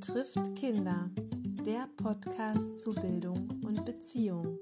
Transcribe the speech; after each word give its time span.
betrifft 0.00 0.56
Kinder. 0.56 1.10
Der 1.66 1.86
Podcast 1.98 2.80
zu 2.80 2.94
Bildung 2.94 3.50
und 3.66 3.84
Beziehung. 3.84 4.58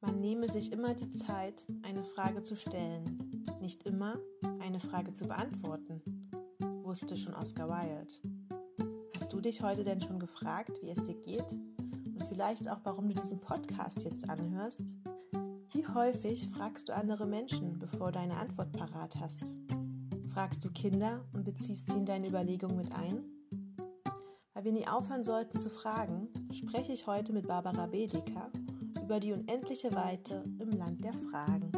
Man 0.00 0.20
nehme 0.20 0.48
sich 0.52 0.70
immer 0.70 0.94
die 0.94 1.10
Zeit, 1.10 1.66
eine 1.82 2.04
Frage 2.04 2.44
zu 2.44 2.54
stellen, 2.54 3.44
nicht 3.60 3.82
immer 3.82 4.20
eine 4.60 4.78
Frage 4.78 5.12
zu 5.12 5.26
beantworten, 5.26 6.00
wusste 6.84 7.16
schon 7.16 7.34
Oscar 7.34 7.68
Wilde. 7.68 8.12
Hast 9.16 9.32
du 9.32 9.40
dich 9.40 9.62
heute 9.62 9.82
denn 9.82 10.00
schon 10.00 10.20
gefragt, 10.20 10.78
wie 10.82 10.92
es 10.92 11.02
dir 11.02 11.20
geht? 11.20 11.52
Und 11.52 12.24
vielleicht 12.28 12.70
auch, 12.70 12.78
warum 12.84 13.08
du 13.08 13.14
diesen 13.14 13.40
Podcast 13.40 14.04
jetzt 14.04 14.30
anhörst? 14.30 14.94
Wie 15.80 15.94
häufig 15.94 16.46
fragst 16.50 16.90
du 16.90 16.94
andere 16.94 17.24
Menschen, 17.24 17.78
bevor 17.78 18.12
du 18.12 18.18
eine 18.18 18.36
Antwort 18.36 18.70
parat 18.70 19.16
hast? 19.16 19.50
Fragst 20.34 20.62
du 20.62 20.70
Kinder 20.70 21.24
und 21.32 21.44
beziehst 21.44 21.90
sie 21.90 21.96
in 21.96 22.04
deine 22.04 22.28
Überlegungen 22.28 22.76
mit 22.76 22.94
ein? 22.94 23.24
Weil 24.52 24.64
wir 24.64 24.72
nie 24.72 24.86
aufhören 24.86 25.24
sollten 25.24 25.58
zu 25.58 25.70
fragen, 25.70 26.28
spreche 26.52 26.92
ich 26.92 27.06
heute 27.06 27.32
mit 27.32 27.48
Barbara 27.48 27.86
Bedecker 27.86 28.50
über 29.02 29.20
die 29.20 29.32
unendliche 29.32 29.94
Weite 29.94 30.44
im 30.58 30.68
Land 30.68 31.02
der 31.02 31.14
Fragen. 31.14 31.72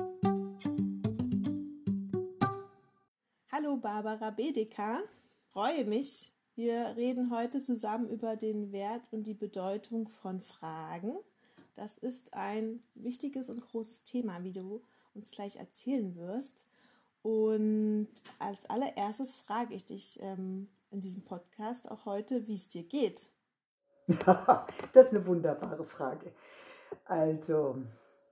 Hallo 3.52 3.77
Barbara 3.77 4.30
Bedecker, 4.30 4.98
freue 5.52 5.84
mich. 5.84 6.32
Wir 6.57 6.96
reden 6.96 7.30
heute 7.30 7.62
zusammen 7.62 8.09
über 8.09 8.34
den 8.34 8.73
Wert 8.73 9.12
und 9.12 9.29
die 9.29 9.34
Bedeutung 9.34 10.09
von 10.09 10.41
Fragen 10.41 11.15
das 11.74 11.96
ist 11.96 12.34
ein 12.34 12.82
wichtiges 13.05 13.51
und 13.51 13.61
großes 13.61 14.04
Thema, 14.04 14.43
wie 14.43 14.52
du 14.52 14.82
uns 15.15 15.30
gleich 15.30 15.57
erzählen 15.57 16.16
wirst. 16.16 16.66
Und 17.23 18.09
als 18.38 18.68
allererstes 18.68 19.37
frage 19.37 19.74
ich 19.74 19.85
dich 19.85 20.18
ähm, 20.23 20.68
in 20.90 21.01
diesem 21.01 21.23
Podcast 21.23 21.91
auch 21.91 22.04
heute, 22.04 22.46
wie 22.46 22.54
es 22.54 22.68
dir 22.68 22.82
geht. 22.82 23.29
Das 24.93 25.07
ist 25.07 25.15
eine 25.15 25.26
wunderbare 25.26 25.85
Frage. 25.85 26.32
Also, 27.04 27.76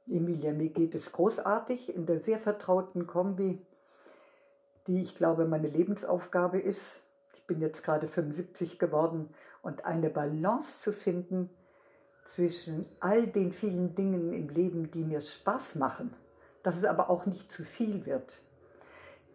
Emilia, 0.07 0.53
mir 0.53 0.71
geht 0.71 0.95
es 0.95 1.13
großartig 1.13 1.95
in 1.95 2.07
der 2.07 2.19
sehr 2.19 2.39
vertrauten 2.39 3.07
Kombi, 3.07 3.65
die 4.87 5.01
ich 5.01 5.15
glaube 5.15 5.45
meine 5.45 5.69
Lebensaufgabe 5.69 6.59
ist. 6.59 7.01
Ich 7.35 7.47
bin 7.47 7.61
jetzt 7.61 7.83
gerade 7.83 8.09
75 8.09 8.79
geworden 8.79 9.31
und 9.63 9.85
eine 9.85 10.11
Balance 10.11 10.81
zu 10.81 10.93
finden 10.93 11.51
zwischen 12.31 12.87
all 13.01 13.27
den 13.27 13.51
vielen 13.51 13.95
Dingen 13.97 14.33
im 14.33 14.49
Leben, 14.49 14.91
die 14.93 15.03
mir 15.03 15.21
Spaß 15.21 15.75
machen, 15.77 16.15
dass 16.63 16.77
es 16.77 16.85
aber 16.85 17.11
auch 17.11 17.27
nicht 17.27 17.51
zu 17.51 17.65
viel 17.65 18.07
wird. 18.07 18.41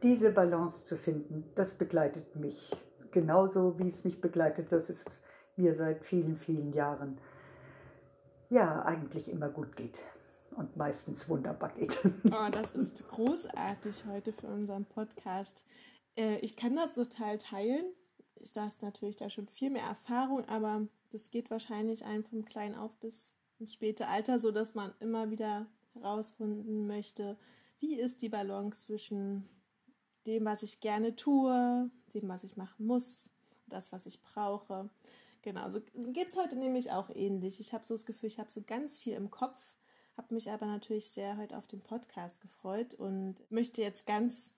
Diese 0.01 0.31
Balance 0.31 0.85
zu 0.85 0.95
finden, 0.95 1.43
das 1.55 1.73
begleitet 1.73 2.37
mich 2.37 2.71
genauso, 3.11 3.77
wie 3.79 3.89
es 3.89 4.05
mich 4.05 4.21
begleitet. 4.21 4.71
Das 4.71 4.89
ist 4.89 5.09
mir 5.57 5.75
seit 5.75 6.05
vielen, 6.05 6.37
vielen 6.37 6.71
Jahren 6.71 7.17
ja 8.49 8.83
eigentlich 8.83 9.29
immer 9.29 9.49
gut 9.49 9.75
geht 9.75 9.99
und 10.55 10.77
meistens 10.77 11.27
wunderbar 11.27 11.73
geht. 11.73 11.97
Oh, 12.31 12.49
das 12.49 12.75
ist 12.75 13.09
großartig 13.09 14.05
heute 14.07 14.31
für 14.31 14.47
unseren 14.47 14.85
Podcast. 14.85 15.65
Äh, 16.15 16.37
ich 16.37 16.55
kann 16.55 16.77
das 16.77 16.95
total 16.95 17.39
teilen. 17.39 17.85
Ich 18.39 18.53
da 18.53 18.67
ist 18.67 18.83
natürlich 18.83 19.17
da 19.17 19.29
schon 19.29 19.47
viel 19.47 19.71
mehr 19.71 19.85
Erfahrung, 19.85 20.47
aber 20.47 20.87
das 21.11 21.31
geht 21.31 21.49
wahrscheinlich 21.49 22.05
einem 22.05 22.23
vom 22.23 22.45
Klein 22.45 22.75
auf 22.75 22.95
bis 22.97 23.35
ins 23.59 23.73
späte 23.73 24.07
Alter, 24.07 24.39
so 24.39 24.51
dass 24.51 24.75
man 24.75 24.93
immer 24.99 25.29
wieder 25.29 25.67
herausfinden 25.93 26.87
möchte, 26.87 27.37
wie 27.79 27.95
ist 27.95 28.21
die 28.21 28.29
Balance 28.29 28.85
zwischen 28.85 29.47
dem, 30.25 30.45
was 30.45 30.63
ich 30.63 30.79
gerne 30.79 31.15
tue, 31.15 31.89
dem, 32.13 32.27
was 32.27 32.43
ich 32.43 32.57
machen 32.57 32.85
muss, 32.85 33.29
das, 33.67 33.91
was 33.91 34.05
ich 34.05 34.21
brauche. 34.23 34.89
Genau, 35.41 35.69
so 35.69 35.81
geht 36.11 36.29
es 36.29 36.37
heute 36.37 36.55
nämlich 36.55 36.91
auch 36.91 37.09
ähnlich. 37.09 37.59
Ich 37.59 37.73
habe 37.73 37.85
so 37.85 37.93
das 37.93 38.05
Gefühl, 38.05 38.27
ich 38.27 38.39
habe 38.39 38.51
so 38.51 38.63
ganz 38.63 38.97
viel 38.97 39.13
im 39.13 39.29
Kopf, 39.29 39.75
habe 40.17 40.33
mich 40.33 40.49
aber 40.49 40.65
natürlich 40.65 41.09
sehr 41.09 41.37
heute 41.37 41.57
auf 41.57 41.67
den 41.67 41.81
Podcast 41.81 42.41
gefreut 42.41 42.93
und 42.95 43.49
möchte 43.51 43.81
jetzt 43.81 44.07
ganz 44.07 44.55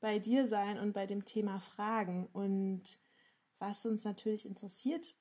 bei 0.00 0.18
dir 0.18 0.48
sein 0.48 0.78
und 0.78 0.92
bei 0.92 1.06
dem 1.06 1.24
Thema 1.24 1.60
Fragen. 1.60 2.28
Und 2.32 2.82
was 3.58 3.84
uns 3.84 4.04
natürlich 4.04 4.46
interessiert 4.46 5.14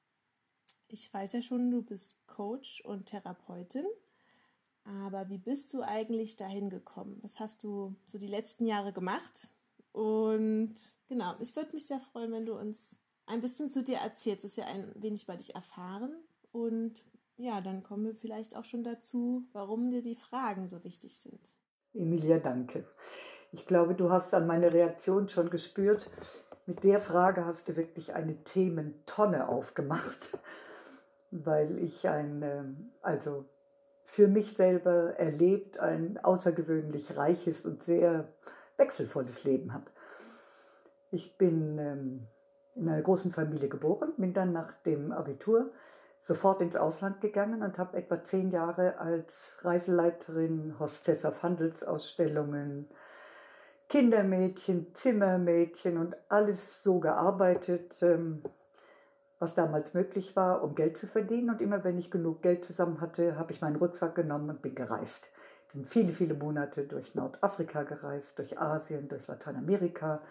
ich 0.93 1.11
weiß 1.11 1.33
ja 1.33 1.41
schon, 1.41 1.71
du 1.71 1.81
bist 1.81 2.15
Coach 2.27 2.81
und 2.85 3.07
Therapeutin. 3.07 3.85
Aber 4.85 5.29
wie 5.29 5.39
bist 5.39 5.73
du 5.73 5.81
eigentlich 5.81 6.35
dahin 6.35 6.69
gekommen? 6.69 7.17
Was 7.21 7.39
hast 7.39 7.63
du 7.63 7.95
so 8.05 8.19
die 8.19 8.27
letzten 8.27 8.65
Jahre 8.65 8.93
gemacht? 8.93 9.49
Und 9.91 10.75
genau, 11.07 11.35
ich 11.39 11.55
würde 11.55 11.73
mich 11.73 11.87
sehr 11.87 11.99
freuen, 11.99 12.31
wenn 12.31 12.45
du 12.45 12.53
uns 12.53 12.95
ein 13.25 13.41
bisschen 13.41 13.71
zu 13.71 13.81
dir 13.81 13.97
erzählst, 13.97 14.43
dass 14.43 14.57
wir 14.57 14.67
ein 14.67 14.91
wenig 14.95 15.23
über 15.23 15.35
dich 15.35 15.55
erfahren. 15.55 16.13
Und 16.51 17.03
ja, 17.37 17.61
dann 17.61 17.81
kommen 17.81 18.05
wir 18.05 18.15
vielleicht 18.15 18.55
auch 18.55 18.65
schon 18.65 18.83
dazu, 18.83 19.47
warum 19.51 19.89
dir 19.89 20.01
die 20.01 20.15
Fragen 20.15 20.67
so 20.67 20.83
wichtig 20.83 21.17
sind. 21.17 21.53
Emilia, 21.93 22.37
danke. 22.37 22.85
Ich 23.51 23.65
glaube, 23.65 23.95
du 23.95 24.11
hast 24.11 24.33
an 24.33 24.47
meiner 24.47 24.73
Reaktion 24.73 25.29
schon 25.29 25.49
gespürt, 25.49 26.09
mit 26.65 26.83
der 26.83 26.99
Frage 26.99 27.45
hast 27.45 27.67
du 27.67 27.75
wirklich 27.75 28.13
eine 28.13 28.43
Thementonne 28.43 29.47
aufgemacht 29.47 30.29
weil 31.33 31.77
ich 31.79 32.07
ein, 32.07 32.41
ähm, 32.43 32.91
also 33.01 33.45
für 34.03 34.27
mich 34.27 34.55
selber 34.55 35.17
erlebt, 35.17 35.79
ein 35.79 36.19
außergewöhnlich 36.21 37.17
reiches 37.17 37.65
und 37.65 37.83
sehr 37.83 38.27
wechselvolles 38.77 39.43
Leben 39.43 39.73
habe. 39.73 39.85
Ich 41.09 41.37
bin 41.37 41.77
ähm, 41.79 42.27
in 42.75 42.89
einer 42.89 43.01
großen 43.01 43.31
Familie 43.31 43.69
geboren, 43.69 44.13
bin 44.17 44.33
dann 44.33 44.51
nach 44.51 44.73
dem 44.83 45.11
Abitur 45.11 45.71
sofort 46.21 46.61
ins 46.61 46.75
Ausland 46.75 47.21
gegangen 47.21 47.63
und 47.63 47.77
habe 47.77 47.97
etwa 47.97 48.23
zehn 48.23 48.51
Jahre 48.51 48.97
als 48.97 49.57
Reiseleiterin, 49.61 50.79
Hostess 50.79 51.25
auf 51.25 51.43
Handelsausstellungen, 51.43 52.89
Kindermädchen, 53.89 54.95
Zimmermädchen 54.95 55.97
und 55.97 56.15
alles 56.29 56.81
so 56.81 56.99
gearbeitet. 56.99 58.01
Was 59.43 59.55
damals 59.55 59.93
möglich 59.93 60.37
war, 60.37 60.63
um 60.63 60.73
Geld 60.73 60.95
zu 60.95 61.05
verdienen. 61.05 61.49
Und 61.49 61.59
immer 61.59 61.83
wenn 61.83 61.97
ich 61.97 62.09
genug 62.09 62.41
Geld 62.41 62.63
zusammen 62.63 63.01
hatte, 63.01 63.37
habe 63.37 63.51
ich 63.51 63.59
meinen 63.59 63.75
Rucksack 63.75 64.15
genommen 64.15 64.49
und 64.49 64.61
bin 64.61 64.73
gereist. 64.73 65.27
Bin 65.73 65.83
viele, 65.83 66.13
viele 66.13 66.33
Monate 66.33 66.83
durch 66.83 67.13
Nordafrika 67.13 67.83
gereist, 67.83 68.39
durch 68.39 68.57
Asien, 68.57 69.09
durch 69.09 69.27
Lateinamerika. 69.27 70.21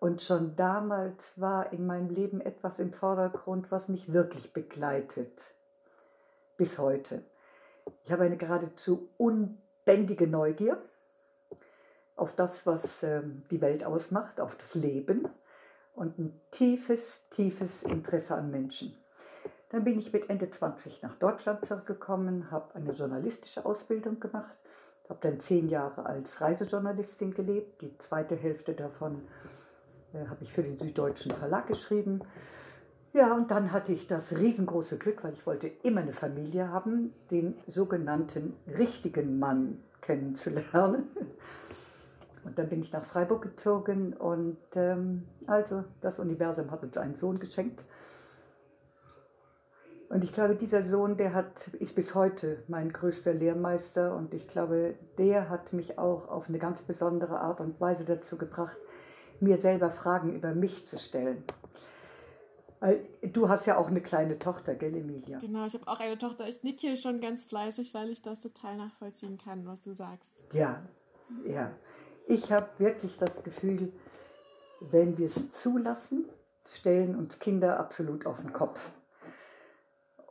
Und 0.00 0.22
schon 0.22 0.56
damals 0.56 1.38
war 1.38 1.74
in 1.74 1.84
meinem 1.84 2.08
Leben 2.08 2.40
etwas 2.40 2.78
im 2.78 2.90
Vordergrund, 2.90 3.70
was 3.70 3.90
mich 3.90 4.10
wirklich 4.10 4.54
begleitet. 4.54 5.42
Bis 6.56 6.78
heute. 6.78 7.22
Ich 8.04 8.10
habe 8.10 8.24
eine 8.24 8.38
geradezu 8.38 9.10
unbändige 9.18 10.26
Neugier 10.26 10.78
auf 12.16 12.34
das, 12.34 12.66
was 12.66 13.02
ähm, 13.02 13.42
die 13.50 13.60
Welt 13.60 13.84
ausmacht, 13.84 14.40
auf 14.40 14.56
das 14.56 14.74
Leben 14.74 15.28
und 15.94 16.18
ein 16.18 16.40
tiefes, 16.50 17.28
tiefes 17.30 17.82
Interesse 17.82 18.34
an 18.34 18.50
Menschen. 18.50 18.94
Dann 19.70 19.84
bin 19.84 19.98
ich 19.98 20.12
mit 20.12 20.30
Ende 20.30 20.50
20 20.50 21.02
nach 21.02 21.14
Deutschland 21.16 21.64
zurückgekommen, 21.64 22.50
habe 22.50 22.74
eine 22.74 22.92
journalistische 22.92 23.64
Ausbildung 23.64 24.20
gemacht, 24.20 24.54
habe 25.08 25.18
dann 25.20 25.40
zehn 25.40 25.68
Jahre 25.68 26.06
als 26.06 26.40
Reisejournalistin 26.40 27.34
gelebt. 27.34 27.82
Die 27.82 27.96
zweite 27.98 28.36
Hälfte 28.36 28.74
davon 28.74 29.22
äh, 30.12 30.26
habe 30.28 30.42
ich 30.42 30.52
für 30.52 30.62
den 30.62 30.76
Süddeutschen 30.76 31.32
Verlag 31.32 31.66
geschrieben. 31.66 32.20
Ja, 33.12 33.34
und 33.34 33.50
dann 33.50 33.72
hatte 33.72 33.92
ich 33.92 34.08
das 34.08 34.36
riesengroße 34.36 34.98
Glück, 34.98 35.22
weil 35.22 35.34
ich 35.34 35.46
wollte 35.46 35.68
immer 35.82 36.00
eine 36.00 36.12
Familie 36.12 36.68
haben, 36.68 37.14
den 37.30 37.54
sogenannten 37.68 38.56
richtigen 38.66 39.38
Mann 39.38 39.82
kennenzulernen. 40.00 41.08
Und 42.44 42.58
dann 42.58 42.68
bin 42.68 42.82
ich 42.82 42.92
nach 42.92 43.04
Freiburg 43.04 43.42
gezogen 43.42 44.12
und 44.12 44.58
ähm, 44.74 45.24
also 45.46 45.84
das 46.00 46.18
Universum 46.18 46.70
hat 46.70 46.82
uns 46.82 46.96
einen 46.98 47.14
Sohn 47.14 47.38
geschenkt. 47.38 47.82
Und 50.10 50.22
ich 50.22 50.32
glaube, 50.32 50.54
dieser 50.54 50.82
Sohn, 50.82 51.16
der 51.16 51.32
hat, 51.32 51.68
ist 51.80 51.96
bis 51.96 52.14
heute 52.14 52.62
mein 52.68 52.92
größter 52.92 53.32
Lehrmeister 53.32 54.14
und 54.14 54.34
ich 54.34 54.46
glaube, 54.46 54.94
der 55.18 55.48
hat 55.48 55.72
mich 55.72 55.98
auch 55.98 56.28
auf 56.28 56.48
eine 56.48 56.58
ganz 56.58 56.82
besondere 56.82 57.40
Art 57.40 57.60
und 57.60 57.80
Weise 57.80 58.04
dazu 58.04 58.36
gebracht, 58.36 58.76
mir 59.40 59.58
selber 59.58 59.90
Fragen 59.90 60.34
über 60.34 60.54
mich 60.54 60.86
zu 60.86 60.98
stellen. 60.98 61.42
Du 63.22 63.48
hast 63.48 63.64
ja 63.66 63.78
auch 63.78 63.88
eine 63.88 64.02
kleine 64.02 64.38
Tochter, 64.38 64.74
gell, 64.74 64.94
Emilia? 64.94 65.38
Genau, 65.38 65.64
ich 65.64 65.74
habe 65.74 65.88
auch 65.88 66.00
eine 66.00 66.18
Tochter. 66.18 66.46
Ich 66.46 66.62
nicke 66.62 66.80
hier 66.80 66.96
schon 66.96 67.18
ganz 67.18 67.44
fleißig, 67.44 67.94
weil 67.94 68.10
ich 68.10 68.20
das 68.20 68.40
total 68.40 68.76
nachvollziehen 68.76 69.38
kann, 69.38 69.66
was 69.66 69.80
du 69.80 69.94
sagst. 69.94 70.44
Ja, 70.52 70.82
ja. 71.46 71.70
Ich 72.26 72.52
habe 72.52 72.68
wirklich 72.78 73.18
das 73.18 73.42
Gefühl, 73.42 73.92
wenn 74.80 75.18
wir 75.18 75.26
es 75.26 75.52
zulassen, 75.52 76.24
stellen 76.66 77.16
uns 77.16 77.38
Kinder 77.38 77.78
absolut 77.78 78.26
auf 78.26 78.40
den 78.40 78.52
Kopf. 78.52 78.92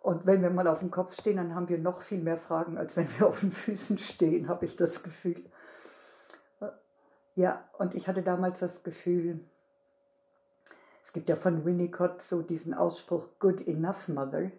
Und 0.02 0.26
wenn 0.26 0.42
wir 0.42 0.50
mal 0.50 0.68
auf 0.68 0.80
dem 0.80 0.92
Kopf 0.92 1.14
stehen, 1.14 1.38
dann 1.38 1.56
haben 1.56 1.70
wir 1.70 1.78
noch 1.78 2.02
viel 2.02 2.20
mehr 2.20 2.38
Fragen, 2.38 2.78
als 2.78 2.98
wenn 2.98 3.08
wir 3.18 3.28
auf 3.28 3.40
den 3.40 3.52
Füßen 3.52 4.00
stehen, 4.00 4.50
habe 4.50 4.66
ich 4.66 4.76
das 4.76 5.04
Gefühl. 5.04 5.46
Ja, 7.36 7.68
und 7.78 7.96
ich 7.96 8.08
hatte 8.08 8.22
damals 8.22 8.60
das 8.60 8.84
Gefühl, 8.84 9.40
es 11.04 11.14
gibt 11.14 11.28
ja 11.28 11.36
von 11.36 11.64
Winnicott 11.64 12.22
so 12.22 12.42
diesen 12.42 12.74
Ausspruch 12.74 13.28
Good 13.40 13.68
Enough 13.68 14.08
Mother. 14.08 14.52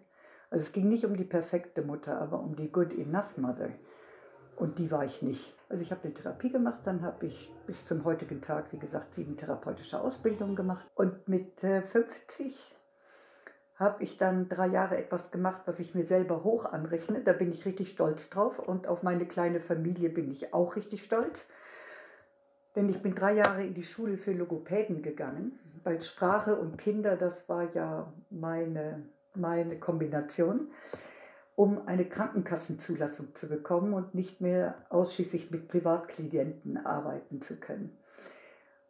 Also 0.49 0.63
es 0.63 0.71
ging 0.71 0.87
nicht 0.89 1.05
um 1.05 1.15
die 1.15 1.23
perfekte 1.23 1.81
Mutter, 1.81 2.19
aber 2.19 2.39
um 2.39 2.55
die 2.55 2.71
Good 2.71 2.93
Enough 2.93 3.37
Mother. 3.37 3.69
Und 4.55 4.79
die 4.79 4.89
war 4.91 5.03
ich 5.03 5.21
nicht. 5.21 5.53
Also 5.69 5.83
ich 5.83 5.91
habe 5.91 6.03
eine 6.03 6.13
Therapie 6.13 6.49
gemacht, 6.49 6.79
dann 6.85 7.01
habe 7.01 7.25
ich 7.25 7.51
bis 7.67 7.85
zum 7.85 8.05
heutigen 8.05 8.41
Tag, 8.41 8.71
wie 8.71 8.77
gesagt, 8.77 9.13
sieben 9.13 9.35
therapeutische 9.35 9.99
Ausbildungen 9.99 10.55
gemacht. 10.55 10.85
Und 10.95 11.27
mit 11.27 11.59
50 11.59 12.39
äh, 12.39 12.51
habe 13.75 14.03
ich 14.03 14.17
dann 14.17 14.47
drei 14.47 14.67
Jahre 14.67 14.97
etwas 14.97 15.31
gemacht, 15.31 15.63
was 15.65 15.79
ich 15.79 15.95
mir 15.95 16.05
selber 16.05 16.43
hoch 16.43 16.65
anrechne. 16.65 17.21
Da 17.21 17.33
bin 17.33 17.51
ich 17.51 17.65
richtig 17.65 17.91
stolz 17.91 18.29
drauf. 18.29 18.59
Und 18.59 18.87
auf 18.87 19.03
meine 19.03 19.25
kleine 19.25 19.59
Familie 19.59 20.09
bin 20.09 20.31
ich 20.31 20.53
auch 20.53 20.77
richtig 20.77 21.03
stolz. 21.03 21.47
Denn 22.75 22.89
ich 22.89 23.01
bin 23.01 23.15
drei 23.15 23.33
Jahre 23.33 23.65
in 23.65 23.73
die 23.73 23.83
Schule 23.83 24.17
für 24.17 24.33
Logopäden 24.33 25.01
gegangen, 25.01 25.59
weil 25.83 26.01
Sprache 26.01 26.55
und 26.55 26.77
Kinder, 26.77 27.15
das 27.15 27.47
war 27.47 27.73
ja 27.73 28.13
meine, 28.29 29.03
meine 29.33 29.79
Kombination, 29.79 30.71
um 31.55 31.87
eine 31.87 32.05
Krankenkassenzulassung 32.05 33.33
zu 33.33 33.47
bekommen 33.47 33.93
und 33.93 34.13
nicht 34.13 34.41
mehr 34.41 34.85
ausschließlich 34.89 35.51
mit 35.51 35.67
Privatklienten 35.67 36.77
arbeiten 36.85 37.41
zu 37.41 37.59
können. 37.59 37.97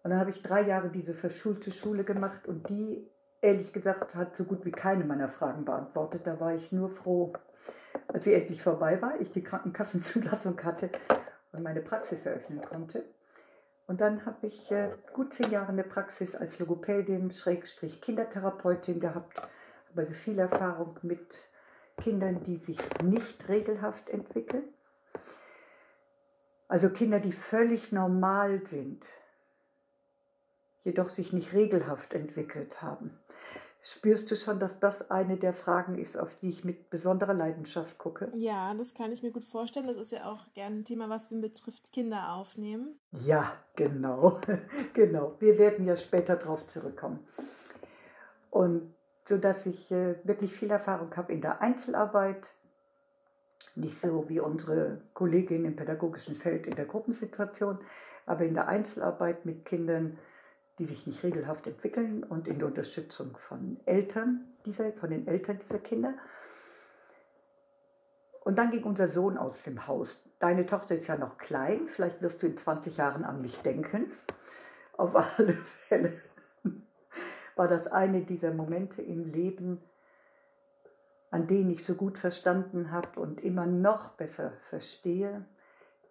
Und 0.04 0.12
dann 0.12 0.20
habe 0.20 0.32
ich 0.32 0.42
drei 0.42 0.62
Jahre 0.62 0.90
diese 0.90 1.14
verschulte 1.14 1.72
Schule 1.72 2.04
gemacht 2.04 2.48
und 2.48 2.70
die 2.70 3.10
ehrlich 3.42 3.74
gesagt, 3.74 4.16
hat 4.16 4.36
so 4.36 4.44
gut 4.44 4.66
wie 4.66 4.72
keine 4.72 5.06
meiner 5.06 5.30
Fragen 5.30 5.66
beantwortet. 5.66 6.26
Da 6.26 6.40
war 6.40 6.56
ich 6.56 6.72
nur 6.72 6.90
froh, 6.90 7.34
als 8.08 8.26
sie 8.26 8.34
endlich 8.34 8.62
vorbei 8.62 9.02
war, 9.02 9.20
ich 9.22 9.32
die 9.32 9.44
Krankenkassenzulassung 9.44 10.64
hatte 10.64 10.90
und 11.52 11.64
meine 11.64 11.82
Praxis 11.82 12.26
eröffnen 12.26 12.62
konnte. 12.62 13.06
Und 13.88 14.02
dann 14.02 14.26
habe 14.26 14.48
ich 14.48 14.72
äh, 14.72 14.90
gut 15.14 15.34
zehn 15.34 15.52
Jahre 15.52 15.70
eine 15.70 15.84
Praxis 15.84 16.36
als 16.36 16.58
Logopädin, 16.60 17.32
Schrägstrich 17.32 18.02
Kindertherapeutin 18.02 19.00
gehabt, 19.00 19.38
habe 19.38 20.02
also 20.02 20.14
viel 20.14 20.40
Erfahrung 20.40 20.98
mit 21.04 21.36
Kindern, 21.98 22.44
die 22.44 22.58
sich 22.58 22.78
nicht 23.04 23.48
regelhaft 23.48 24.10
entwickeln. 24.10 24.64
Also 26.68 26.90
Kinder, 26.90 27.20
die 27.20 27.32
völlig 27.32 27.92
normal 27.92 28.66
sind, 28.66 29.06
jedoch 30.84 31.10
sich 31.10 31.34
nicht 31.34 31.54
regelhaft 31.54 32.14
entwickelt 32.14 32.82
haben. 32.82 33.12
Spürst 33.88 34.32
du 34.32 34.36
schon, 34.36 34.60
dass 34.60 34.80
das 34.80 35.12
eine 35.12 35.38
der 35.38 35.54
Fragen 35.54 36.00
ist, 36.00 36.18
auf 36.18 36.36
die 36.40 36.50
ich 36.50 36.64
mit 36.64 36.90
besonderer 36.90 37.36
Leidenschaft 37.36 38.00
gucke? 38.00 38.32
Ja, 38.36 38.74
das 38.74 38.96
kann 38.96 39.12
ich 39.12 39.22
mir 39.22 39.32
gut 39.32 39.44
vorstellen. 39.44 39.86
Das 39.86 39.96
ist 39.96 40.12
ja 40.12 40.26
auch 40.26 40.52
gerne 40.56 40.78
ein 40.78 40.86
Thema, 40.86 41.08
was 41.08 41.30
wir 41.30 41.40
betrifft 41.40 41.94
Kinder 41.94 42.34
aufnehmen. 42.34 43.00
Ja, 43.12 43.54
genau. 43.76 44.40
genau. 44.94 45.36
Wir 45.38 45.60
werden 45.60 45.86
ja 45.86 45.98
später 45.98 46.36
darauf 46.36 46.66
zurückkommen. 46.66 47.20
Und 48.50 48.92
so 49.28 49.38
dass 49.38 49.66
ich 49.66 49.92
äh, 49.92 50.16
wirklich 50.24 50.54
viel 50.54 50.70
Erfahrung 50.70 51.16
habe 51.16 51.34
in 51.34 51.42
der 51.42 51.62
Einzelarbeit, 51.62 52.48
nicht 53.76 54.00
so 54.00 54.30
wie 54.30 54.40
unsere 54.40 55.02
Kollegin 55.14 55.66
im 55.66 55.76
pädagogischen 55.76 56.36
Feld 56.36 56.68
in 56.68 56.76
der 56.76 56.86
Gruppensituation, 56.86 57.80
aber 58.26 58.46
in 58.46 58.54
der 58.54 58.68
Einzelarbeit 58.68 59.46
mit 59.46 59.66
Kindern, 59.66 60.18
die 60.78 60.86
sich 60.86 61.08
nicht 61.08 61.24
regelhaft 61.24 61.68
entwickeln 61.68 62.24
und 62.24 62.48
in 62.48 62.60
der 62.60 62.68
Unterstützung 62.68 63.36
von 63.38 63.80
Eltern 63.86 64.46
dieser, 64.66 64.92
von 64.94 65.10
den 65.10 65.28
Eltern 65.28 65.60
dieser 65.60 65.80
Kinder. 65.80 66.14
Und 68.42 68.60
dann 68.60 68.72
ging 68.72 68.84
unser 68.84 69.08
Sohn 69.08 69.38
aus 69.38 69.64
dem 69.64 69.88
Haus. 69.88 70.22
Deine 70.40 70.66
Tochter 70.66 70.96
ist 70.96 71.08
ja 71.08 71.18
noch 71.18 71.38
klein, 71.38 71.88
vielleicht 71.88 72.22
wirst 72.22 72.44
du 72.44 72.48
in 72.48 72.58
20 72.58 72.98
Jahren 72.98 73.24
an 73.24 73.42
mich 73.42 73.58
denken. 73.60 74.12
Auf 74.98 75.16
alle 75.16 75.54
Fälle 75.54 76.14
war 77.56 77.68
das 77.68 77.88
eine 77.88 78.22
dieser 78.22 78.54
Momente 78.54 79.02
im 79.02 79.26
Leben, 79.26 79.82
an 81.32 81.48
denen 81.48 81.70
ich 81.70 81.86
so 81.86 81.96
gut 81.96 82.18
verstanden 82.18 82.92
habe 82.92 83.20
und 83.20 83.42
immer 83.44 83.66
noch 83.66 84.12
besser 84.14 84.52
verstehe, 84.70 85.46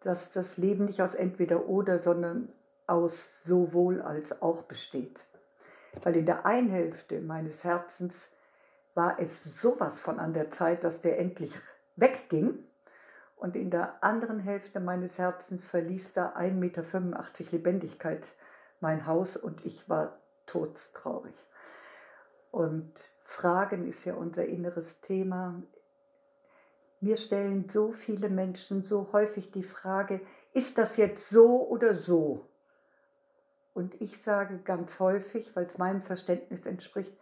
dass 0.01 0.31
das 0.31 0.57
Leben 0.57 0.85
nicht 0.85 1.01
aus 1.01 1.15
entweder 1.15 1.67
oder, 1.67 1.99
sondern 1.99 2.53
aus 2.87 3.43
sowohl 3.45 4.03
als 4.03 4.43
auch 4.43 4.63
besteht. 4.63 5.19
Weil 6.03 6.17
in 6.17 6.27
der 6.27 6.45
einen 6.45 6.69
Hälfte 6.69 7.21
meines 7.21 7.65
Herzens 7.65 8.37
war 8.95 9.19
es 9.19 9.45
sowas 9.61 9.99
von 9.99 10.19
an 10.19 10.35
der 10.35 10.51
Zeit, 10.51 10.85
dass 10.85 11.01
der 11.01 11.19
endlich 11.19 11.55
wegging. 11.97 12.59
Und 13.37 13.57
in 13.57 13.71
der 13.71 14.03
anderen 14.03 14.39
Hälfte 14.39 14.81
meines 14.81 15.19
Herzens 15.19 15.65
verließ 15.65 16.13
da 16.13 16.35
1,85 16.35 16.53
Meter 16.53 16.85
Lebendigkeit 17.51 18.23
mein 18.81 19.07
Haus 19.07 19.37
und 19.37 19.65
ich 19.65 19.89
war 19.89 20.19
todstraurig. 20.47 21.35
Und 22.51 22.93
Fragen 23.23 23.89
ist 23.89 24.05
ja 24.05 24.15
unser 24.15 24.47
inneres 24.47 25.01
Thema. 25.01 25.63
Mir 27.01 27.17
stellen 27.17 27.69
so 27.69 27.93
viele 27.93 28.29
Menschen 28.29 28.83
so 28.83 29.09
häufig 29.13 29.51
die 29.51 29.63
Frage, 29.63 30.21
ist 30.53 30.79
das 30.79 30.97
jetzt 30.97 31.29
so 31.29 31.69
oder 31.69 31.95
so? 31.95 32.49
Und 33.75 34.01
ich 34.01 34.23
sage 34.23 34.59
ganz 34.59 35.01
häufig, 35.01 35.55
weil 35.57 35.67
es 35.67 35.79
meinem 35.79 36.03
Verständnis 36.03 36.65
entspricht, 36.65 37.13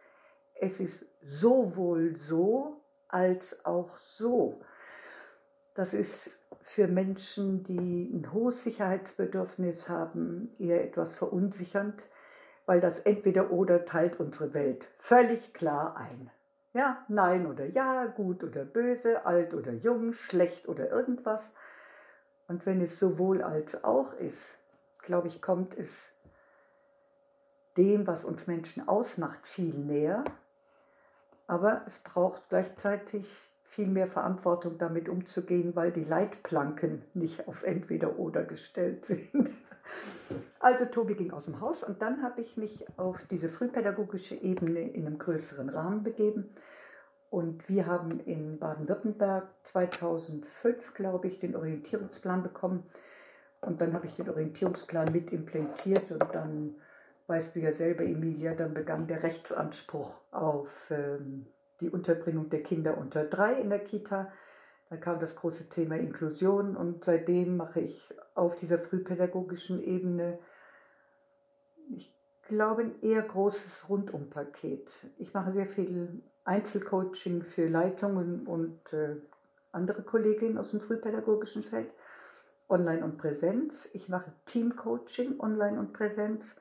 es 0.61 0.81
ist 0.81 1.07
sowohl 1.23 2.17
so 2.17 2.83
als 3.09 3.65
auch 3.65 3.99
so. 3.99 4.61
Das 5.75 5.95
ist 5.95 6.39
für 6.61 6.87
Menschen, 6.87 7.65
die 7.65 8.11
ein 8.13 8.33
hohes 8.33 8.63
Sicherheitsbedürfnis 8.65 9.89
haben, 9.89 10.55
eher 10.59 10.85
etwas 10.85 11.11
verunsichernd, 11.13 12.03
weil 12.67 12.81
das 12.81 13.01
entweder 13.01 13.51
oder 13.51 13.85
teilt 13.85 14.21
unsere 14.21 14.55
Welt 14.55 14.89
völlig 14.99 15.53
klar 15.55 15.97
ein. 15.97 16.31
Ja, 16.75 17.05
nein 17.09 17.47
oder 17.47 17.67
ja, 17.67 18.07
gut 18.07 18.43
oder 18.43 18.65
böse, 18.65 19.27
alt 19.27 19.53
oder 19.53 19.73
jung, 19.73 20.13
schlecht 20.13 20.69
oder 20.69 20.91
irgendwas. 20.91 21.53
Und 22.49 22.65
wenn 22.65 22.81
es 22.81 22.99
sowohl 22.99 23.43
als 23.43 23.85
auch 23.85 24.15
ist, 24.15 24.57
glaube 25.03 25.29
ich, 25.29 25.43
kommt 25.43 25.77
es 25.77 26.11
dem, 27.77 28.07
was 28.07 28.25
uns 28.25 28.47
Menschen 28.47 28.89
ausmacht, 28.89 29.47
viel 29.47 29.75
näher. 29.75 30.25
Aber 31.47 31.83
es 31.87 31.99
braucht 31.99 32.49
gleichzeitig 32.49 33.27
viel 33.65 33.89
mehr 33.89 34.07
Verantwortung, 34.07 34.79
damit 34.79 35.09
umzugehen, 35.09 35.75
weil 35.75 35.93
die 35.93 36.05
Leitplanken 36.05 37.03
nicht 37.15 37.49
auf 37.49 37.63
entweder 37.63 38.19
oder 38.19 38.45
gestellt 38.45 39.07
sind. 39.07 39.51
Also 40.61 40.85
Tobi 40.87 41.15
ging 41.15 41.33
aus 41.33 41.47
dem 41.47 41.61
Haus 41.61 41.83
und 41.83 42.01
dann 42.03 42.23
habe 42.23 42.41
ich 42.41 42.57
mich 42.57 42.87
auf 42.97 43.27
diese 43.31 43.49
frühpädagogische 43.49 44.35
Ebene 44.35 44.81
in 44.91 45.07
einem 45.07 45.19
größeren 45.19 45.69
Rahmen 45.69 46.03
begeben. 46.03 46.55
Und 47.31 47.69
wir 47.69 47.87
haben 47.87 48.21
in 48.21 48.59
Baden-Württemberg 48.59 49.49
2005, 49.63 50.95
glaube 50.95 51.29
ich, 51.29 51.41
den 51.41 51.57
Orientierungsplan 51.57 52.43
bekommen. 52.43 52.85
Und 53.63 53.81
dann 53.81 53.95
habe 53.95 54.07
ich 54.07 54.15
den 54.15 54.29
Orientierungsplan 54.29 55.13
mit 55.13 55.33
implementiert 55.33 56.11
und 56.11 56.35
dann 56.35 56.75
weißt 57.29 57.57
du 57.57 57.61
ja 57.61 57.73
selber, 57.73 58.05
Emilia, 58.05 58.55
dann 58.55 58.75
begann 58.75 59.07
der 59.07 59.23
Rechtsanspruch 59.23 60.21
auf 60.31 60.91
ähm, 60.91 61.47
die 61.81 61.89
Unterbringung 61.89 62.51
der 62.51 62.63
Kinder 62.63 62.99
unter 62.99 63.25
drei 63.25 63.55
in 63.55 63.71
der 63.71 63.79
Kita. 63.79 64.31
Dann 64.93 65.01
kam 65.01 65.21
das 65.21 65.37
große 65.37 65.71
Thema 65.71 65.97
Inklusion 65.97 66.77
und 66.77 67.03
seitdem 67.07 67.57
mache 67.57 67.81
ich 67.81 68.15
auf 68.35 68.57
dieser 68.57 68.79
frühpädagogischen 68.79 69.83
Ebene, 69.83 70.39
ich 71.97 72.15
glaube, 72.43 72.83
ein 72.83 73.01
eher 73.01 73.23
großes 73.23 73.89
Rundumpaket. 73.89 74.93
Ich 75.17 75.33
mache 75.33 75.55
sehr 75.55 75.67
viel 75.67 76.23
Einzelcoaching 76.45 77.43
für 77.43 77.69
Leitungen 77.69 78.47
und 78.47 78.93
äh, 78.93 79.17
andere 79.71 80.03
Kolleginnen 80.03 80.59
aus 80.59 80.73
dem 80.73 80.81
frühpädagogischen 80.83 81.63
Feld, 81.63 81.91
online 82.69 83.03
und 83.03 83.17
Präsenz. 83.17 83.89
Ich 83.95 84.11
mache 84.11 84.31
Teamcoaching, 84.45 85.41
online 85.41 85.81
und 85.81 85.95
Präsenz. 85.95 86.55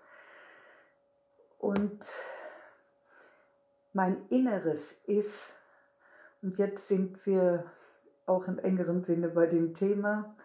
Und 1.58 2.06
mein 3.92 4.26
Inneres 4.30 4.94
ist, 5.06 5.60
und 6.42 6.58
jetzt 6.58 6.88
sind 6.88 7.26
wir 7.26 7.66
auch 8.26 8.48
im 8.48 8.60
engeren 8.60 9.04
Sinne 9.04 9.30
bei 9.30 9.46
dem 9.46 9.74
Thema, 9.74 10.36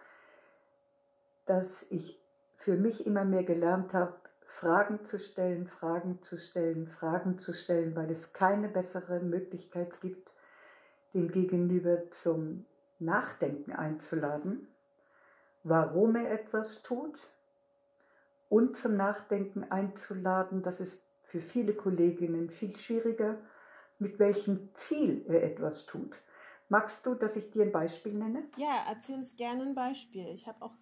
dass 1.45 1.85
ich 1.89 2.19
für 2.57 2.75
mich 2.75 3.05
immer 3.05 3.23
mehr 3.23 3.43
gelernt 3.43 3.93
habe, 3.93 4.13
Fragen 4.45 5.03
zu 5.05 5.19
stellen, 5.19 5.67
Fragen 5.67 6.21
zu 6.21 6.37
stellen, 6.37 6.87
Fragen 6.87 7.37
zu 7.37 7.53
stellen, 7.53 7.95
weil 7.95 8.09
es 8.09 8.33
keine 8.33 8.67
bessere 8.67 9.19
Möglichkeit 9.19 10.01
gibt, 10.01 10.31
den 11.13 11.31
Gegenüber 11.31 12.09
zum 12.11 12.65
Nachdenken 12.99 13.73
einzuladen, 13.73 14.67
warum 15.63 16.15
er 16.15 16.31
etwas 16.31 16.81
tut 16.81 17.19
und 18.49 18.77
zum 18.77 18.95
Nachdenken 18.95 19.63
einzuladen, 19.65 20.63
dass 20.63 20.79
es 20.79 21.03
für 21.23 21.41
viele 21.41 21.73
Kolleginnen 21.73 22.49
viel 22.49 22.75
schwieriger, 22.75 23.37
mit 23.99 24.17
welchem 24.19 24.69
Ziel 24.75 25.25
er 25.27 25.43
etwas 25.43 25.85
tut. 25.85 26.15
Magst 26.69 27.05
du, 27.05 27.13
dass 27.13 27.35
ich 27.35 27.49
dir 27.51 27.63
ein 27.63 27.71
Beispiel 27.71 28.13
nenne? 28.13 28.43
Ja, 28.57 28.85
erzähl 28.89 29.15
uns 29.15 29.35
gerne 29.35 29.63
ein 29.63 29.75
Beispiel. 29.75 30.27
Ich 30.33 30.47
habe 30.47 30.61
auch 30.61 30.73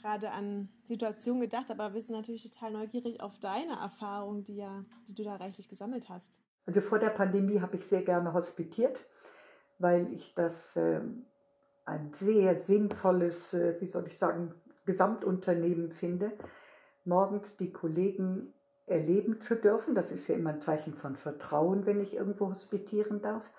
gerade 0.00 0.30
an 0.30 0.68
Situationen 0.84 1.40
gedacht, 1.40 1.70
aber 1.70 1.94
wir 1.94 2.02
sind 2.02 2.16
natürlich 2.16 2.42
total 2.42 2.72
neugierig 2.72 3.22
auf 3.22 3.38
deine 3.38 3.74
Erfahrung, 3.80 4.44
die, 4.44 4.56
ja, 4.56 4.84
die 5.08 5.14
du 5.14 5.24
da 5.24 5.36
reichlich 5.36 5.68
gesammelt 5.68 6.08
hast. 6.08 6.42
Also 6.66 6.80
vor 6.80 6.98
der 6.98 7.10
Pandemie 7.10 7.60
habe 7.60 7.76
ich 7.76 7.86
sehr 7.86 8.02
gerne 8.02 8.32
hospitiert, 8.32 9.04
weil 9.78 10.12
ich 10.12 10.34
das 10.34 10.76
äh, 10.76 11.00
ein 11.84 12.12
sehr 12.12 12.58
sinnvolles, 12.60 13.54
äh, 13.54 13.80
wie 13.80 13.86
soll 13.86 14.06
ich 14.06 14.18
sagen, 14.18 14.54
Gesamtunternehmen 14.84 15.92
finde, 15.92 16.32
morgens 17.04 17.56
die 17.56 17.72
Kollegen 17.72 18.54
erleben 18.86 19.40
zu 19.40 19.56
dürfen. 19.56 19.94
Das 19.94 20.10
ist 20.10 20.28
ja 20.28 20.34
immer 20.34 20.50
ein 20.50 20.60
Zeichen 20.60 20.94
von 20.94 21.16
Vertrauen, 21.16 21.86
wenn 21.86 22.00
ich 22.00 22.14
irgendwo 22.14 22.50
hospitieren 22.50 23.22
darf. 23.22 23.50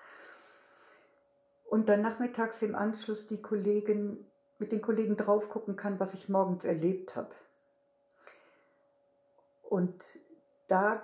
Und 1.72 1.88
dann 1.88 2.01
nachmittags 2.01 2.62
im 2.63 2.75
Anschluss 2.75 3.28
die 3.28 3.42
Kollegen, 3.42 4.30
mit 4.60 4.74
den 4.74 4.82
Kollegen 4.82 5.16
drauf 5.16 5.48
gucken 5.48 5.78
kann, 5.78 6.01
was 6.01 6.13
ich 6.13 6.28
morgens 6.28 6.66
erlebt 6.66 7.16
habe. 7.16 7.34
Und 9.62 10.04
da 10.68 11.01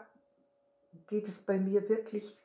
geht 1.07 1.29
es 1.29 1.37
bei 1.37 1.57
mir 1.57 1.87
wirklich 1.87 2.37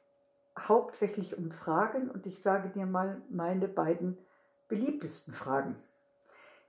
hauptsächlich 0.56 1.36
um 1.36 1.50
Fragen 1.50 2.12
und 2.12 2.24
ich 2.24 2.40
sage 2.40 2.68
dir 2.68 2.86
mal 2.86 3.20
meine 3.28 3.66
beiden 3.66 4.16
beliebtesten 4.68 5.34
Fragen. 5.34 5.74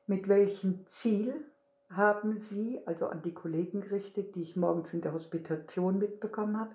Mit 0.08 0.28
welchem 0.28 0.88
Ziel 0.88 1.36
haben 1.92 2.40
Sie, 2.40 2.82
also 2.88 3.10
an 3.10 3.22
die 3.22 3.36
Kollegen 3.36 3.82
gerichtet, 3.82 4.34
die 4.34 4.42
ich 4.42 4.56
morgens 4.56 4.92
in 4.92 5.02
der 5.02 5.14
Hospitation 5.14 6.00
mitbekommen 6.00 6.60
habe, 6.60 6.74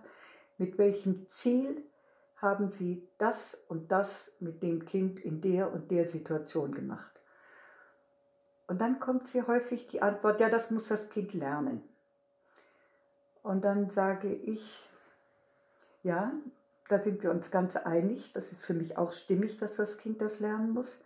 mit 0.56 0.78
welchem 0.78 1.28
Ziel 1.28 1.82
haben 2.40 2.70
Sie 2.70 3.06
das 3.18 3.54
und 3.68 3.90
das 3.90 4.32
mit 4.40 4.62
dem 4.62 4.84
Kind 4.84 5.18
in 5.20 5.40
der 5.40 5.72
und 5.72 5.90
der 5.90 6.08
Situation 6.08 6.74
gemacht? 6.74 7.10
Und 8.66 8.80
dann 8.80 9.00
kommt 9.00 9.28
sehr 9.28 9.46
häufig 9.46 9.88
die 9.88 10.02
Antwort, 10.02 10.40
ja, 10.40 10.48
das 10.48 10.70
muss 10.70 10.88
das 10.88 11.08
Kind 11.10 11.32
lernen. 11.34 11.82
Und 13.42 13.64
dann 13.64 13.90
sage 13.90 14.32
ich, 14.32 14.86
ja, 16.02 16.32
da 16.88 17.00
sind 17.00 17.22
wir 17.22 17.30
uns 17.30 17.50
ganz 17.50 17.76
einig, 17.76 18.32
das 18.34 18.52
ist 18.52 18.60
für 18.60 18.74
mich 18.74 18.98
auch 18.98 19.12
stimmig, 19.12 19.58
dass 19.58 19.76
das 19.76 19.98
Kind 19.98 20.20
das 20.20 20.38
lernen 20.38 20.72
muss. 20.72 21.02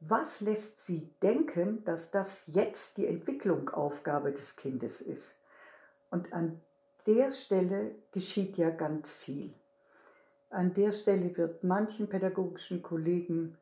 Was 0.00 0.42
lässt 0.42 0.80
Sie 0.80 1.10
denken, 1.22 1.82
dass 1.84 2.10
das 2.10 2.44
jetzt 2.46 2.98
die 2.98 3.06
Entwicklungsaufgabe 3.06 4.32
des 4.32 4.56
Kindes 4.56 5.00
ist? 5.00 5.34
Und 6.10 6.32
an 6.32 6.60
der 7.06 7.32
Stelle 7.32 7.94
geschieht 8.12 8.58
ja 8.58 8.70
ganz 8.70 9.14
viel. 9.14 9.54
An 10.54 10.72
der 10.74 10.92
Stelle 10.92 11.36
wird 11.36 11.64
manchen 11.64 12.08
pädagogischen 12.08 12.82
Kollegen, 12.82 13.58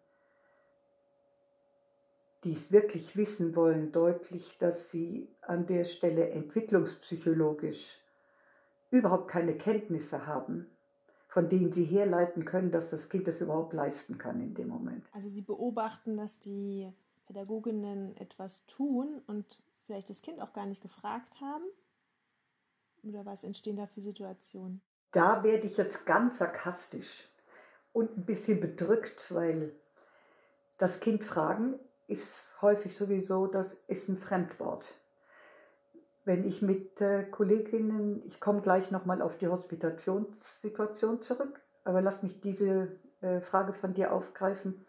die 2.45 2.53
es 2.53 2.71
wirklich 2.71 3.17
wissen 3.17 3.57
wollen, 3.57 3.93
deutlich, 3.93 4.59
dass 4.59 4.91
sie 4.91 5.29
an 5.41 5.67
der 5.67 5.85
Stelle 5.85 6.31
entwicklungspsychologisch 6.31 7.99
überhaupt 8.91 9.29
keine 9.29 9.57
Kenntnisse 9.57 10.27
haben 10.27 10.67
von 11.33 11.49
denen 11.49 11.73
sie 11.73 11.87
herleiten 11.87 12.45
können, 12.45 12.71
dass 12.71 12.91
das 12.91 13.09
Kind 13.09 13.27
das 13.27 13.41
überhaupt 13.41 13.73
leisten 13.73 14.19
kann 14.19 14.43
in 14.43 14.53
dem 14.53 14.69
Moment. 14.69 15.03
Also 15.13 15.31
sie 15.31 15.41
beobachten, 15.41 16.19
dass 16.19 16.41
die 16.41 16.93
Pädagoginnen 17.25 18.15
etwas 18.19 18.67
tun 18.67 19.23
und 19.27 19.63
vielleicht 19.81 20.11
das 20.11 20.21
Kind 20.21 20.43
auch 20.43 20.53
gar 20.53 20.67
nicht 20.67 20.83
gefragt 20.83 21.41
haben? 21.41 21.65
Oder 23.03 23.25
was 23.25 23.45
entstehen 23.45 23.77
da 23.77 23.87
für 23.87 24.03
Situationen? 24.03 24.83
Da 25.13 25.45
werde 25.45 25.67
ich 25.67 25.77
jetzt 25.77 26.07
ganz 26.07 26.39
sarkastisch 26.39 27.29
und 27.93 28.17
ein 28.17 28.25
bisschen 28.25 28.61
bedrückt, 28.61 29.33
weil 29.33 29.73
das 30.79 31.01
Kind 31.01 31.25
fragen 31.25 31.79
ist 32.09 32.51
häufig 32.61 32.97
sowieso, 32.97 33.47
das 33.47 33.77
ist 33.87 34.09
ein 34.09 34.19
Fremdwort 34.19 34.85
wenn 36.25 36.47
ich 36.47 36.63
mit 36.63 37.01
äh, 37.01 37.25
Kolleginnen, 37.25 38.23
ich 38.27 38.41
komme 38.41 38.61
gleich 38.61 38.91
nochmal 38.91 39.23
auf 39.23 39.39
die 39.39 39.49
Hospitationssituation 39.49 41.23
zurück, 41.23 41.61
aber 41.85 42.01
lass 42.01 42.23
mich 42.23 42.41
diese 42.41 42.93
äh, 43.21 43.41
Frage 43.41 43.73
von 43.73 43.95
dir 43.95 44.13
aufgreifen. 44.13 44.87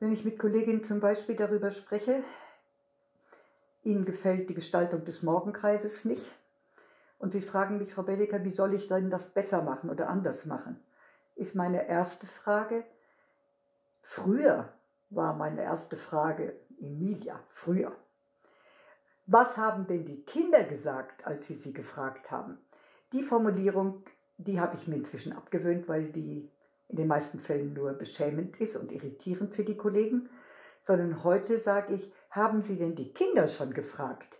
Wenn 0.00 0.12
ich 0.12 0.24
mit 0.24 0.38
Kolleginnen 0.38 0.84
zum 0.84 1.00
Beispiel 1.00 1.36
darüber 1.36 1.70
spreche, 1.70 2.22
ihnen 3.82 4.04
gefällt 4.04 4.50
die 4.50 4.54
Gestaltung 4.54 5.04
des 5.04 5.22
Morgenkreises 5.22 6.04
nicht 6.04 6.36
und 7.18 7.32
sie 7.32 7.40
fragen 7.40 7.78
mich, 7.78 7.94
Frau 7.94 8.02
Belliker, 8.02 8.44
wie 8.44 8.50
soll 8.50 8.74
ich 8.74 8.88
denn 8.88 9.10
das 9.10 9.28
besser 9.28 9.62
machen 9.62 9.90
oder 9.90 10.08
anders 10.08 10.46
machen, 10.46 10.80
ist 11.34 11.54
meine 11.54 11.88
erste 11.88 12.26
Frage, 12.26 12.84
früher 14.02 14.72
war 15.10 15.34
meine 15.34 15.62
erste 15.62 15.96
Frage, 15.96 16.54
Emilia, 16.80 17.40
früher 17.48 17.92
was 19.26 19.56
haben 19.58 19.86
denn 19.88 20.04
die 20.04 20.22
Kinder 20.22 20.62
gesagt, 20.62 21.26
als 21.26 21.48
sie 21.48 21.56
sie 21.56 21.72
gefragt 21.72 22.30
haben? 22.30 22.58
Die 23.12 23.24
Formulierung, 23.24 24.04
die 24.38 24.60
habe 24.60 24.76
ich 24.76 24.86
mir 24.86 24.94
inzwischen 24.94 25.32
abgewöhnt, 25.32 25.88
weil 25.88 26.12
die 26.12 26.48
in 26.88 26.96
den 26.96 27.08
meisten 27.08 27.40
Fällen 27.40 27.74
nur 27.74 27.92
beschämend 27.92 28.60
ist 28.60 28.76
und 28.76 28.92
irritierend 28.92 29.52
für 29.52 29.64
die 29.64 29.76
Kollegen, 29.76 30.28
sondern 30.84 31.24
heute 31.24 31.58
sage 31.60 31.94
ich, 31.94 32.12
haben 32.30 32.62
Sie 32.62 32.76
denn 32.76 32.94
die 32.94 33.12
Kinder 33.12 33.48
schon 33.48 33.74
gefragt? 33.74 34.35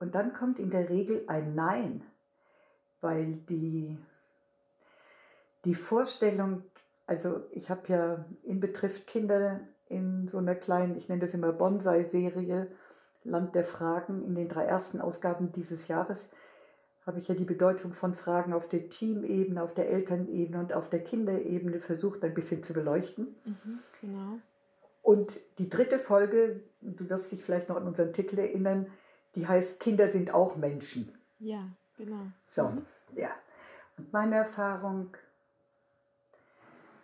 Und 0.00 0.14
dann 0.14 0.32
kommt 0.32 0.58
in 0.58 0.70
der 0.70 0.88
Regel 0.88 1.24
ein 1.26 1.54
Nein, 1.54 2.02
weil 3.00 3.34
die, 3.48 3.98
die 5.64 5.74
Vorstellung, 5.74 6.62
also 7.06 7.42
ich 7.50 7.68
habe 7.70 7.82
ja 7.88 8.24
in 8.44 8.60
Betrifft 8.60 9.06
Kinder 9.06 9.60
in 9.88 10.28
so 10.28 10.38
einer 10.38 10.54
kleinen, 10.54 10.96
ich 10.96 11.08
nenne 11.08 11.22
das 11.22 11.34
immer 11.34 11.52
Bonsai-Serie, 11.52 12.68
Land 13.24 13.54
der 13.54 13.64
Fragen. 13.64 14.24
In 14.24 14.34
den 14.34 14.48
drei 14.48 14.64
ersten 14.64 15.00
Ausgaben 15.00 15.52
dieses 15.52 15.88
Jahres 15.88 16.30
habe 17.06 17.18
ich 17.18 17.28
ja 17.28 17.34
die 17.34 17.44
Bedeutung 17.44 17.92
von 17.92 18.14
Fragen 18.14 18.52
auf 18.52 18.68
der 18.68 18.90
Teamebene, 18.90 19.62
auf 19.62 19.74
der 19.74 19.88
Elternebene 19.88 20.58
und 20.60 20.72
auf 20.72 20.90
der 20.90 21.02
Kinderebene 21.02 21.80
versucht 21.80 22.22
ein 22.22 22.34
bisschen 22.34 22.62
zu 22.62 22.74
beleuchten. 22.74 23.34
Mhm, 23.44 23.78
genau. 24.00 24.38
Und 25.02 25.40
die 25.58 25.70
dritte 25.70 25.98
Folge, 25.98 26.60
du 26.82 27.08
wirst 27.08 27.32
dich 27.32 27.42
vielleicht 27.42 27.70
noch 27.70 27.76
an 27.76 27.86
unseren 27.86 28.12
Titel 28.12 28.38
erinnern, 28.38 28.88
die 29.38 29.46
heißt 29.46 29.78
Kinder 29.78 30.10
sind 30.10 30.34
auch 30.34 30.56
Menschen. 30.56 31.16
Ja, 31.38 31.62
genau. 31.96 32.26
So, 32.48 32.64
mhm. 32.64 32.84
ja. 33.14 33.30
Und 33.96 34.12
meine 34.12 34.34
Erfahrung 34.34 35.16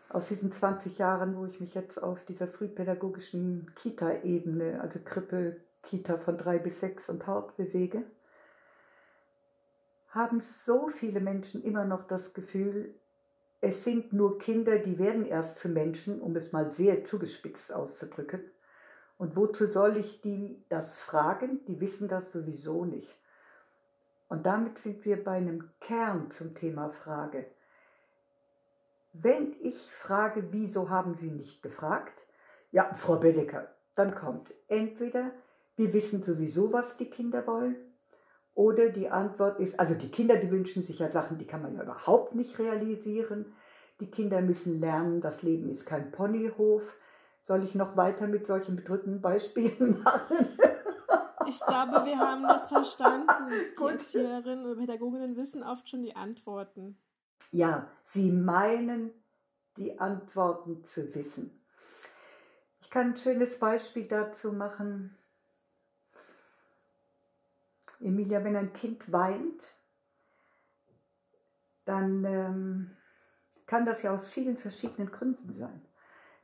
aus 0.09 0.29
diesen 0.29 0.51
20 0.51 0.99
Jahren, 0.99 1.37
wo 1.37 1.45
ich 1.45 1.61
mich 1.61 1.75
jetzt 1.75 2.03
auf 2.03 2.25
dieser 2.25 2.49
frühpädagogischen 2.49 3.71
Kita-Ebene, 3.77 4.81
also 4.81 4.99
Krippe, 5.05 5.61
Kita 5.83 6.19
von 6.19 6.37
drei 6.37 6.59
bis 6.59 6.81
sechs 6.81 7.09
und 7.09 7.25
Haupt 7.29 7.57
bewege, 7.57 8.03
haben 10.09 10.41
so 10.41 10.89
viele 10.89 11.21
Menschen 11.21 11.63
immer 11.63 11.85
noch 11.85 12.07
das 12.09 12.35
Gefühl, 12.35 12.95
es 13.61 13.85
sind 13.85 14.13
nur 14.13 14.39
Kinder, 14.39 14.79
die 14.79 14.99
werden 14.99 15.25
erst 15.25 15.59
zu 15.61 15.69
Menschen, 15.69 16.21
um 16.21 16.35
es 16.35 16.51
mal 16.51 16.73
sehr 16.73 17.05
zugespitzt 17.05 17.73
auszudrücken. 17.73 18.41
Und 19.17 19.37
wozu 19.37 19.67
soll 19.67 19.97
ich 19.97 20.21
die 20.21 20.65
das 20.69 20.99
fragen? 20.99 21.65
Die 21.67 21.81
wissen 21.81 22.09
das 22.09 22.33
sowieso 22.33 22.85
nicht. 22.85 23.15
Und 24.29 24.47
damit 24.47 24.79
sind 24.79 25.05
wir 25.05 25.23
bei 25.23 25.33
einem 25.33 25.71
Kern 25.81 26.31
zum 26.31 26.55
Thema 26.55 26.91
Frage. 26.91 27.47
Wenn 29.13 29.55
ich 29.61 29.77
frage, 29.93 30.49
wieso 30.51 30.91
haben 30.91 31.15
Sie 31.15 31.31
nicht 31.31 31.63
gefragt? 31.63 32.19
Ja, 32.73 32.93
Frau 32.95 33.17
Bedecker, 33.17 33.69
dann 33.95 34.15
kommt 34.15 34.53
entweder 34.67 35.31
wir 35.77 35.93
wissen 35.93 36.23
sowieso, 36.23 36.73
was 36.73 36.97
die 36.97 37.11
Kinder 37.11 37.47
wollen. 37.47 37.77
Oder 38.55 38.89
die 38.91 39.11
Antwort 39.11 39.59
ist, 39.59 39.81
also 39.81 39.95
die 39.95 40.11
Kinder, 40.11 40.37
die 40.37 40.51
wünschen 40.51 40.83
sich 40.83 41.01
ja 41.01 41.11
Sachen, 41.11 41.39
die 41.39 41.47
kann 41.47 41.63
man 41.63 41.75
ja 41.75 41.83
überhaupt 41.83 42.35
nicht 42.35 42.59
realisieren. 42.59 43.53
Die 44.01 44.11
Kinder 44.11 44.41
müssen 44.41 44.81
lernen, 44.81 45.21
das 45.21 45.43
Leben 45.43 45.69
ist 45.69 45.87
kein 45.87 46.13
Ponyhof. 46.13 46.97
Soll 47.45 47.63
ich 47.63 47.75
noch 47.75 47.95
weiter 47.95 48.27
mit 48.27 48.47
solchen 48.47 48.75
bedrückenden 48.75 49.21
Beispielen 49.21 50.03
machen? 50.03 50.59
Ich 51.47 51.61
glaube, 51.61 52.07
wir 52.07 52.19
haben 52.19 52.43
das 52.43 52.67
verstanden. 52.67 53.29
Die 53.79 53.85
Erzieherinnen 53.85 54.65
und 54.65 54.79
Pädagoginnen 54.79 55.37
wissen 55.37 55.63
oft 55.63 55.87
schon 55.89 56.03
die 56.03 56.17
Antworten. 56.17 56.97
Ja, 57.53 57.87
sie 58.03 58.33
meinen, 58.33 59.11
die 59.77 60.01
Antworten 60.01 60.83
zu 60.85 61.15
wissen. 61.15 61.61
Ich 62.81 62.89
kann 62.89 63.11
ein 63.11 63.17
schönes 63.19 63.59
Beispiel 63.59 64.09
dazu 64.09 64.55
machen. 64.55 65.15
Emilia, 68.01 68.43
wenn 68.43 68.57
ein 68.57 68.73
Kind 68.73 69.13
weint, 69.13 69.63
dann 71.85 72.25
ähm, 72.25 72.97
kann 73.67 73.85
das 73.85 74.03
ja 74.03 74.15
aus 74.15 74.31
vielen 74.31 74.57
verschiedenen 74.57 75.11
Gründen 75.11 75.53
sein. 75.53 75.83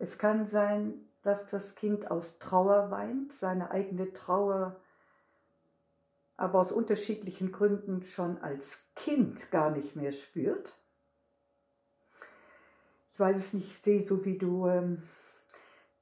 Es 0.01 0.19
kann 0.19 0.47
sein, 0.47 0.95
dass 1.23 1.47
das 1.47 1.77
Kind 1.77 2.11
aus 2.11 2.39
Trauer 2.39 2.91
weint, 2.91 3.33
seine 3.33 3.71
eigene 3.71 4.13
Trauer 4.13 4.75
aber 6.39 6.61
aus 6.61 6.73
unterschiedlichen 6.73 7.53
Gründen 7.53 8.03
schon 8.03 8.39
als 8.39 8.89
Kind 8.97 9.51
gar 9.51 9.71
nicht 9.71 9.95
mehr 9.95 10.13
spürt. 10.13 10.73
Ich 13.13 13.21
weiß 13.21 13.37
es 13.37 13.53
nicht, 13.53 13.69
ich 13.69 13.79
sehe 13.79 14.09
so 14.09 14.25
wie 14.25 14.39
du 14.39 14.67
ähm, 14.67 15.03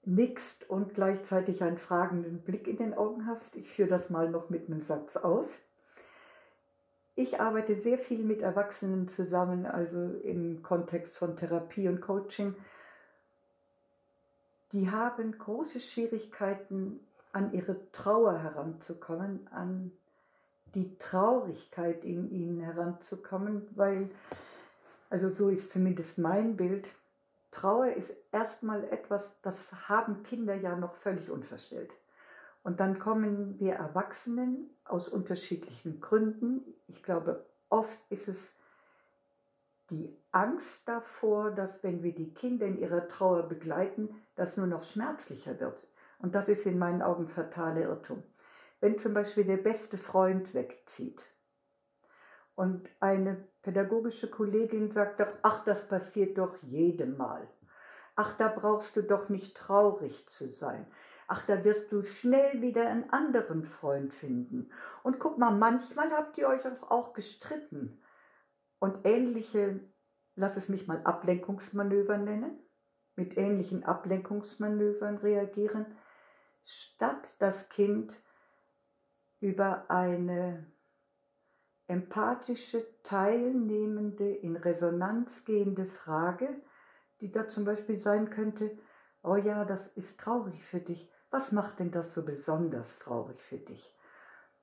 nickst 0.04 0.70
und 0.70 0.94
gleichzeitig 0.94 1.64
einen 1.64 1.78
fragenden 1.78 2.42
Blick 2.42 2.68
in 2.68 2.76
den 2.76 2.94
Augen 2.94 3.26
hast. 3.26 3.56
Ich 3.56 3.68
führe 3.68 3.88
das 3.88 4.10
mal 4.10 4.30
noch 4.30 4.48
mit 4.48 4.68
einem 4.68 4.80
Satz 4.80 5.16
aus. 5.16 5.60
Ich 7.16 7.40
arbeite 7.40 7.74
sehr 7.74 7.98
viel 7.98 8.22
mit 8.22 8.40
Erwachsenen 8.40 9.08
zusammen, 9.08 9.66
also 9.66 9.98
im 10.22 10.62
Kontext 10.62 11.16
von 11.16 11.36
Therapie 11.36 11.88
und 11.88 12.00
Coaching. 12.00 12.54
Die 14.72 14.90
haben 14.90 15.36
große 15.38 15.80
Schwierigkeiten, 15.80 17.00
an 17.32 17.52
ihre 17.52 17.90
Trauer 17.92 18.38
heranzukommen, 18.38 19.46
an 19.48 19.92
die 20.74 20.96
Traurigkeit 20.98 22.04
in 22.04 22.30
ihnen 22.30 22.60
heranzukommen, 22.60 23.66
weil, 23.74 24.10
also 25.10 25.30
so 25.30 25.48
ist 25.48 25.70
zumindest 25.70 26.18
mein 26.18 26.56
Bild, 26.56 26.88
Trauer 27.50 27.92
ist 27.92 28.14
erstmal 28.30 28.84
etwas, 28.84 29.40
das 29.40 29.88
haben 29.88 30.22
Kinder 30.22 30.54
ja 30.54 30.76
noch 30.76 30.94
völlig 30.94 31.30
unverstellt. 31.30 31.90
Und 32.62 32.80
dann 32.80 32.98
kommen 32.98 33.58
wir 33.58 33.74
Erwachsenen 33.74 34.68
aus 34.84 35.08
unterschiedlichen 35.08 36.00
Gründen. 36.00 36.62
Ich 36.88 37.02
glaube, 37.02 37.46
oft 37.70 37.98
ist 38.10 38.28
es 38.28 38.54
die 39.90 40.16
Angst 40.32 40.86
davor, 40.88 41.50
dass 41.50 41.82
wenn 41.82 42.02
wir 42.02 42.14
die 42.14 42.34
Kinder 42.34 42.66
in 42.66 42.78
ihrer 42.78 43.08
Trauer 43.08 43.48
begleiten, 43.48 44.10
das 44.34 44.56
nur 44.56 44.66
noch 44.66 44.82
schmerzlicher 44.82 45.58
wird. 45.60 45.86
Und 46.18 46.34
das 46.34 46.48
ist 46.48 46.66
in 46.66 46.78
meinen 46.78 47.02
Augen 47.02 47.28
fatale 47.28 47.82
Irrtum. 47.82 48.22
Wenn 48.80 48.98
zum 48.98 49.14
Beispiel 49.14 49.44
der 49.44 49.56
beste 49.56 49.98
Freund 49.98 50.54
wegzieht 50.54 51.20
und 52.54 52.88
eine 53.00 53.44
pädagogische 53.62 54.28
Kollegin 54.28 54.90
sagt 54.90 55.20
doch, 55.20 55.32
ach, 55.42 55.64
das 55.64 55.88
passiert 55.88 56.38
doch 56.38 56.54
jedem 56.62 57.16
Mal. 57.16 57.48
Ach, 58.16 58.36
da 58.36 58.48
brauchst 58.48 58.96
du 58.96 59.02
doch 59.02 59.28
nicht 59.28 59.56
traurig 59.56 60.28
zu 60.28 60.48
sein. 60.48 60.86
Ach, 61.28 61.46
da 61.46 61.62
wirst 61.62 61.92
du 61.92 62.02
schnell 62.02 62.60
wieder 62.60 62.88
einen 62.88 63.10
anderen 63.10 63.64
Freund 63.64 64.12
finden. 64.12 64.70
Und 65.02 65.20
guck 65.20 65.38
mal, 65.38 65.52
manchmal 65.52 66.10
habt 66.10 66.36
ihr 66.38 66.48
euch 66.48 66.62
auch 66.88 67.12
gestritten. 67.12 68.02
Und 68.78 69.04
ähnliche, 69.04 69.80
lass 70.36 70.56
es 70.56 70.68
mich 70.68 70.86
mal 70.86 71.02
Ablenkungsmanöver 71.04 72.18
nennen, 72.18 72.58
mit 73.16 73.36
ähnlichen 73.36 73.84
Ablenkungsmanövern 73.84 75.16
reagieren, 75.18 75.86
statt 76.64 77.34
das 77.40 77.68
Kind 77.68 78.22
über 79.40 79.90
eine 79.90 80.66
empathische, 81.88 82.86
teilnehmende, 83.02 84.30
in 84.30 84.56
Resonanz 84.56 85.44
gehende 85.44 85.86
Frage, 85.86 86.48
die 87.20 87.32
da 87.32 87.48
zum 87.48 87.64
Beispiel 87.64 87.98
sein 87.98 88.30
könnte, 88.30 88.78
oh 89.22 89.36
ja, 89.36 89.64
das 89.64 89.88
ist 89.96 90.20
traurig 90.20 90.62
für 90.64 90.80
dich. 90.80 91.10
Was 91.30 91.52
macht 91.52 91.78
denn 91.78 91.90
das 91.90 92.14
so 92.14 92.24
besonders 92.24 92.98
traurig 92.98 93.40
für 93.42 93.58
dich? 93.58 93.94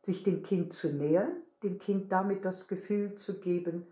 Sich 0.01 0.23
dem 0.23 0.43
Kind 0.43 0.73
zu 0.73 0.93
nähern, 0.93 1.41
dem 1.63 1.79
Kind 1.79 2.11
damit 2.11 2.45
das 2.45 2.67
Gefühl 2.67 3.15
zu 3.15 3.39
geben, 3.39 3.87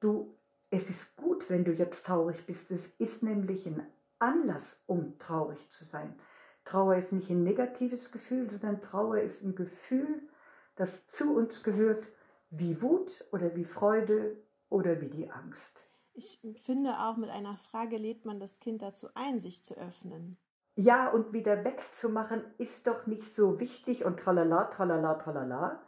du, 0.00 0.36
es 0.70 0.90
ist 0.90 1.16
gut, 1.16 1.48
wenn 1.48 1.64
du 1.64 1.72
jetzt 1.72 2.06
traurig 2.06 2.46
bist. 2.46 2.70
Es 2.70 2.88
ist 3.00 3.22
nämlich 3.22 3.66
ein 3.66 3.86
Anlass, 4.18 4.82
um 4.86 5.18
traurig 5.18 5.68
zu 5.70 5.84
sein. 5.84 6.18
Trauer 6.64 6.96
ist 6.96 7.12
nicht 7.12 7.30
ein 7.30 7.42
negatives 7.42 8.12
Gefühl, 8.12 8.50
sondern 8.50 8.82
Trauer 8.82 9.18
ist 9.18 9.42
ein 9.42 9.54
Gefühl, 9.54 10.28
das 10.76 11.06
zu 11.06 11.34
uns 11.34 11.62
gehört, 11.62 12.06
wie 12.50 12.80
Wut 12.82 13.24
oder 13.32 13.54
wie 13.56 13.64
Freude 13.64 14.36
oder 14.68 15.00
wie 15.00 15.08
die 15.08 15.30
Angst. 15.30 15.80
Ich 16.12 16.40
finde 16.56 16.98
auch, 16.98 17.16
mit 17.16 17.30
einer 17.30 17.56
Frage 17.56 17.96
lädt 17.96 18.24
man 18.24 18.40
das 18.40 18.60
Kind 18.60 18.82
dazu 18.82 19.08
ein, 19.14 19.40
sich 19.40 19.64
zu 19.64 19.76
öffnen. 19.76 20.38
Ja, 20.74 21.10
und 21.10 21.32
wieder 21.32 21.64
wegzumachen 21.64 22.42
ist 22.58 22.86
doch 22.86 23.06
nicht 23.06 23.34
so 23.34 23.60
wichtig 23.60 24.04
und 24.04 24.20
tralala, 24.20 24.64
tralala, 24.64 25.14
tralala. 25.14 25.82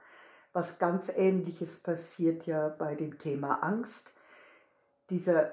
Was 0.52 0.78
ganz 0.78 1.08
ähnliches 1.08 1.78
passiert 1.78 2.46
ja 2.46 2.68
bei 2.68 2.94
dem 2.94 3.18
Thema 3.18 3.62
Angst. 3.62 4.12
Dieser, 5.08 5.52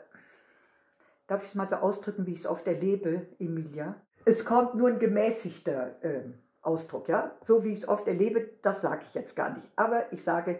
darf 1.28 1.42
ich 1.42 1.50
es 1.50 1.56
mal 1.56 1.68
so 1.68 1.78
ausdrücken, 1.78 2.26
wie 2.26 2.34
ich 2.34 2.40
es 2.40 2.46
oft 2.48 2.68
erlebe, 2.68 3.28
Emilia? 3.40 3.96
Es 4.26 4.44
kommt 4.44 4.76
nur 4.76 4.90
ein 4.90 5.00
gemäßigter 5.00 6.04
äh, 6.04 6.24
Ausdruck, 6.62 7.08
ja? 7.08 7.38
So 7.46 7.64
wie 7.64 7.72
ich 7.72 7.80
es 7.80 7.88
oft 7.88 8.08
erlebe, 8.08 8.50
das 8.62 8.82
sage 8.82 9.04
ich 9.08 9.14
jetzt 9.14 9.36
gar 9.36 9.52
nicht. 9.52 9.68
Aber 9.78 10.12
ich 10.12 10.24
sage, 10.24 10.60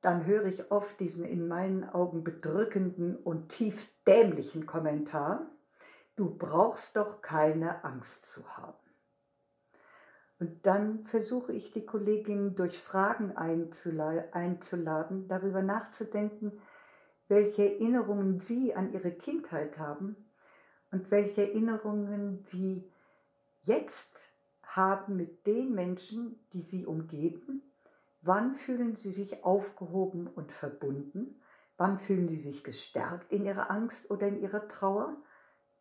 dann 0.00 0.24
höre 0.24 0.46
ich 0.46 0.70
oft 0.70 0.98
diesen 1.00 1.24
in 1.24 1.48
meinen 1.48 1.88
Augen 1.88 2.24
bedrückenden 2.24 3.16
und 3.16 3.48
tief 3.50 3.88
dämlichen 4.06 4.66
Kommentar, 4.66 5.50
du 6.16 6.34
brauchst 6.36 6.96
doch 6.96 7.20
keine 7.22 7.84
Angst 7.84 8.26
zu 8.26 8.56
haben. 8.56 8.89
Und 10.40 10.66
dann 10.66 11.04
versuche 11.04 11.52
ich 11.52 11.70
die 11.70 11.84
Kolleginnen 11.84 12.54
durch 12.54 12.78
Fragen 12.78 13.36
einzuladen, 13.36 15.28
darüber 15.28 15.60
nachzudenken, 15.60 16.52
welche 17.28 17.74
Erinnerungen 17.74 18.40
sie 18.40 18.74
an 18.74 18.94
ihre 18.94 19.10
Kindheit 19.10 19.78
haben 19.78 20.16
und 20.90 21.10
welche 21.10 21.42
Erinnerungen 21.42 22.42
sie 22.46 22.90
jetzt 23.64 24.18
haben 24.62 25.18
mit 25.18 25.46
den 25.46 25.74
Menschen, 25.74 26.40
die 26.54 26.62
sie 26.62 26.86
umgeben. 26.86 27.62
Wann 28.22 28.54
fühlen 28.54 28.96
sie 28.96 29.12
sich 29.12 29.44
aufgehoben 29.44 30.26
und 30.26 30.52
verbunden? 30.52 31.38
Wann 31.76 31.98
fühlen 31.98 32.28
sie 32.30 32.40
sich 32.40 32.64
gestärkt 32.64 33.30
in 33.30 33.44
ihrer 33.44 33.70
Angst 33.70 34.10
oder 34.10 34.26
in 34.26 34.40
ihrer 34.40 34.68
Trauer? 34.68 35.16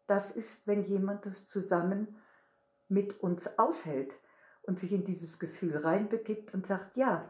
Das 0.06 0.36
ist, 0.36 0.68
wenn 0.68 0.84
jemand 0.84 1.26
das 1.26 1.48
zusammen 1.48 2.20
mit 2.90 3.22
uns 3.22 3.58
aushält 3.58 4.12
und 4.64 4.80
sich 4.80 4.92
in 4.92 5.06
dieses 5.06 5.40
Gefühl 5.40 5.78
reinbegibt 5.78 6.54
und 6.54 6.68
sagt, 6.68 6.98
ja, 6.98 7.30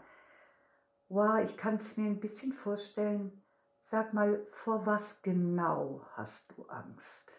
wow, 1.09 1.43
ich 1.43 1.57
kann 1.57 1.75
es 1.75 1.97
mir 1.97 2.07
ein 2.07 2.19
bisschen 2.19 2.53
vorstellen, 2.53 3.43
sag 3.83 4.13
mal, 4.13 4.45
vor 4.51 4.85
was 4.85 5.21
genau 5.21 6.05
hast 6.13 6.53
du 6.55 6.63
Angst? 6.65 7.31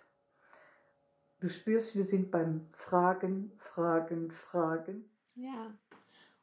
Du 1.41 1.49
spürst, 1.49 1.97
wir 1.97 2.05
sind 2.05 2.31
beim 2.31 2.69
Fragen, 2.73 3.53
Fragen, 3.59 4.31
Fragen. 4.31 5.09
Ja. 5.37 5.69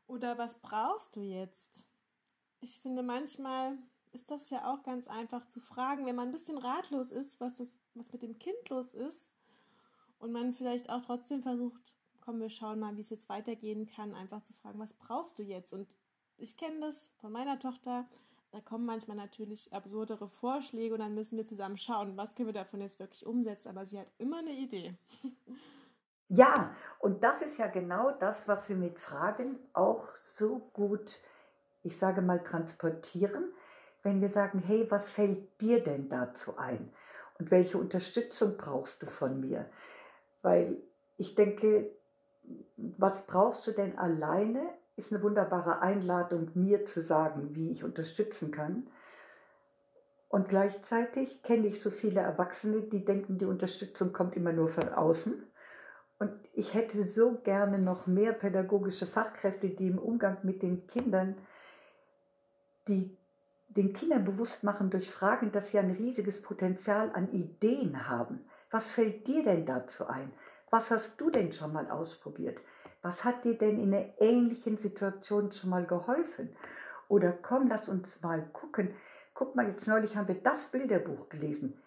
Oder 0.07 0.37
was 0.37 0.55
brauchst 0.55 1.15
du 1.15 1.21
jetzt? 1.21 1.83
Ich 2.61 2.79
finde, 2.79 3.03
manchmal 3.03 3.77
ist 4.13 4.31
das 4.31 4.49
ja 4.49 4.73
auch 4.73 4.81
ganz 4.83 5.07
einfach 5.07 5.47
zu 5.47 5.59
fragen, 5.59 6.05
wenn 6.05 6.15
man 6.15 6.29
ein 6.29 6.31
bisschen 6.31 6.57
ratlos 6.57 7.11
ist, 7.11 7.39
was, 7.39 7.55
das, 7.55 7.77
was 7.93 8.11
mit 8.11 8.23
dem 8.23 8.39
Kind 8.39 8.69
los 8.69 8.93
ist. 8.93 9.31
Und 10.17 10.31
man 10.31 10.53
vielleicht 10.53 10.89
auch 10.89 11.01
trotzdem 11.01 11.43
versucht, 11.43 11.93
komm, 12.27 12.41
wir 12.41 12.49
schauen 12.49 12.79
mal, 12.79 12.95
wie 12.97 13.01
es 13.01 13.09
jetzt 13.09 13.29
weitergehen 13.29 13.87
kann, 13.87 14.13
einfach 14.13 14.41
zu 14.41 14.53
fragen, 14.53 14.79
was 14.79 14.93
brauchst 14.93 15.39
du 15.39 15.43
jetzt? 15.43 15.73
Und 15.73 15.95
ich 16.37 16.57
kenne 16.57 16.81
das 16.81 17.13
von 17.21 17.31
meiner 17.31 17.57
Tochter 17.57 18.05
da 18.51 18.61
kommen 18.61 18.85
manchmal 18.85 19.17
natürlich 19.17 19.71
absurdere 19.73 20.29
Vorschläge 20.29 20.93
und 20.93 21.01
dann 21.01 21.13
müssen 21.13 21.37
wir 21.37 21.45
zusammen 21.45 21.77
schauen, 21.77 22.15
was 22.15 22.35
können 22.35 22.47
wir 22.47 22.53
davon 22.53 22.81
jetzt 22.81 22.99
wirklich 22.99 23.25
umsetzen. 23.25 23.69
Aber 23.69 23.85
sie 23.85 23.99
hat 23.99 24.11
immer 24.17 24.39
eine 24.39 24.53
Idee. 24.53 24.95
Ja, 26.29 26.75
und 26.99 27.23
das 27.23 27.41
ist 27.41 27.57
ja 27.57 27.67
genau 27.67 28.11
das, 28.11 28.49
was 28.49 28.67
wir 28.67 28.75
mit 28.75 28.99
Fragen 28.99 29.57
auch 29.71 30.13
so 30.17 30.59
gut, 30.73 31.21
ich 31.83 31.97
sage 31.97 32.21
mal, 32.21 32.43
transportieren. 32.43 33.53
Wenn 34.03 34.19
wir 34.19 34.27
sagen, 34.27 34.59
hey, 34.59 34.91
was 34.91 35.09
fällt 35.09 35.61
dir 35.61 35.81
denn 35.81 36.09
dazu 36.09 36.57
ein? 36.57 36.91
Und 37.39 37.49
welche 37.49 37.77
Unterstützung 37.77 38.57
brauchst 38.57 39.01
du 39.03 39.05
von 39.05 39.39
mir? 39.39 39.69
Weil 40.41 40.83
ich 41.15 41.35
denke, 41.35 41.96
was 42.97 43.25
brauchst 43.25 43.65
du 43.67 43.71
denn 43.71 43.97
alleine? 43.97 44.61
ist 44.97 45.13
eine 45.13 45.21
wunderbare 45.21 45.79
Einladung, 45.81 46.49
mir 46.55 46.85
zu 46.85 47.01
sagen, 47.01 47.55
wie 47.55 47.71
ich 47.71 47.83
unterstützen 47.83 48.51
kann. 48.51 48.87
Und 50.27 50.49
gleichzeitig 50.49 51.43
kenne 51.43 51.67
ich 51.67 51.81
so 51.81 51.91
viele 51.91 52.19
Erwachsene, 52.19 52.81
die 52.81 53.05
denken, 53.05 53.37
die 53.37 53.45
Unterstützung 53.45 54.11
kommt 54.11 54.35
immer 54.35 54.51
nur 54.51 54.67
von 54.67 54.89
außen. 54.89 55.43
Und 56.19 56.31
ich 56.53 56.73
hätte 56.73 57.05
so 57.05 57.35
gerne 57.43 57.77
noch 57.77 58.07
mehr 58.07 58.33
pädagogische 58.33 59.05
Fachkräfte, 59.05 59.69
die 59.69 59.87
im 59.87 59.99
Umgang 59.99 60.39
mit 60.41 60.63
den 60.63 60.87
Kindern, 60.87 61.37
die 62.87 63.15
den 63.69 63.93
Kindern 63.93 64.25
bewusst 64.25 64.63
machen 64.63 64.89
durch 64.89 65.11
Fragen, 65.11 65.51
dass 65.51 65.69
sie 65.69 65.77
ein 65.77 65.91
riesiges 65.91 66.41
Potenzial 66.41 67.11
an 67.13 67.31
Ideen 67.31 68.09
haben. 68.09 68.43
Was 68.71 68.89
fällt 68.89 69.27
dir 69.27 69.43
denn 69.43 69.67
dazu 69.67 70.07
ein? 70.07 70.33
Was 70.69 70.91
hast 70.91 71.19
du 71.21 71.29
denn 71.29 71.51
schon 71.51 71.73
mal 71.73 71.89
ausprobiert? 71.89 72.59
Was 73.01 73.23
hat 73.23 73.45
dir 73.45 73.57
denn 73.57 73.79
in 73.79 73.93
einer 73.93 74.09
ähnlichen 74.19 74.77
Situation 74.77 75.51
schon 75.51 75.69
mal 75.69 75.85
geholfen? 75.85 76.55
Oder 77.07 77.31
komm, 77.31 77.67
lass 77.67 77.87
uns 77.87 78.21
mal 78.21 78.41
gucken. 78.51 78.93
Guck 79.33 79.55
mal, 79.55 79.67
jetzt 79.69 79.87
neulich 79.87 80.17
haben 80.17 80.27
wir 80.27 80.41
das 80.41 80.65
Bilderbuch 80.71 81.29
gelesen. 81.29 81.81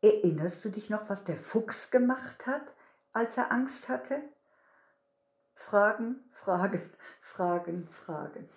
Erinnerst 0.00 0.64
du 0.64 0.70
dich 0.70 0.90
noch, 0.90 1.08
was 1.10 1.24
der 1.24 1.36
Fuchs 1.36 1.90
gemacht 1.90 2.46
hat, 2.46 2.62
als 3.12 3.36
er 3.36 3.50
Angst 3.50 3.88
hatte? 3.88 4.22
Fragen, 5.52 6.16
Fragen, 6.30 6.80
Fragen, 7.20 7.88
Fragen. 7.88 8.48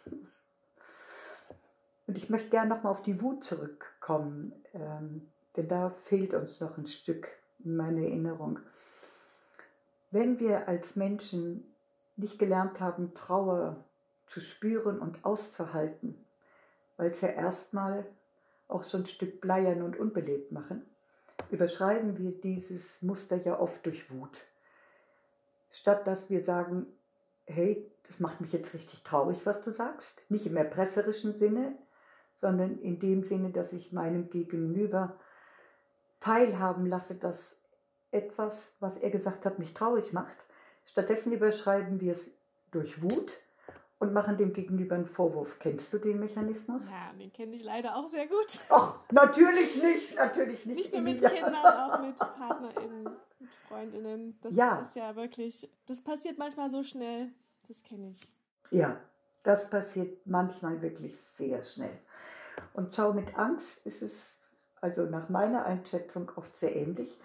Und 2.07 2.17
ich 2.17 2.29
möchte 2.29 2.49
gerne 2.49 2.69
nochmal 2.69 2.91
auf 2.91 3.01
die 3.01 3.21
Wut 3.21 3.43
zurückkommen, 3.43 4.53
ähm, 4.73 5.31
denn 5.55 5.67
da 5.67 5.89
fehlt 5.89 6.33
uns 6.33 6.59
noch 6.59 6.77
ein 6.77 6.87
Stück 6.87 7.27
in 7.63 7.75
meiner 7.75 8.01
Erinnerung. 8.01 8.59
Wenn 10.11 10.39
wir 10.39 10.67
als 10.67 10.95
Menschen 10.95 11.73
nicht 12.17 12.37
gelernt 12.37 12.79
haben, 12.79 13.13
Trauer 13.15 13.83
zu 14.27 14.39
spüren 14.39 14.99
und 14.99 15.25
auszuhalten, 15.25 16.25
weil 16.97 17.11
es 17.11 17.21
ja 17.21 17.29
erstmal 17.29 18.05
auch 18.67 18.83
so 18.83 18.97
ein 18.97 19.05
Stück 19.05 19.41
bleiern 19.41 19.81
und 19.81 19.97
unbelebt 19.97 20.51
machen, 20.51 20.85
überschreiben 21.49 22.17
wir 22.17 22.31
dieses 22.31 23.01
Muster 23.01 23.37
ja 23.37 23.59
oft 23.59 23.85
durch 23.85 24.11
Wut. 24.11 24.37
Statt 25.71 26.05
dass 26.05 26.29
wir 26.29 26.43
sagen, 26.43 26.85
hey, 27.45 27.89
das 28.03 28.19
macht 28.19 28.41
mich 28.41 28.51
jetzt 28.51 28.73
richtig 28.73 29.03
traurig, 29.03 29.45
was 29.45 29.61
du 29.61 29.71
sagst. 29.71 30.21
Nicht 30.29 30.45
im 30.45 30.57
erpresserischen 30.57 31.33
Sinne, 31.33 31.75
sondern 32.39 32.79
in 32.79 32.99
dem 32.99 33.23
Sinne, 33.23 33.51
dass 33.51 33.73
ich 33.73 33.91
meinem 33.91 34.29
Gegenüber 34.29 35.17
teilhaben 36.19 36.85
lasse, 36.85 37.15
dass 37.15 37.60
etwas, 38.11 38.75
was 38.79 38.97
er 38.97 39.09
gesagt 39.09 39.45
hat, 39.45 39.59
mich 39.59 39.73
traurig 39.73 40.13
macht. 40.13 40.35
Stattdessen 40.85 41.31
überschreiben 41.31 42.01
wir 42.01 42.13
es 42.13 42.29
durch 42.71 43.01
Wut 43.01 43.37
und 43.99 44.13
machen 44.13 44.37
dem 44.37 44.51
Gegenüber 44.53 44.95
einen 44.95 45.05
Vorwurf. 45.05 45.59
Kennst 45.59 45.93
du 45.93 45.99
den 45.99 46.19
Mechanismus? 46.19 46.81
Ja, 46.89 47.13
den 47.17 47.31
kenne 47.31 47.55
ich 47.55 47.63
leider 47.63 47.95
auch 47.95 48.07
sehr 48.07 48.27
gut. 48.27 48.59
Ach, 48.69 48.99
natürlich 49.11 49.81
nicht, 49.81 50.15
natürlich 50.15 50.65
nicht. 50.65 50.77
Nicht 50.77 50.93
nur 50.93 51.01
mit 51.01 51.23
Kindern, 51.23 51.55
auch 51.55 52.01
mit 52.01 52.17
PartnerInnen, 52.17 53.03
mit 53.39 53.49
Freundinnen. 53.67 54.39
Das 54.41 54.55
ja. 54.55 54.79
ist 54.79 54.95
ja 54.95 55.15
wirklich, 55.15 55.69
das 55.85 56.01
passiert 56.01 56.37
manchmal 56.39 56.69
so 56.69 56.83
schnell. 56.83 57.29
Das 57.67 57.83
kenne 57.83 58.09
ich. 58.09 58.31
Ja, 58.71 58.97
das 59.43 59.69
passiert 59.69 60.25
manchmal 60.25 60.81
wirklich 60.81 61.21
sehr 61.21 61.63
schnell. 61.63 61.97
Und 62.73 62.95
schau, 62.95 63.13
mit 63.13 63.37
Angst 63.37 63.85
ist 63.85 64.01
es, 64.01 64.39
also 64.81 65.03
nach 65.03 65.29
meiner 65.29 65.65
Einschätzung, 65.65 66.31
oft 66.35 66.57
sehr 66.57 66.75
ähnlich. 66.75 67.17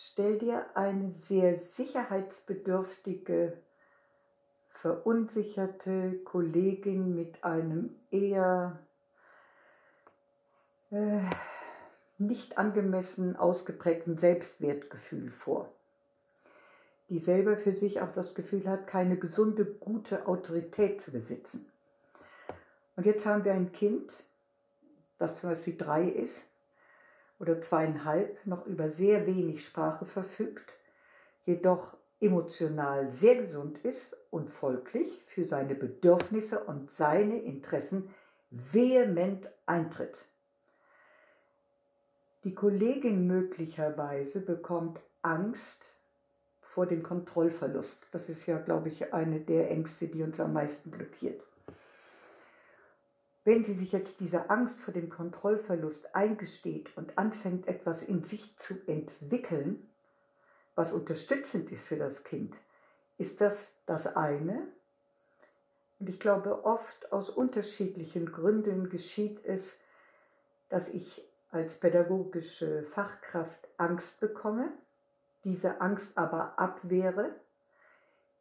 Stell 0.00 0.38
dir 0.38 0.64
eine 0.76 1.10
sehr 1.10 1.58
sicherheitsbedürftige, 1.58 3.58
verunsicherte 4.68 6.20
Kollegin 6.24 7.16
mit 7.16 7.42
einem 7.42 7.96
eher 8.12 8.78
äh, 10.92 11.18
nicht 12.16 12.58
angemessen 12.58 13.34
ausgeprägten 13.34 14.18
Selbstwertgefühl 14.18 15.32
vor, 15.32 15.68
die 17.08 17.18
selber 17.18 17.56
für 17.56 17.72
sich 17.72 18.00
auch 18.00 18.12
das 18.12 18.36
Gefühl 18.36 18.68
hat, 18.68 18.86
keine 18.86 19.16
gesunde, 19.16 19.64
gute 19.64 20.28
Autorität 20.28 21.02
zu 21.02 21.10
besitzen. 21.10 21.66
Und 22.94 23.04
jetzt 23.04 23.26
haben 23.26 23.44
wir 23.44 23.52
ein 23.52 23.72
Kind, 23.72 24.22
das 25.18 25.40
zum 25.40 25.50
Beispiel 25.50 25.76
drei 25.76 26.08
ist, 26.08 26.48
oder 27.38 27.60
zweieinhalb 27.60 28.44
noch 28.46 28.66
über 28.66 28.90
sehr 28.90 29.26
wenig 29.26 29.64
Sprache 29.64 30.04
verfügt, 30.04 30.72
jedoch 31.46 31.96
emotional 32.20 33.10
sehr 33.12 33.36
gesund 33.36 33.78
ist 33.78 34.16
und 34.30 34.50
folglich 34.50 35.22
für 35.26 35.46
seine 35.46 35.74
Bedürfnisse 35.74 36.64
und 36.64 36.90
seine 36.90 37.40
Interessen 37.40 38.12
vehement 38.50 39.48
eintritt. 39.66 40.24
Die 42.44 42.54
Kollegin 42.54 43.26
möglicherweise 43.26 44.40
bekommt 44.40 45.00
Angst 45.22 45.84
vor 46.60 46.86
dem 46.86 47.02
Kontrollverlust. 47.02 48.06
Das 48.12 48.28
ist 48.28 48.46
ja, 48.46 48.58
glaube 48.58 48.88
ich, 48.88 49.12
eine 49.12 49.40
der 49.40 49.70
Ängste, 49.70 50.06
die 50.06 50.22
uns 50.22 50.38
am 50.40 50.52
meisten 50.52 50.90
blockiert. 50.90 51.42
Wenn 53.48 53.64
sie 53.64 53.72
sich 53.72 53.92
jetzt 53.92 54.20
diese 54.20 54.50
Angst 54.50 54.78
vor 54.78 54.92
dem 54.92 55.08
Kontrollverlust 55.08 56.14
eingesteht 56.14 56.94
und 56.98 57.16
anfängt, 57.16 57.66
etwas 57.66 58.02
in 58.02 58.22
sich 58.22 58.54
zu 58.58 58.74
entwickeln, 58.86 59.88
was 60.74 60.92
unterstützend 60.92 61.72
ist 61.72 61.86
für 61.86 61.96
das 61.96 62.24
Kind, 62.24 62.54
ist 63.16 63.40
das 63.40 63.74
das 63.86 64.16
eine. 64.16 64.68
Und 65.98 66.10
ich 66.10 66.20
glaube, 66.20 66.66
oft 66.66 67.10
aus 67.10 67.30
unterschiedlichen 67.30 68.30
Gründen 68.32 68.90
geschieht 68.90 69.42
es, 69.46 69.78
dass 70.68 70.92
ich 70.92 71.26
als 71.50 71.80
pädagogische 71.80 72.82
Fachkraft 72.82 73.66
Angst 73.78 74.20
bekomme, 74.20 74.68
diese 75.44 75.80
Angst 75.80 76.18
aber 76.18 76.58
abwehre, 76.58 77.34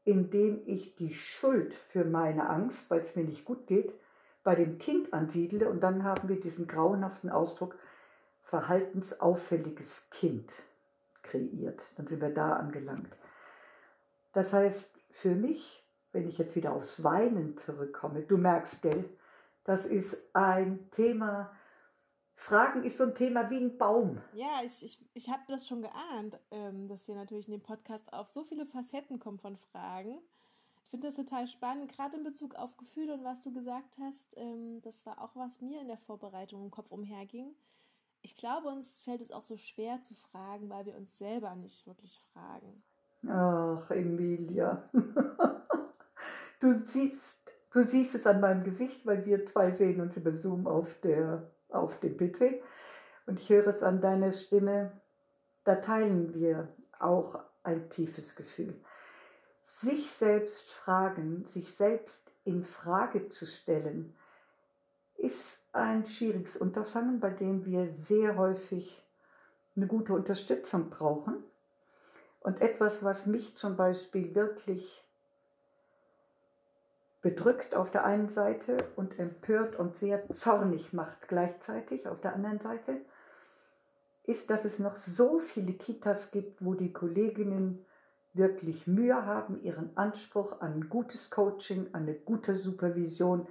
indem 0.04 0.64
ich 0.66 0.98
die 0.98 1.14
Schuld 1.14 1.74
für 1.74 2.04
meine 2.04 2.50
Angst, 2.50 2.90
weil 2.92 3.00
es 3.00 3.16
mir 3.16 3.24
nicht 3.24 3.46
gut 3.46 3.68
geht, 3.68 3.94
bei 4.48 4.56
dem 4.56 4.78
Kind 4.78 5.12
ansiedle 5.12 5.70
und 5.70 5.82
dann 5.82 6.06
haben 6.06 6.30
wir 6.30 6.40
diesen 6.40 6.68
grauenhaften 6.68 7.30
Ausdruck 7.30 7.78
verhaltensauffälliges 8.44 10.10
Kind 10.10 10.50
kreiert. 11.22 11.82
Dann 11.98 12.08
sind 12.08 12.22
wir 12.22 12.34
da 12.34 12.54
angelangt. 12.54 13.14
Das 14.32 14.54
heißt, 14.54 14.98
für 15.12 15.36
mich, 15.36 15.86
wenn 16.14 16.30
ich 16.30 16.38
jetzt 16.38 16.56
wieder 16.56 16.72
aufs 16.72 17.04
Weinen 17.04 17.58
zurückkomme, 17.58 18.22
du 18.22 18.38
merkst, 18.38 18.82
gell, 18.84 19.10
das 19.66 19.86
ist 19.86 20.18
ein 20.34 20.90
Thema, 20.92 21.52
Fragen 22.36 22.86
ist 22.86 23.00
so 23.00 23.04
ein 23.04 23.16
Thema 23.16 23.50
wie 23.50 23.58
ein 23.58 23.78
Baum. 23.78 24.22
Ja, 24.32 24.62
ich, 24.64 24.82
ich, 24.82 25.06
ich 25.14 25.28
habe 25.28 25.44
das 25.50 25.68
schon 25.68 25.82
geahnt, 25.82 26.40
ähm, 26.52 26.88
dass 26.88 27.10
wir 27.10 27.16
natürlich 27.16 27.50
in 27.50 27.56
dem 27.56 27.64
Podcast 27.64 28.14
auf 28.14 28.30
so 28.30 28.46
viele 28.46 28.66
Facetten 28.66 29.20
kommen 29.20 29.40
von 29.40 29.58
Fragen. 29.58 30.22
Ich 30.88 30.92
finde 30.92 31.08
das 31.08 31.18
total 31.18 31.48
spannend, 31.48 31.92
gerade 31.92 32.16
in 32.16 32.24
Bezug 32.24 32.56
auf 32.56 32.78
Gefühle 32.78 33.16
und 33.16 33.26
was 33.26 33.44
du 33.44 33.52
gesagt 33.52 33.98
hast. 34.00 34.38
Ähm, 34.38 34.80
das 34.84 35.06
war 35.06 35.22
auch, 35.22 35.36
was 35.36 35.60
mir 35.60 35.82
in 35.82 35.90
der 35.90 35.98
Vorbereitung 35.98 36.64
im 36.64 36.72
Kopf 36.72 36.94
umherging. 36.94 37.54
Ich 38.22 38.38
glaube, 38.38 38.70
uns 38.70 39.04
fällt 39.04 39.22
es 39.22 39.34
auch 39.34 39.44
so 39.44 39.58
schwer 39.58 40.02
zu 40.02 40.16
fragen, 40.16 40.70
weil 40.70 40.86
wir 40.86 40.96
uns 40.96 41.18
selber 41.18 41.54
nicht 41.56 41.86
wirklich 41.88 42.18
fragen. 42.32 42.82
Ach, 43.28 43.92
Emilia. 43.92 44.90
du, 46.62 46.80
siehst, 46.86 47.42
du 47.74 47.84
siehst 47.84 48.16
es 48.16 48.26
an 48.26 48.40
meinem 48.40 48.64
Gesicht, 48.64 49.06
weil 49.06 49.26
wir 49.26 49.46
zwei 49.46 49.72
sehen 49.72 50.00
uns 50.00 50.16
über 50.16 50.38
Zoom 50.38 50.68
auf, 50.68 50.98
der, 51.02 51.52
auf 51.68 52.00
dem 52.00 52.16
PC. 52.16 52.64
Und 53.26 53.42
ich 53.42 53.50
höre 53.50 53.68
es 53.68 53.84
an 53.84 54.00
deiner 54.00 54.32
Stimme. 54.32 54.94
Da 55.66 55.76
teilen 55.76 56.34
wir 56.34 56.70
auch 56.98 57.44
ein 57.64 57.90
tiefes 57.90 58.38
Gefühl 58.38 58.82
sich 59.82 60.12
selbst 60.12 60.72
fragen, 60.72 61.46
sich 61.46 61.76
selbst 61.76 62.32
in 62.46 62.66
Frage 62.66 63.30
zu 63.30 63.46
stellen, 63.46 64.16
ist 65.18 65.68
ein 65.74 66.06
schwieriges 66.06 66.58
Unterfangen, 66.58 67.20
bei 67.20 67.30
dem 67.30 67.66
wir 67.66 67.94
sehr 67.94 68.38
häufig 68.38 69.04
eine 69.76 69.88
gute 69.88 70.14
Unterstützung 70.14 70.90
brauchen. 70.90 71.44
Und 72.40 72.62
etwas, 72.62 73.04
was 73.04 73.26
mich 73.26 73.56
zum 73.58 73.78
Beispiel 73.78 74.34
wirklich 74.34 75.04
bedrückt 77.22 77.76
auf 77.76 77.92
der 77.92 78.06
einen 78.06 78.30
Seite 78.30 78.78
und 78.96 79.20
empört 79.20 79.76
und 79.76 79.98
sehr 79.98 80.28
zornig 80.30 80.94
macht 80.94 81.28
gleichzeitig 81.28 82.08
auf 82.08 82.22
der 82.22 82.34
anderen 82.34 82.60
Seite, 82.60 83.02
ist, 84.24 84.50
dass 84.50 84.66
es 84.66 84.80
noch 84.80 84.96
so 84.96 85.40
viele 85.40 85.74
Kitas 85.74 86.32
gibt, 86.32 86.64
wo 86.64 86.74
die 86.74 86.94
Kolleginnen 86.94 87.86
wirklich 88.38 88.88
Mühe 88.88 89.26
haben, 89.26 89.62
ihren 89.62 89.96
Anspruch 89.98 90.62
an 90.62 90.90
gutes 90.90 91.30
Coaching, 91.30 91.88
an 91.94 92.04
eine 92.04 92.14
gute 92.14 92.56
Supervision, 92.56 93.48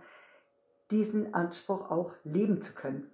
diesen 0.90 1.34
Anspruch 1.34 1.90
auch 1.90 2.14
leben 2.24 2.62
zu 2.62 2.72
können, 2.72 3.10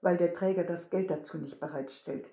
weil 0.00 0.16
der 0.16 0.34
Träger 0.34 0.64
das 0.64 0.90
Geld 0.90 1.10
dazu 1.10 1.38
nicht 1.38 1.60
bereitstellt. 1.60 2.26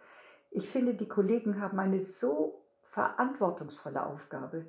Ich 0.51 0.69
finde, 0.69 0.93
die 0.93 1.07
Kollegen 1.07 1.61
haben 1.61 1.79
eine 1.79 2.03
so 2.03 2.61
verantwortungsvolle 2.83 4.05
Aufgabe 4.05 4.65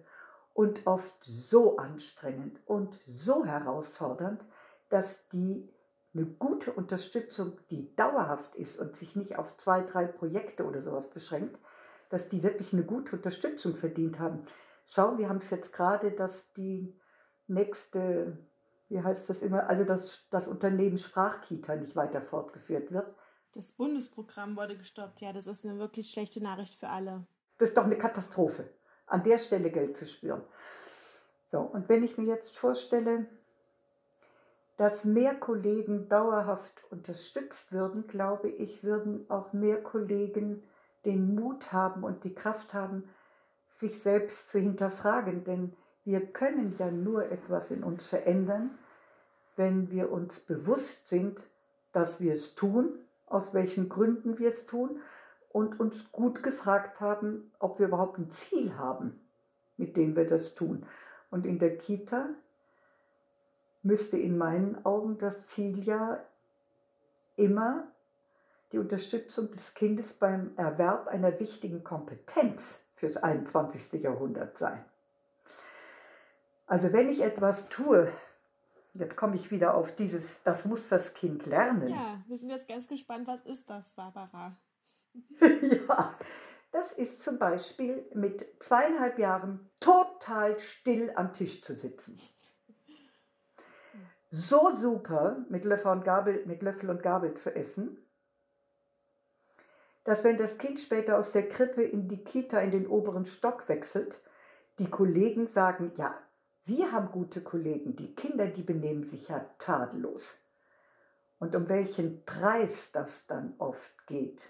und 0.55 0.87
oft 0.87 1.15
so 1.23 1.77
anstrengend 1.77 2.61
und 2.67 2.99
so 3.07 3.45
herausfordernd, 3.45 4.45
dass 4.89 5.29
die 5.29 5.69
eine 6.15 6.27
gute 6.27 6.73
Unterstützung, 6.73 7.59
die 7.71 7.95
dauerhaft 7.95 8.57
ist 8.57 8.79
und 8.79 8.97
sich 8.97 9.15
nicht 9.15 9.39
auf 9.39 9.57
zwei, 9.57 9.83
drei 9.83 10.07
Projekte 10.07 10.65
oder 10.65 10.83
sowas 10.83 11.09
beschränkt, 11.11 11.57
dass 12.09 12.29
die 12.29 12.43
wirklich 12.43 12.73
eine 12.73 12.85
gute 12.85 13.17
Unterstützung 13.17 13.75
verdient 13.75 14.19
haben. 14.19 14.47
Schau, 14.87 15.19
wir 15.19 15.29
haben 15.29 15.39
es 15.39 15.51
jetzt 15.51 15.73
gerade, 15.73 16.11
dass 16.13 16.53
die 16.55 16.99
nächste, 17.47 18.39
wie 18.89 19.03
heißt 19.03 19.29
das 19.29 19.43
immer, 19.43 19.69
also 19.69 19.85
dass 19.85 20.29
das 20.31 20.49
Unternehmen 20.49 20.99
Sprachkita 20.99 21.77
nicht 21.77 21.97
weiter 21.97 22.23
fortgeführt 22.23 22.93
wird. 22.93 23.15
Das 23.53 23.73
Bundesprogramm 23.73 24.57
wurde 24.57 24.77
gestoppt. 24.77 25.21
Ja, 25.21 25.33
das 25.33 25.47
ist 25.47 25.65
eine 25.65 25.79
wirklich 25.79 26.11
schlechte 26.11 26.43
Nachricht 26.43 26.75
für 26.75 26.89
alle. 26.89 27.27
Das 27.59 27.71
ist 27.71 27.77
doch 27.77 27.85
eine 27.85 27.99
Katastrophe, 27.99 28.69
an 29.07 29.23
der 29.23 29.39
Stelle 29.39 29.71
Geld 29.71 29.97
zu 29.97 30.07
spüren. 30.07 30.43
So, 31.51 31.61
und 31.61 31.89
wenn 31.89 32.05
ich 32.05 32.19
mir 32.19 32.27
jetzt 32.27 32.57
vorstelle, 32.57 33.27
dass 34.77 35.05
mehr 35.05 35.35
Kollegen 35.35 36.09
dauerhaft 36.09 36.85
unterstützt 36.91 37.73
würden, 37.73 38.07
glaube 38.07 38.49
ich, 38.49 38.85
würden 38.85 39.29
auch 39.29 39.53
mehr 39.53 39.83
Kollegen 39.83 40.63
den 41.09 41.35
Mut 41.35 41.73
haben 41.73 42.05
und 42.05 42.23
die 42.23 42.35
Kraft 42.35 42.73
haben, 42.73 43.09
sich 43.75 44.01
selbst 44.01 44.51
zu 44.51 44.61
hinterfragen. 44.61 45.43
Denn 45.43 45.73
wir 46.05 46.25
können 46.25 46.77
ja 46.79 46.91
nur 46.91 47.31
etwas 47.33 47.73
in 47.73 47.83
uns 47.83 48.07
verändern, 48.07 48.71
wenn 49.57 49.91
wir 49.91 50.13
uns 50.13 50.39
bewusst 50.39 51.09
sind, 51.09 51.41
dass 51.93 52.21
wir 52.21 52.35
es 52.35 52.55
tun, 52.55 52.91
aus 53.27 53.53
welchen 53.53 53.89
Gründen 53.89 54.39
wir 54.39 54.51
es 54.51 54.67
tun 54.67 55.01
und 55.51 55.81
uns 55.81 56.13
gut 56.13 56.45
gefragt 56.45 57.01
haben, 57.01 57.51
ob 57.59 57.81
wir 57.81 57.89
überhaupt 57.89 58.19
ein 58.19 58.31
Ziel 58.31 58.79
haben 58.79 59.21
mit 59.79 59.97
dem 59.97 60.15
wir 60.17 60.27
das 60.27 60.55
tun. 60.55 60.85
Und 61.31 61.47
in 61.47 61.59
der 61.59 61.79
Kita 61.79 62.29
müsste 63.83 64.19
in 64.19 64.37
meinen 64.37 64.85
Augen 64.85 65.19
das 65.19 65.47
Ziel 65.47 65.83
ja 65.85 66.23
immer 67.37 67.87
die 68.73 68.79
Unterstützung 68.79 69.51
des 69.53 69.75
Kindes 69.75 70.13
beim 70.13 70.53
Erwerb 70.57 71.09
einer 71.09 71.39
wichtigen 71.41 71.85
Kompetenz 71.85 72.81
fürs 72.95 73.17
21. 73.17 74.03
Jahrhundert 74.03 74.59
sein. 74.59 74.85
Also 76.67 76.93
wenn 76.93 77.09
ich 77.09 77.23
etwas 77.23 77.69
tue, 77.71 78.13
jetzt 78.95 79.17
komme 79.17 79.37
ich 79.37 79.51
wieder 79.51 79.75
auf 79.75 79.95
dieses, 79.97 80.43
das 80.43 80.67
muss 80.67 80.89
das 80.89 81.15
Kind 81.15 81.47
lernen. 81.47 81.89
Ja, 81.89 82.23
wir 82.27 82.37
sind 82.37 82.51
jetzt 82.51 82.69
ganz 82.69 82.89
gespannt, 82.89 83.27
was 83.27 83.43
ist 83.43 83.71
das, 83.71 83.95
Barbara? 83.95 84.57
ja, 85.41 86.15
das 86.73 86.93
ist 86.93 87.23
zum 87.23 87.39
Beispiel 87.39 88.05
mit 88.15 88.47
zweieinhalb 88.61 89.19
Jahren 89.19 89.71
total 89.81 90.59
still 90.61 91.11
am 91.15 91.33
Tisch 91.33 91.63
zu 91.63 91.75
sitzen. 91.75 92.21
So 94.31 94.75
super 94.75 95.39
mit 95.49 95.65
Löffel 95.65 95.91
und 95.91 96.05
Gabel, 96.05 96.45
mit 96.45 96.61
Löffel 96.61 96.91
und 96.91 97.03
Gabel 97.03 97.33
zu 97.35 97.55
essen, 97.57 97.97
dass 100.09 100.25
wenn 100.25 100.39
das 100.39 100.57
Kind 100.57 100.81
später 100.81 101.19
aus 101.19 101.33
der 101.33 101.47
Krippe 101.51 101.83
in 101.83 102.09
die 102.09 102.25
Kita 102.25 102.61
in 102.61 102.71
den 102.71 102.87
oberen 102.87 103.27
Stock 103.27 103.69
wechselt, 103.69 104.19
die 104.79 104.89
Kollegen 104.89 105.49
sagen, 105.49 105.93
ja, 105.97 106.17
wir 106.65 106.93
haben 106.93 107.13
gute 107.13 107.43
Kollegen, 107.43 107.95
die 107.95 108.15
Kinder, 108.15 108.47
die 108.47 108.63
benehmen 108.63 109.05
sich 109.05 109.29
ja 109.29 109.45
tadellos. 109.59 110.39
Und 111.39 111.55
um 111.55 111.69
welchen 111.69 112.25
Preis 112.25 112.91
das 112.91 113.27
dann 113.27 113.53
oft 113.59 114.07
geht, 114.07 114.41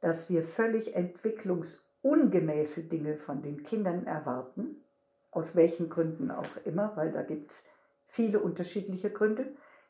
dass 0.00 0.28
wir 0.28 0.42
völlig 0.42 0.96
entwicklungsungemäße 0.96 2.82
Dinge 2.82 3.18
von 3.18 3.40
den 3.40 3.62
Kindern 3.62 4.04
erwarten, 4.08 4.82
aus 5.30 5.54
welchen 5.54 5.90
Gründen 5.90 6.32
auch 6.32 6.56
immer, 6.64 6.96
weil 6.96 7.12
da 7.12 7.22
gibt 7.22 7.52
es 7.52 7.62
viele 8.08 8.40
unterschiedliche 8.40 9.10
Gründe, 9.10 9.46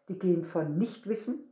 die 0.08 0.18
gehen 0.18 0.44
von 0.44 0.76
Nichtwissen 0.76 1.48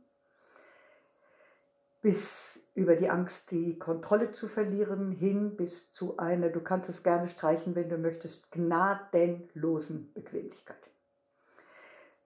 bis 2.03 2.50
über 2.73 2.95
die 2.95 3.09
Angst, 3.09 3.51
die 3.51 3.77
Kontrolle 3.77 4.31
zu 4.31 4.47
verlieren, 4.47 5.11
hin 5.11 5.57
bis 5.57 5.91
zu 5.91 6.17
einer, 6.17 6.49
du 6.49 6.61
kannst 6.61 6.89
es 6.89 7.03
gerne 7.03 7.27
streichen, 7.27 7.75
wenn 7.75 7.89
du 7.89 7.97
möchtest, 7.97 8.51
gnadenlosen 8.51 10.13
Bequemlichkeit. 10.13 10.77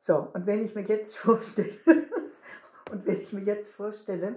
So, 0.01 0.29
und 0.33 0.45
wenn 0.45 0.63
ich 0.63 0.75
mir 0.75 0.83
jetzt 0.83 1.17
vorstelle, 1.17 1.69
und 2.91 3.05
wenn 3.07 3.21
ich 3.21 3.33
mir 3.33 3.41
jetzt 3.41 3.71
vorstelle, 3.71 4.35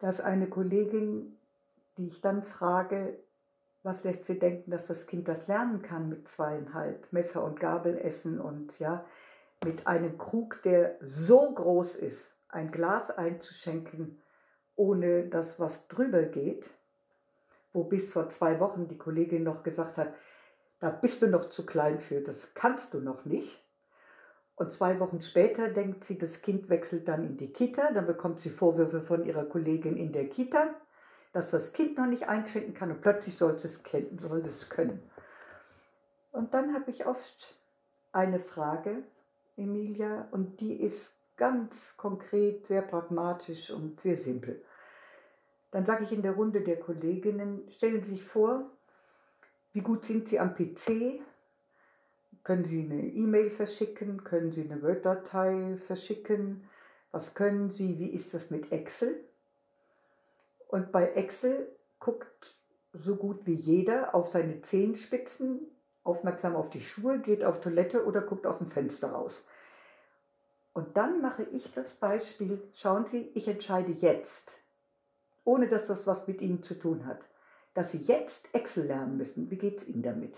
dass 0.00 0.20
eine 0.20 0.46
Kollegin, 0.46 1.38
die 1.96 2.08
ich 2.08 2.20
dann 2.20 2.42
frage, 2.42 3.16
was 3.82 4.04
lässt 4.04 4.26
sie 4.26 4.38
denken, 4.38 4.70
dass 4.70 4.88
das 4.88 5.06
Kind 5.06 5.28
das 5.28 5.46
lernen 5.46 5.80
kann 5.80 6.10
mit 6.10 6.28
zweieinhalb 6.28 7.10
Messer 7.12 7.42
und 7.42 7.58
Gabel 7.58 7.96
essen 7.96 8.38
und 8.38 8.78
ja, 8.78 9.04
mit 9.64 9.86
einem 9.86 10.18
Krug, 10.18 10.60
der 10.64 10.96
so 11.00 11.50
groß 11.54 11.94
ist, 11.94 12.35
ein 12.48 12.70
Glas 12.70 13.10
einzuschenken, 13.10 14.22
ohne 14.76 15.28
dass 15.28 15.58
was 15.58 15.88
drüber 15.88 16.22
geht, 16.22 16.68
wo 17.72 17.84
bis 17.84 18.10
vor 18.10 18.28
zwei 18.28 18.60
Wochen 18.60 18.88
die 18.88 18.98
Kollegin 18.98 19.42
noch 19.42 19.62
gesagt 19.62 19.98
hat, 19.98 20.14
da 20.80 20.90
bist 20.90 21.22
du 21.22 21.26
noch 21.26 21.48
zu 21.48 21.64
klein 21.64 22.00
für, 22.00 22.20
das 22.20 22.54
kannst 22.54 22.94
du 22.94 23.00
noch 23.00 23.24
nicht. 23.24 23.62
Und 24.56 24.72
zwei 24.72 24.98
Wochen 25.00 25.20
später 25.20 25.68
denkt 25.68 26.04
sie, 26.04 26.16
das 26.16 26.40
Kind 26.40 26.70
wechselt 26.70 27.08
dann 27.08 27.24
in 27.24 27.36
die 27.36 27.52
Kita, 27.52 27.92
dann 27.92 28.06
bekommt 28.06 28.40
sie 28.40 28.50
Vorwürfe 28.50 29.02
von 29.02 29.24
ihrer 29.24 29.44
Kollegin 29.44 29.96
in 29.96 30.12
der 30.12 30.28
Kita, 30.28 30.74
dass 31.32 31.50
das 31.50 31.74
Kind 31.74 31.98
noch 31.98 32.06
nicht 32.06 32.28
einschenken 32.28 32.72
kann 32.72 32.90
und 32.90 33.02
plötzlich 33.02 33.36
soll 33.36 33.52
es, 33.52 33.64
es 33.64 34.70
können. 34.70 35.10
Und 36.32 36.54
dann 36.54 36.74
habe 36.74 36.90
ich 36.90 37.06
oft 37.06 37.58
eine 38.12 38.40
Frage, 38.40 39.02
Emilia, 39.56 40.28
und 40.30 40.60
die 40.60 40.82
ist 40.82 41.15
ganz 41.36 41.96
konkret, 41.96 42.66
sehr 42.66 42.82
pragmatisch 42.82 43.70
und 43.70 44.00
sehr 44.00 44.16
simpel. 44.16 44.62
Dann 45.70 45.84
sage 45.84 46.04
ich 46.04 46.12
in 46.12 46.22
der 46.22 46.32
Runde 46.32 46.62
der 46.62 46.80
Kolleginnen, 46.80 47.68
stellen 47.70 48.02
Sie 48.02 48.12
sich 48.12 48.24
vor, 48.24 48.70
wie 49.72 49.82
gut 49.82 50.04
sind 50.04 50.28
Sie 50.28 50.38
am 50.38 50.54
PC? 50.54 51.20
Können 52.44 52.64
Sie 52.64 52.80
eine 52.80 53.02
E-Mail 53.02 53.50
verschicken? 53.50 54.24
Können 54.24 54.52
Sie 54.52 54.62
eine 54.62 54.82
Word-Datei 54.82 55.76
verschicken? 55.86 56.68
Was 57.10 57.34
können 57.34 57.70
Sie? 57.70 57.98
Wie 57.98 58.08
ist 58.08 58.32
das 58.32 58.50
mit 58.50 58.72
Excel? 58.72 59.22
Und 60.68 60.92
bei 60.92 61.10
Excel 61.12 61.68
guckt 61.98 62.56
so 62.92 63.16
gut 63.16 63.44
wie 63.44 63.54
jeder 63.54 64.14
auf 64.14 64.28
seine 64.28 64.62
Zehenspitzen, 64.62 65.60
aufmerksam 66.04 66.56
auf 66.56 66.70
die 66.70 66.80
Schuhe, 66.80 67.18
geht 67.18 67.44
auf 67.44 67.60
Toilette 67.60 68.06
oder 68.06 68.22
guckt 68.22 68.46
aus 68.46 68.58
dem 68.58 68.68
Fenster 68.68 69.10
raus. 69.10 69.44
Und 70.76 70.94
dann 70.98 71.22
mache 71.22 71.44
ich 71.44 71.72
das 71.72 71.94
Beispiel, 71.94 72.62
schauen 72.74 73.06
Sie, 73.06 73.30
ich 73.32 73.48
entscheide 73.48 73.92
jetzt, 73.92 74.52
ohne 75.42 75.68
dass 75.68 75.86
das 75.86 76.06
was 76.06 76.28
mit 76.28 76.42
Ihnen 76.42 76.62
zu 76.62 76.74
tun 76.74 77.06
hat, 77.06 77.20
dass 77.72 77.92
Sie 77.92 78.02
jetzt 78.02 78.54
Excel 78.54 78.84
lernen 78.84 79.16
müssen. 79.16 79.50
Wie 79.50 79.56
geht 79.56 79.78
es 79.78 79.88
Ihnen 79.88 80.02
damit? 80.02 80.34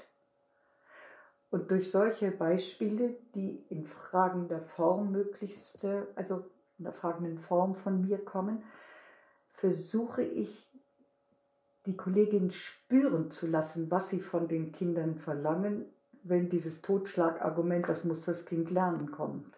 Und 1.50 1.72
durch 1.72 1.90
solche 1.90 2.30
Beispiele, 2.30 3.16
die 3.34 3.64
in 3.68 3.84
fragender 3.84 4.60
Form 4.60 5.10
möglichste, 5.10 6.06
also 6.14 6.44
in 6.78 6.84
der 6.84 6.92
fragenden 6.92 7.40
Form 7.40 7.74
von 7.74 8.06
mir 8.06 8.24
kommen, 8.24 8.62
versuche 9.54 10.22
ich 10.22 10.70
die 11.84 11.96
Kollegin 11.96 12.52
spüren 12.52 13.32
zu 13.32 13.48
lassen, 13.48 13.90
was 13.90 14.10
sie 14.10 14.20
von 14.20 14.46
den 14.46 14.70
Kindern 14.70 15.16
verlangen, 15.16 15.84
wenn 16.22 16.48
dieses 16.48 16.80
Totschlagargument, 16.80 17.88
das 17.88 18.04
muss 18.04 18.24
das 18.24 18.44
Kind 18.44 18.70
lernen, 18.70 19.10
kommt. 19.10 19.57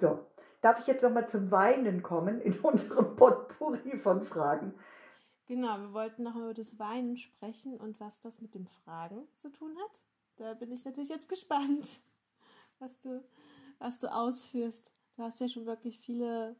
So, 0.00 0.20
darf 0.60 0.78
ich 0.78 0.86
jetzt 0.86 1.02
nochmal 1.02 1.28
zum 1.28 1.50
Weinen 1.50 2.02
kommen 2.02 2.40
in 2.40 2.58
unserem 2.60 3.16
Potpourri 3.16 3.98
von 3.98 4.22
Fragen? 4.22 4.74
Genau, 5.46 5.78
wir 5.78 5.92
wollten 5.92 6.22
noch 6.22 6.36
über 6.36 6.54
das 6.54 6.78
Weinen 6.78 7.16
sprechen 7.16 7.78
und 7.78 7.98
was 8.00 8.20
das 8.20 8.40
mit 8.40 8.54
dem 8.54 8.66
Fragen 8.66 9.26
zu 9.34 9.50
tun 9.50 9.76
hat. 9.78 10.02
Da 10.36 10.54
bin 10.54 10.70
ich 10.70 10.84
natürlich 10.84 11.08
jetzt 11.08 11.28
gespannt, 11.28 12.00
was 12.78 13.00
du, 13.00 13.24
was 13.78 13.98
du 13.98 14.12
ausführst. 14.12 14.92
Du 15.16 15.22
hast 15.22 15.40
ja 15.40 15.48
schon 15.48 15.66
wirklich 15.66 15.98
viele 15.98 16.54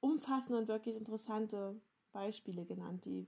umfassende 0.00 0.58
und 0.58 0.68
wirklich 0.68 0.94
interessante 0.94 1.80
Beispiele 2.12 2.64
genannt, 2.64 3.04
die 3.04 3.26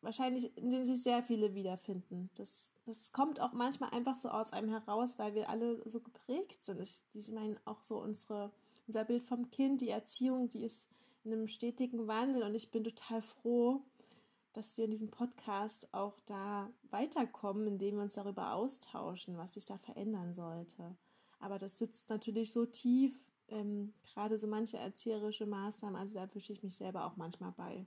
wahrscheinlich, 0.00 0.56
in 0.56 0.70
denen 0.70 0.84
sich 0.84 1.02
sehr 1.02 1.22
viele 1.22 1.54
wiederfinden. 1.54 2.30
Das, 2.36 2.70
das 2.84 3.12
kommt 3.12 3.40
auch 3.40 3.52
manchmal 3.52 3.90
einfach 3.90 4.16
so 4.16 4.28
aus 4.28 4.52
einem 4.52 4.68
heraus, 4.70 5.18
weil 5.18 5.34
wir 5.34 5.48
alle 5.48 5.82
so 5.88 6.00
geprägt 6.00 6.64
sind. 6.64 6.80
Ich, 6.80 7.02
ich 7.14 7.30
meine 7.32 7.56
auch 7.64 7.82
so 7.82 7.98
unsere 7.98 8.52
unser 8.88 9.04
Bild 9.04 9.22
vom 9.22 9.50
Kind, 9.50 9.82
die 9.82 9.90
Erziehung, 9.90 10.48
die 10.48 10.64
ist 10.64 10.88
in 11.24 11.32
einem 11.32 11.46
stetigen 11.46 12.08
Wandel 12.08 12.42
und 12.42 12.54
ich 12.54 12.70
bin 12.70 12.82
total 12.82 13.20
froh, 13.20 13.82
dass 14.54 14.76
wir 14.76 14.86
in 14.86 14.90
diesem 14.90 15.10
Podcast 15.10 15.92
auch 15.92 16.18
da 16.26 16.70
weiterkommen, 16.90 17.66
indem 17.66 17.96
wir 17.96 18.02
uns 18.02 18.14
darüber 18.14 18.54
austauschen, 18.54 19.36
was 19.36 19.54
sich 19.54 19.66
da 19.66 19.76
verändern 19.76 20.32
sollte. 20.32 20.96
Aber 21.38 21.58
das 21.58 21.78
sitzt 21.78 22.08
natürlich 22.08 22.52
so 22.52 22.64
tief, 22.64 23.12
ähm, 23.48 23.92
gerade 24.02 24.38
so 24.38 24.46
manche 24.46 24.78
erzieherische 24.78 25.46
Maßnahmen, 25.46 26.00
also 26.00 26.14
da 26.14 26.20
erwische 26.20 26.52
ich 26.52 26.62
mich 26.62 26.76
selber 26.76 27.04
auch 27.04 27.16
manchmal 27.16 27.52
bei. 27.52 27.86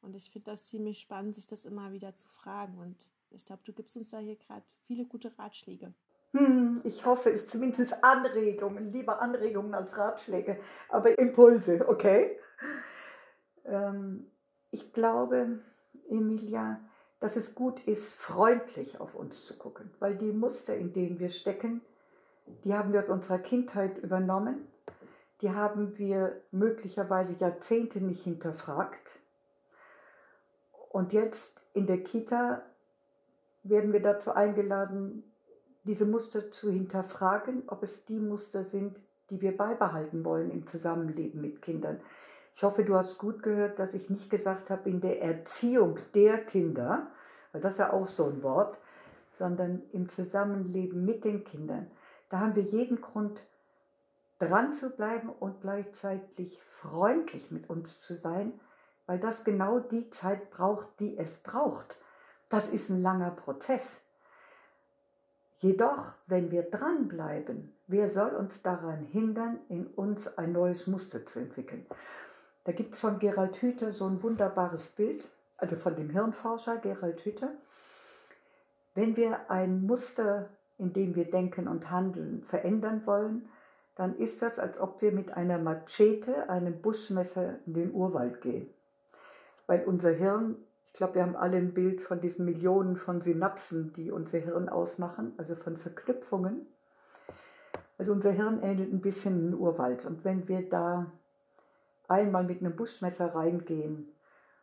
Und 0.00 0.16
ich 0.16 0.30
finde 0.30 0.50
das 0.50 0.64
ziemlich 0.64 0.98
spannend, 0.98 1.36
sich 1.36 1.46
das 1.46 1.64
immer 1.64 1.92
wieder 1.92 2.14
zu 2.14 2.26
fragen. 2.26 2.78
Und 2.78 3.10
ich 3.30 3.44
glaube, 3.44 3.62
du 3.64 3.72
gibst 3.72 3.96
uns 3.96 4.10
da 4.10 4.18
hier 4.18 4.36
gerade 4.36 4.64
viele 4.86 5.04
gute 5.04 5.38
Ratschläge. 5.38 5.94
Hm, 6.32 6.80
ich 6.84 7.04
hoffe, 7.04 7.30
es 7.30 7.46
zumindest 7.46 8.02
Anregungen, 8.02 8.92
lieber 8.92 9.20
Anregungen 9.20 9.74
als 9.74 9.98
Ratschläge, 9.98 10.58
aber 10.88 11.18
Impulse, 11.18 11.86
okay? 11.88 12.38
Ähm, 13.64 14.30
ich 14.70 14.92
glaube, 14.94 15.60
Emilia, 16.08 16.80
dass 17.20 17.36
es 17.36 17.54
gut 17.54 17.86
ist, 17.86 18.14
freundlich 18.14 18.98
auf 18.98 19.14
uns 19.14 19.44
zu 19.44 19.58
gucken, 19.58 19.90
weil 19.98 20.16
die 20.16 20.32
Muster, 20.32 20.74
in 20.74 20.92
denen 20.92 21.18
wir 21.20 21.28
stecken, 21.28 21.82
die 22.64 22.74
haben 22.74 22.92
wir 22.92 23.00
aus 23.00 23.08
unserer 23.08 23.38
Kindheit 23.38 23.98
übernommen, 23.98 24.66
die 25.42 25.50
haben 25.50 25.98
wir 25.98 26.40
möglicherweise 26.50 27.34
Jahrzehnte 27.34 28.00
nicht 28.00 28.24
hinterfragt. 28.24 29.20
Und 30.88 31.12
jetzt 31.12 31.60
in 31.74 31.86
der 31.86 32.02
Kita 32.02 32.62
werden 33.62 33.92
wir 33.92 34.02
dazu 34.02 34.32
eingeladen, 34.32 35.31
diese 35.84 36.06
Muster 36.06 36.50
zu 36.50 36.70
hinterfragen, 36.70 37.64
ob 37.66 37.82
es 37.82 38.04
die 38.04 38.18
Muster 38.18 38.64
sind, 38.64 38.98
die 39.30 39.40
wir 39.40 39.56
beibehalten 39.56 40.24
wollen 40.24 40.50
im 40.50 40.66
Zusammenleben 40.66 41.40
mit 41.40 41.62
Kindern. 41.62 42.00
Ich 42.54 42.62
hoffe, 42.62 42.84
du 42.84 42.94
hast 42.94 43.18
gut 43.18 43.42
gehört, 43.42 43.78
dass 43.78 43.94
ich 43.94 44.10
nicht 44.10 44.30
gesagt 44.30 44.70
habe, 44.70 44.88
in 44.88 45.00
der 45.00 45.22
Erziehung 45.22 45.98
der 46.14 46.38
Kinder, 46.38 47.08
weil 47.50 47.60
das 47.60 47.74
ist 47.74 47.78
ja 47.78 47.92
auch 47.92 48.06
so 48.06 48.26
ein 48.26 48.42
Wort, 48.42 48.78
sondern 49.38 49.82
im 49.92 50.08
Zusammenleben 50.08 51.04
mit 51.04 51.24
den 51.24 51.44
Kindern. 51.44 51.90
Da 52.28 52.40
haben 52.40 52.54
wir 52.54 52.62
jeden 52.62 53.00
Grund, 53.00 53.42
dran 54.38 54.72
zu 54.72 54.90
bleiben 54.90 55.28
und 55.28 55.60
gleichzeitig 55.60 56.60
freundlich 56.62 57.50
mit 57.50 57.70
uns 57.70 58.00
zu 58.00 58.14
sein, 58.14 58.52
weil 59.06 59.20
das 59.20 59.44
genau 59.44 59.78
die 59.78 60.10
Zeit 60.10 60.50
braucht, 60.50 60.88
die 60.98 61.16
es 61.16 61.38
braucht. 61.38 61.96
Das 62.48 62.68
ist 62.68 62.90
ein 62.90 63.02
langer 63.02 63.30
Prozess. 63.30 64.01
Jedoch, 65.62 66.12
wenn 66.26 66.50
wir 66.50 66.64
dranbleiben, 66.64 67.72
wer 67.86 68.10
soll 68.10 68.30
uns 68.30 68.62
daran 68.62 69.04
hindern, 69.04 69.60
in 69.68 69.86
uns 69.86 70.36
ein 70.36 70.50
neues 70.50 70.88
Muster 70.88 71.24
zu 71.24 71.38
entwickeln? 71.38 71.86
Da 72.64 72.72
gibt 72.72 72.94
es 72.94 73.00
von 73.00 73.20
Gerald 73.20 73.62
Hüther 73.62 73.92
so 73.92 74.08
ein 74.08 74.20
wunderbares 74.24 74.88
Bild, 74.88 75.24
also 75.56 75.76
von 75.76 75.94
dem 75.94 76.10
Hirnforscher 76.10 76.78
Gerald 76.78 77.24
Hüther. 77.24 77.52
Wenn 78.96 79.16
wir 79.16 79.52
ein 79.52 79.86
Muster, 79.86 80.48
in 80.78 80.92
dem 80.94 81.14
wir 81.14 81.30
denken 81.30 81.68
und 81.68 81.92
handeln, 81.92 82.42
verändern 82.42 83.06
wollen, 83.06 83.48
dann 83.94 84.16
ist 84.16 84.42
das, 84.42 84.58
als 84.58 84.80
ob 84.80 85.00
wir 85.00 85.12
mit 85.12 85.30
einer 85.30 85.58
Machete, 85.58 86.50
einem 86.50 86.82
Buschmesser 86.82 87.60
in 87.66 87.74
den 87.74 87.92
Urwald 87.92 88.40
gehen. 88.40 88.68
Weil 89.68 89.84
unser 89.84 90.10
Hirn, 90.10 90.56
ich 90.92 90.98
glaube, 90.98 91.14
wir 91.14 91.22
haben 91.22 91.36
alle 91.36 91.56
ein 91.56 91.72
Bild 91.72 92.02
von 92.02 92.20
diesen 92.20 92.44
Millionen 92.44 92.96
von 92.96 93.22
Synapsen, 93.22 93.94
die 93.94 94.10
unser 94.10 94.38
Hirn 94.38 94.68
ausmachen, 94.68 95.32
also 95.38 95.56
von 95.56 95.78
Verknüpfungen. 95.78 96.66
Also 97.96 98.12
unser 98.12 98.30
Hirn 98.30 98.62
ähnelt 98.62 98.92
ein 98.92 99.00
bisschen 99.00 99.38
einem 99.38 99.54
Urwald. 99.54 100.04
Und 100.04 100.22
wenn 100.22 100.48
wir 100.48 100.68
da 100.68 101.10
einmal 102.08 102.44
mit 102.44 102.60
einem 102.60 102.76
Buschmesser 102.76 103.34
reingehen 103.34 104.12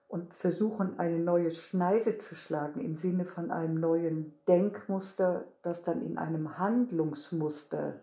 und 0.07 0.35
versuchen, 0.35 0.99
eine 0.99 1.17
neue 1.17 1.49
Schneise 1.49 2.19
zu 2.19 2.35
schlagen 2.35 2.79
im 2.79 2.95
Sinne 2.95 3.25
von 3.25 3.49
einem 3.49 3.79
neuen 3.79 4.39
Denkmuster, 4.47 5.45
das 5.63 5.83
dann 5.83 6.05
in 6.05 6.19
einem 6.19 6.59
Handlungsmuster 6.59 7.95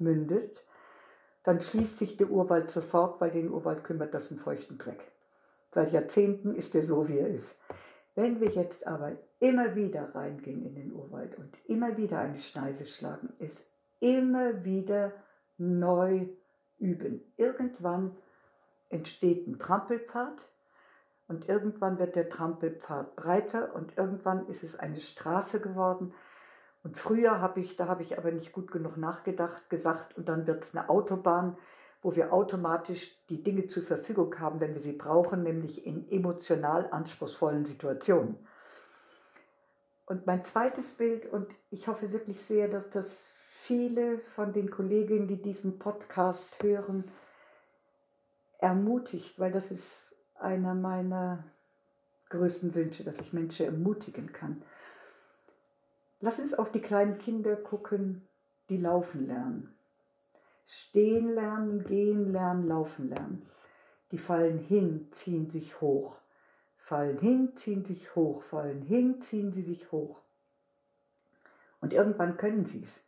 mündet, 0.00 0.64
dann 1.44 1.60
schließt 1.60 2.00
sich 2.00 2.16
der 2.16 2.30
Urwald 2.30 2.68
sofort, 2.68 3.20
weil 3.20 3.30
den 3.30 3.48
Urwald 3.48 3.84
kümmert 3.84 4.12
das 4.12 4.32
einen 4.32 4.40
feuchten 4.40 4.76
Dreck. 4.76 5.12
Seit 5.72 5.92
Jahrzehnten 5.92 6.54
ist 6.54 6.74
er 6.74 6.82
so, 6.82 7.08
wie 7.08 7.18
er 7.18 7.28
ist. 7.28 7.60
Wenn 8.14 8.40
wir 8.40 8.50
jetzt 8.50 8.86
aber 8.86 9.12
immer 9.38 9.76
wieder 9.76 10.14
reingehen 10.14 10.66
in 10.66 10.74
den 10.74 10.92
Urwald 10.92 11.38
und 11.38 11.56
immer 11.66 11.96
wieder 11.96 12.18
eine 12.18 12.40
Schneise 12.40 12.86
schlagen, 12.86 13.32
es 13.38 13.70
immer 14.00 14.64
wieder 14.64 15.12
neu 15.58 16.26
üben, 16.78 17.20
irgendwann 17.36 18.16
entsteht 18.88 19.46
ein 19.46 19.58
Trampelpfad 19.58 20.42
und 21.28 21.48
irgendwann 21.48 21.98
wird 21.98 22.16
der 22.16 22.28
Trampelpfad 22.28 23.14
breiter 23.14 23.74
und 23.74 23.96
irgendwann 23.96 24.48
ist 24.48 24.64
es 24.64 24.78
eine 24.78 24.98
Straße 24.98 25.60
geworden. 25.60 26.12
Und 26.82 26.96
früher 26.96 27.40
habe 27.40 27.60
ich, 27.60 27.76
da 27.76 27.86
habe 27.86 28.02
ich 28.02 28.18
aber 28.18 28.32
nicht 28.32 28.52
gut 28.52 28.72
genug 28.72 28.96
nachgedacht, 28.96 29.70
gesagt, 29.70 30.16
und 30.16 30.28
dann 30.28 30.46
wird 30.46 30.64
es 30.64 30.74
eine 30.74 30.88
Autobahn, 30.88 31.56
wo 32.02 32.16
wir 32.16 32.32
automatisch 32.32 33.14
die 33.28 33.42
Dinge 33.42 33.66
zur 33.66 33.82
Verfügung 33.82 34.38
haben, 34.38 34.60
wenn 34.60 34.74
wir 34.74 34.80
sie 34.80 34.92
brauchen, 34.92 35.42
nämlich 35.42 35.86
in 35.86 36.10
emotional 36.10 36.88
anspruchsvollen 36.90 37.66
Situationen. 37.66 38.36
Und 40.06 40.26
mein 40.26 40.44
zweites 40.44 40.94
Bild, 40.94 41.26
und 41.26 41.46
ich 41.70 41.86
hoffe 41.86 42.12
wirklich 42.12 42.42
sehr, 42.42 42.68
dass 42.68 42.90
das 42.90 43.32
viele 43.60 44.18
von 44.18 44.52
den 44.52 44.70
Kolleginnen, 44.70 45.28
die 45.28 45.40
diesen 45.40 45.78
Podcast 45.78 46.62
hören, 46.62 47.04
ermutigt, 48.58 49.38
weil 49.38 49.52
das 49.52 49.70
ist 49.70 50.16
einer 50.34 50.74
meiner 50.74 51.44
größten 52.30 52.74
Wünsche, 52.74 53.04
dass 53.04 53.20
ich 53.20 53.32
Menschen 53.32 53.66
ermutigen 53.66 54.32
kann. 54.32 54.62
Lass 56.20 56.38
uns 56.38 56.54
auf 56.54 56.72
die 56.72 56.80
kleinen 56.80 57.18
Kinder 57.18 57.56
gucken, 57.56 58.26
die 58.68 58.76
laufen 58.78 59.26
lernen. 59.26 59.74
Stehen 60.72 61.34
lernen, 61.34 61.82
gehen 61.82 62.30
lernen, 62.30 62.68
laufen 62.68 63.08
lernen. 63.08 63.44
Die 64.12 64.18
fallen 64.18 64.58
hin, 64.58 65.08
ziehen 65.10 65.50
sich 65.50 65.80
hoch. 65.80 66.20
Fallen 66.76 67.18
hin, 67.18 67.56
ziehen 67.56 67.84
sich 67.84 68.14
hoch, 68.14 68.44
fallen 68.44 68.82
hin, 68.82 69.20
ziehen 69.20 69.52
sie 69.52 69.62
sich 69.62 69.90
hoch. 69.90 70.20
Und 71.80 71.92
irgendwann 71.92 72.36
können 72.36 72.66
sie 72.66 72.84
es. 72.84 73.04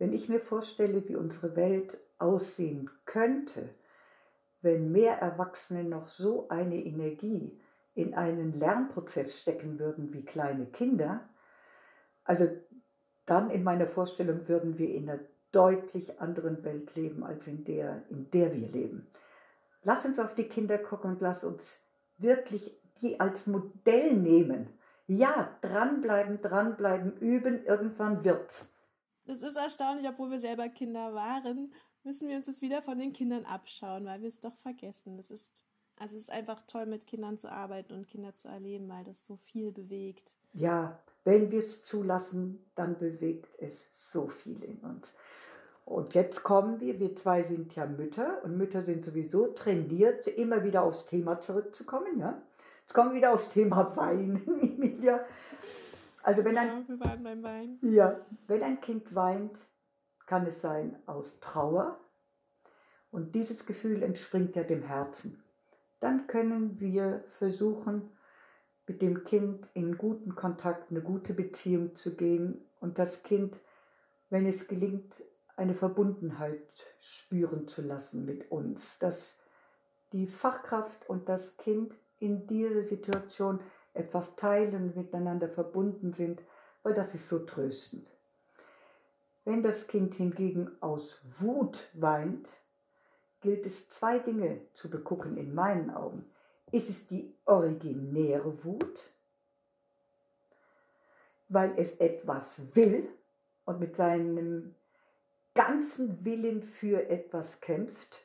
Wenn 0.00 0.12
ich 0.12 0.28
mir 0.28 0.40
vorstelle, 0.40 1.08
wie 1.08 1.14
unsere 1.14 1.54
Welt 1.54 1.96
aussehen 2.18 2.90
könnte, 3.04 3.68
wenn 4.62 4.90
mehr 4.90 5.18
Erwachsene 5.18 5.84
noch 5.84 6.08
so 6.08 6.48
eine 6.48 6.84
Energie 6.84 7.56
in 7.94 8.14
einen 8.14 8.58
Lernprozess 8.58 9.40
stecken 9.40 9.78
würden 9.78 10.12
wie 10.12 10.24
kleine 10.24 10.66
Kinder, 10.66 11.20
also 12.24 12.48
dann 13.26 13.50
in 13.50 13.62
meiner 13.62 13.86
Vorstellung 13.86 14.48
würden 14.48 14.76
wir 14.76 14.92
in 14.92 15.08
einer 15.08 15.20
deutlich 15.52 16.20
anderen 16.20 16.64
Welt 16.64 16.94
leben 16.96 17.24
als 17.24 17.46
in 17.46 17.64
der, 17.64 18.02
in 18.10 18.30
der 18.30 18.52
wir 18.54 18.68
leben. 18.68 19.06
Lass 19.82 20.04
uns 20.04 20.18
auf 20.18 20.34
die 20.34 20.48
Kinder 20.48 20.78
gucken 20.78 21.10
und 21.12 21.20
lass 21.20 21.44
uns 21.44 21.80
wirklich 22.18 22.76
die 23.00 23.20
als 23.20 23.46
Modell 23.46 24.14
nehmen. 24.14 24.68
Ja, 25.06 25.56
dranbleiben, 25.60 26.40
dranbleiben, 26.40 27.16
üben, 27.18 27.64
irgendwann 27.64 28.24
wird's. 28.24 28.68
Es 29.26 29.42
ist 29.42 29.56
erstaunlich, 29.56 30.08
obwohl 30.08 30.30
wir 30.30 30.40
selber 30.40 30.68
Kinder 30.68 31.14
waren, 31.14 31.72
müssen 32.04 32.28
wir 32.28 32.36
uns 32.36 32.46
das 32.46 32.62
wieder 32.62 32.82
von 32.82 32.98
den 32.98 33.12
Kindern 33.12 33.44
abschauen, 33.44 34.06
weil 34.06 34.20
wir 34.22 34.28
es 34.28 34.40
doch 34.40 34.56
vergessen. 34.56 35.16
Das 35.16 35.30
ist, 35.30 35.64
also 35.98 36.16
es 36.16 36.24
ist 36.24 36.30
einfach 36.30 36.62
toll, 36.62 36.86
mit 36.86 37.06
Kindern 37.06 37.38
zu 37.38 37.50
arbeiten 37.50 37.92
und 37.92 38.08
Kinder 38.08 38.34
zu 38.34 38.48
erleben, 38.48 38.88
weil 38.88 39.04
das 39.04 39.24
so 39.24 39.36
viel 39.36 39.72
bewegt. 39.72 40.36
Ja, 40.52 40.98
wenn 41.24 41.50
wir 41.50 41.58
es 41.58 41.84
zulassen, 41.84 42.64
dann 42.76 42.98
bewegt 42.98 43.48
es 43.58 43.86
so 44.12 44.28
viel 44.28 44.62
in 44.62 44.78
uns. 44.78 45.14
Und 45.86 46.14
jetzt 46.14 46.42
kommen 46.42 46.80
wir, 46.80 46.98
wir 46.98 47.14
zwei 47.14 47.44
sind 47.44 47.76
ja 47.76 47.86
Mütter 47.86 48.42
und 48.42 48.58
Mütter 48.58 48.82
sind 48.82 49.04
sowieso 49.04 49.46
trainiert, 49.46 50.26
immer 50.26 50.64
wieder 50.64 50.82
aufs 50.82 51.06
Thema 51.06 51.40
zurückzukommen. 51.40 52.18
Ja? 52.18 52.42
Jetzt 52.82 52.92
kommen 52.92 53.10
wir 53.10 53.18
wieder 53.18 53.32
aufs 53.32 53.50
Thema 53.50 53.96
Weinen, 53.96 54.60
Emilia. 54.60 55.24
Also 56.24 56.44
wenn 56.44 56.58
ein, 56.58 56.68
ja, 56.68 56.88
wir 56.88 57.00
waren 57.00 57.22
beim 57.22 57.42
Weinen. 57.44 57.78
Ja, 57.82 58.20
wenn 58.48 58.64
ein 58.64 58.80
Kind 58.80 59.14
weint, 59.14 59.56
kann 60.26 60.44
es 60.44 60.60
sein 60.60 60.98
aus 61.06 61.38
Trauer 61.38 62.00
und 63.12 63.36
dieses 63.36 63.64
Gefühl 63.64 64.02
entspringt 64.02 64.56
ja 64.56 64.64
dem 64.64 64.82
Herzen. 64.82 65.44
Dann 66.00 66.26
können 66.26 66.80
wir 66.80 67.22
versuchen, 67.38 68.10
mit 68.88 69.02
dem 69.02 69.22
Kind 69.22 69.68
in 69.74 69.96
guten 69.96 70.34
Kontakt, 70.34 70.90
eine 70.90 71.00
gute 71.00 71.32
Beziehung 71.32 71.94
zu 71.94 72.16
gehen 72.16 72.60
und 72.80 72.98
das 72.98 73.22
Kind, 73.22 73.56
wenn 74.30 74.46
es 74.46 74.66
gelingt, 74.66 75.14
eine 75.56 75.74
Verbundenheit 75.74 76.60
spüren 76.98 77.66
zu 77.66 77.82
lassen 77.82 78.24
mit 78.26 78.50
uns, 78.50 78.98
dass 78.98 79.36
die 80.12 80.26
Fachkraft 80.26 81.08
und 81.08 81.28
das 81.28 81.56
Kind 81.56 81.94
in 82.20 82.46
dieser 82.46 82.82
Situation 82.82 83.60
etwas 83.94 84.36
teilen 84.36 84.92
miteinander 84.94 85.48
verbunden 85.48 86.12
sind, 86.12 86.42
weil 86.82 86.94
das 86.94 87.14
ist 87.14 87.28
so 87.28 87.40
tröstend. 87.40 88.06
Wenn 89.44 89.62
das 89.62 89.86
Kind 89.86 90.14
hingegen 90.14 90.70
aus 90.80 91.20
Wut 91.38 91.88
weint, 91.94 92.48
gilt 93.40 93.64
es 93.64 93.88
zwei 93.88 94.18
Dinge 94.18 94.60
zu 94.74 94.90
begucken 94.90 95.36
in 95.36 95.54
meinen 95.54 95.90
Augen. 95.90 96.24
Ist 96.72 96.90
es 96.90 97.06
die 97.06 97.32
originäre 97.44 98.64
Wut, 98.64 98.98
weil 101.48 101.74
es 101.76 101.96
etwas 102.00 102.74
will 102.74 103.08
und 103.64 103.78
mit 103.78 103.94
seinem 103.96 104.74
ganzen 105.56 106.24
Willen 106.24 106.62
für 106.62 107.08
etwas 107.10 107.60
kämpft 107.60 108.24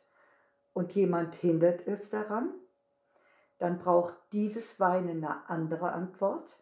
und 0.74 0.91
jemand 0.94 1.34
hindert 1.34 1.88
es 1.88 2.12
daran? 2.12 2.52
Dann 3.58 3.80
braucht 3.80 4.13
dieses 4.32 4.80
Weinen 4.80 5.24
eine 5.24 5.50
andere 5.50 5.91
Antwort, 5.91 6.56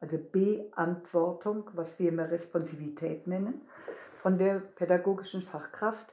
also 0.00 0.18
Beantwortung, 0.18 1.70
was 1.74 1.98
wir 2.00 2.08
immer 2.08 2.30
Responsivität 2.30 3.28
nennen, 3.28 3.60
von 4.22 4.38
der 4.38 4.58
pädagogischen 4.58 5.42
Fachkraft, 5.42 6.12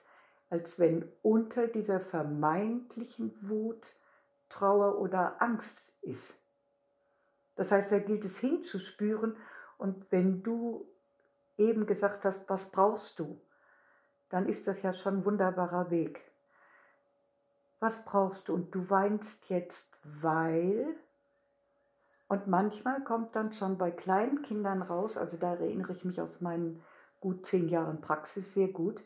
als 0.49 0.77
wenn 0.79 1.11
unter 1.23 1.67
dieser 1.67 1.99
vermeintlichen 1.99 3.35
Wut 3.41 3.85
Trauer 4.49 4.99
oder 4.99 5.41
Angst 5.41 5.81
ist. 6.01 6.39
Das 7.55 7.71
heißt, 7.71 7.91
da 7.91 7.99
gilt 7.99 8.25
es 8.25 8.37
hinzuspüren 8.39 9.35
und 9.77 10.11
wenn 10.11 10.43
du 10.43 10.85
eben 11.57 11.85
gesagt 11.85 12.25
hast, 12.25 12.49
was 12.49 12.69
brauchst 12.69 13.19
du, 13.19 13.39
dann 14.35 14.49
ist 14.49 14.67
das 14.67 14.81
ja 14.81 14.91
schon 14.91 15.19
ein 15.19 15.25
wunderbarer 15.25 15.91
Weg. 15.91 16.19
Was 17.79 18.03
brauchst 18.03 18.49
du? 18.49 18.53
Und 18.53 18.75
du 18.75 18.89
weinst 18.89 19.49
jetzt, 19.49 19.87
weil. 20.03 20.93
Und 22.27 22.45
manchmal 22.45 23.01
kommt 23.05 23.33
dann 23.37 23.53
schon 23.53 23.77
bei 23.77 23.91
kleinen 23.91 24.41
Kindern 24.41 24.81
raus, 24.81 25.15
also 25.15 25.37
da 25.37 25.53
erinnere 25.53 25.93
ich 25.93 26.03
mich 26.03 26.19
aus 26.19 26.41
meinen 26.41 26.83
gut 27.21 27.45
zehn 27.45 27.69
Jahren 27.69 28.01
Praxis 28.01 28.53
sehr 28.53 28.67
gut, 28.67 28.99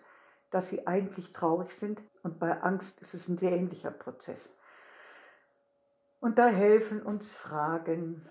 dass 0.49 0.69
sie 0.69 0.87
eigentlich 0.87 1.31
traurig 1.31 1.75
sind 1.75 2.01
und 2.23 2.39
bei 2.39 2.63
Angst 2.63 2.99
ist 2.99 3.13
es 3.13 3.27
ein 3.27 3.37
sehr 3.37 3.51
ähnlicher 3.51 3.91
Prozess. 3.91 4.49
Und 6.21 6.39
da 6.39 6.47
helfen 6.47 7.03
uns 7.03 7.35
Fragen. 7.35 8.27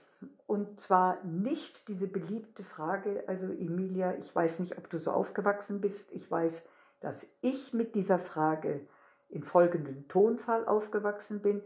Und 0.49 0.81
zwar 0.81 1.23
nicht 1.23 1.87
diese 1.87 2.09
beliebte 2.09 2.65
Frage, 2.65 3.23
also 3.29 3.47
Emilia, 3.47 4.17
ich 4.17 4.35
weiß 4.35 4.59
nicht, 4.59 4.77
ob 4.79 4.91
du 4.91 4.99
so 4.99 5.13
aufgewachsen 5.13 5.81
bist, 5.81 6.11
ich 6.11 6.29
weiß, 6.29 6.69
dass 7.01 7.37
ich 7.41 7.73
mit 7.73 7.95
dieser 7.95 8.19
Frage 8.19 8.87
in 9.29 9.43
folgendem 9.43 10.09
Tonfall 10.09 10.67
aufgewachsen 10.67 11.41
bin. 11.41 11.63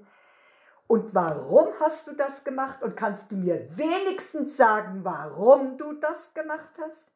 Und 0.87 1.14
warum 1.14 1.68
hast 1.80 2.07
du 2.07 2.14
das 2.14 2.45
gemacht? 2.45 2.83
Und 2.83 2.97
kannst 2.97 3.30
du 3.30 3.37
mir 3.37 3.66
wenigstens 3.76 4.57
sagen, 4.57 5.05
warum 5.05 5.78
du 5.78 5.95
das 5.95 6.35
gemacht 6.35 6.70
hast? 6.80 7.11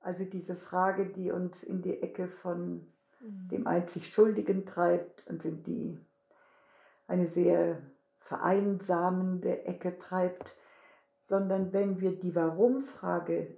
Also 0.00 0.24
diese 0.24 0.56
Frage, 0.56 1.06
die 1.06 1.30
uns 1.30 1.62
in 1.62 1.82
die 1.82 2.02
Ecke 2.02 2.28
von 2.28 2.86
mhm. 3.20 3.48
dem 3.50 3.66
einzig 3.66 4.12
Schuldigen 4.12 4.66
treibt 4.66 5.26
und 5.26 5.44
in 5.44 5.62
die 5.62 5.98
eine 7.06 7.26
sehr 7.26 7.80
vereinsamende 8.18 9.64
Ecke 9.64 9.98
treibt, 9.98 10.54
sondern 11.24 11.72
wenn 11.72 12.00
wir 12.00 12.12
die 12.18 12.34
Warum-Frage 12.34 13.56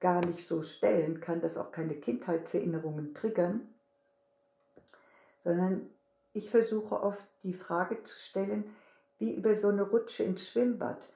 gar 0.00 0.24
nicht 0.24 0.46
so 0.46 0.62
stellen, 0.62 1.20
kann 1.20 1.40
das 1.40 1.56
auch 1.56 1.72
keine 1.72 1.94
Kindheitserinnerungen 1.94 3.14
triggern, 3.14 3.68
sondern 5.44 5.88
ich 6.32 6.50
versuche 6.50 7.02
oft 7.02 7.26
die 7.42 7.54
Frage 7.54 8.02
zu 8.04 8.18
stellen, 8.18 8.64
wie 9.18 9.34
über 9.34 9.56
so 9.56 9.68
eine 9.68 9.82
Rutsche 9.82 10.22
ins 10.22 10.48
Schwimmbad. 10.48 11.08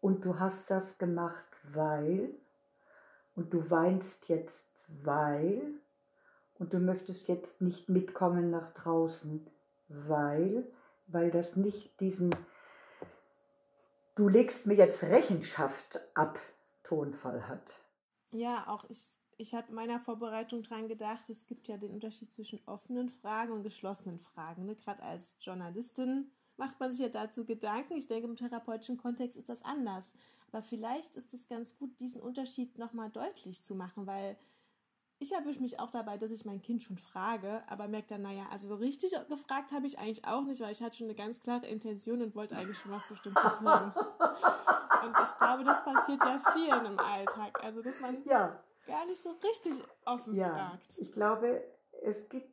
Und 0.00 0.24
du 0.24 0.38
hast 0.38 0.70
das 0.70 0.98
gemacht, 0.98 1.44
weil, 1.72 2.30
und 3.34 3.52
du 3.52 3.70
weinst 3.70 4.28
jetzt, 4.28 4.64
weil, 5.02 5.62
und 6.58 6.72
du 6.72 6.78
möchtest 6.78 7.28
jetzt 7.28 7.60
nicht 7.60 7.88
mitkommen 7.88 8.50
nach 8.50 8.72
draußen, 8.74 9.46
weil, 9.88 10.66
weil 11.06 11.30
das 11.30 11.56
nicht 11.56 11.98
diesen, 12.00 12.34
du 14.14 14.28
legst 14.28 14.66
mir 14.66 14.74
jetzt 14.74 15.04
Rechenschaft 15.04 16.00
ab, 16.14 16.38
Tonfall 16.82 17.48
hat. 17.48 17.62
Ja, 18.32 18.66
auch 18.68 18.84
ich, 18.88 19.18
ich 19.38 19.54
habe 19.54 19.68
in 19.68 19.74
meiner 19.74 20.00
Vorbereitung 20.00 20.62
daran 20.62 20.88
gedacht, 20.88 21.28
es 21.30 21.46
gibt 21.46 21.68
ja 21.68 21.76
den 21.76 21.92
Unterschied 21.92 22.30
zwischen 22.30 22.60
offenen 22.66 23.08
Fragen 23.08 23.52
und 23.52 23.62
geschlossenen 23.62 24.18
Fragen. 24.18 24.66
Ne? 24.66 24.76
Gerade 24.76 25.02
als 25.02 25.36
Journalistin 25.40 26.30
macht 26.56 26.80
man 26.80 26.92
sich 26.92 27.00
ja 27.02 27.08
dazu 27.08 27.44
Gedanken. 27.44 27.96
Ich 27.96 28.06
denke, 28.06 28.28
im 28.28 28.36
therapeutischen 28.36 28.96
Kontext 28.96 29.36
ist 29.36 29.48
das 29.48 29.62
anders. 29.62 30.12
Aber 30.52 30.62
vielleicht 30.62 31.16
ist 31.16 31.34
es 31.34 31.48
ganz 31.48 31.76
gut, 31.78 32.00
diesen 32.00 32.20
Unterschied 32.20 32.78
nochmal 32.78 33.10
deutlich 33.10 33.62
zu 33.62 33.74
machen, 33.74 34.06
weil 34.06 34.38
ich 35.18 35.32
erwische 35.32 35.60
mich 35.60 35.80
auch 35.80 35.90
dabei, 35.90 36.18
dass 36.18 36.30
ich 36.30 36.44
mein 36.44 36.60
Kind 36.60 36.82
schon 36.82 36.98
frage, 36.98 37.62
aber 37.68 37.88
merke 37.88 38.08
dann, 38.08 38.22
naja, 38.22 38.46
also 38.50 38.68
so 38.68 38.74
richtig 38.74 39.12
gefragt 39.28 39.72
habe 39.72 39.86
ich 39.86 39.98
eigentlich 39.98 40.26
auch 40.26 40.44
nicht, 40.44 40.60
weil 40.60 40.72
ich 40.72 40.82
hatte 40.82 40.98
schon 40.98 41.06
eine 41.06 41.14
ganz 41.14 41.40
klare 41.40 41.66
Intention 41.66 42.20
und 42.20 42.34
wollte 42.34 42.56
eigentlich 42.56 42.78
schon 42.78 42.92
was 42.92 43.08
Bestimmtes 43.08 43.60
hören. 43.60 43.94
Und 45.06 45.16
ich 45.20 45.38
glaube, 45.38 45.64
das 45.64 45.84
passiert 45.84 46.24
ja 46.24 46.40
vielen 46.52 46.86
im 46.86 46.98
Alltag. 46.98 47.62
Also, 47.62 47.82
dass 47.82 48.00
man 48.00 48.22
ja. 48.24 48.60
gar 48.86 49.06
nicht 49.06 49.22
so 49.22 49.30
richtig 49.30 49.82
offen 50.04 50.34
ja. 50.34 50.48
fragt. 50.48 50.98
Ich 50.98 51.12
glaube, 51.12 51.62
es 52.02 52.28
gibt 52.28 52.52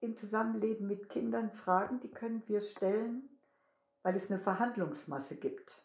im 0.00 0.16
Zusammenleben 0.16 0.86
mit 0.86 1.08
Kindern 1.08 1.50
Fragen, 1.50 2.00
die 2.00 2.10
können 2.10 2.42
wir 2.46 2.60
stellen, 2.60 3.28
weil 4.02 4.16
es 4.16 4.30
eine 4.30 4.40
Verhandlungsmasse 4.40 5.36
gibt. 5.36 5.82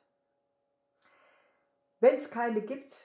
Wenn 2.02 2.16
es 2.16 2.30
keine 2.30 2.62
gibt, 2.62 2.96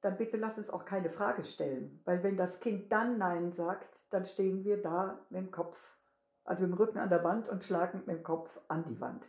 dann 0.00 0.16
bitte 0.16 0.36
lass 0.36 0.58
uns 0.58 0.70
auch 0.70 0.84
keine 0.84 1.10
Frage 1.10 1.44
stellen. 1.44 2.00
Weil 2.04 2.22
wenn 2.22 2.36
das 2.36 2.60
Kind 2.60 2.92
dann 2.92 3.18
Nein 3.18 3.52
sagt, 3.52 3.98
dann 4.10 4.24
stehen 4.24 4.64
wir 4.64 4.80
da 4.80 5.18
mit 5.30 5.40
dem 5.40 5.50
Kopf, 5.50 5.96
also 6.44 6.62
mit 6.62 6.72
dem 6.72 6.78
Rücken 6.78 6.98
an 6.98 7.08
der 7.08 7.24
Wand 7.24 7.48
und 7.48 7.64
schlagen 7.64 8.02
mit 8.06 8.16
dem 8.16 8.22
Kopf 8.22 8.60
an 8.68 8.84
die 8.84 9.00
Wand. 9.00 9.24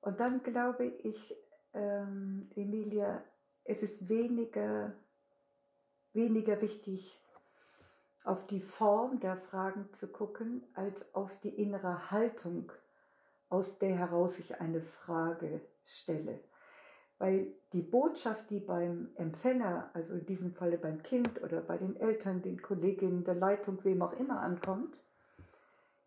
Und 0.00 0.20
dann 0.20 0.42
glaube 0.42 0.84
ich, 0.84 1.36
ähm, 1.76 2.50
Emilia, 2.56 3.22
es 3.64 3.82
ist 3.82 4.08
weniger, 4.08 4.92
weniger 6.12 6.60
wichtig, 6.62 7.20
auf 8.24 8.46
die 8.46 8.60
Form 8.60 9.20
der 9.20 9.36
Fragen 9.36 9.88
zu 9.92 10.08
gucken, 10.08 10.64
als 10.74 11.14
auf 11.14 11.30
die 11.40 11.50
innere 11.50 12.10
Haltung, 12.10 12.72
aus 13.48 13.78
der 13.78 13.96
heraus 13.96 14.38
ich 14.38 14.60
eine 14.60 14.80
Frage 14.80 15.60
stelle. 15.84 16.40
Weil 17.18 17.46
die 17.72 17.82
Botschaft, 17.82 18.50
die 18.50 18.58
beim 18.58 19.10
Empfänger, 19.14 19.90
also 19.94 20.14
in 20.14 20.26
diesem 20.26 20.52
Falle 20.52 20.76
beim 20.76 21.02
Kind 21.02 21.42
oder 21.42 21.60
bei 21.60 21.78
den 21.78 21.96
Eltern, 21.96 22.42
den 22.42 22.60
Kolleginnen 22.60 23.24
der 23.24 23.36
Leitung, 23.36 23.82
wem 23.84 24.02
auch 24.02 24.12
immer 24.14 24.40
ankommt, 24.40 24.96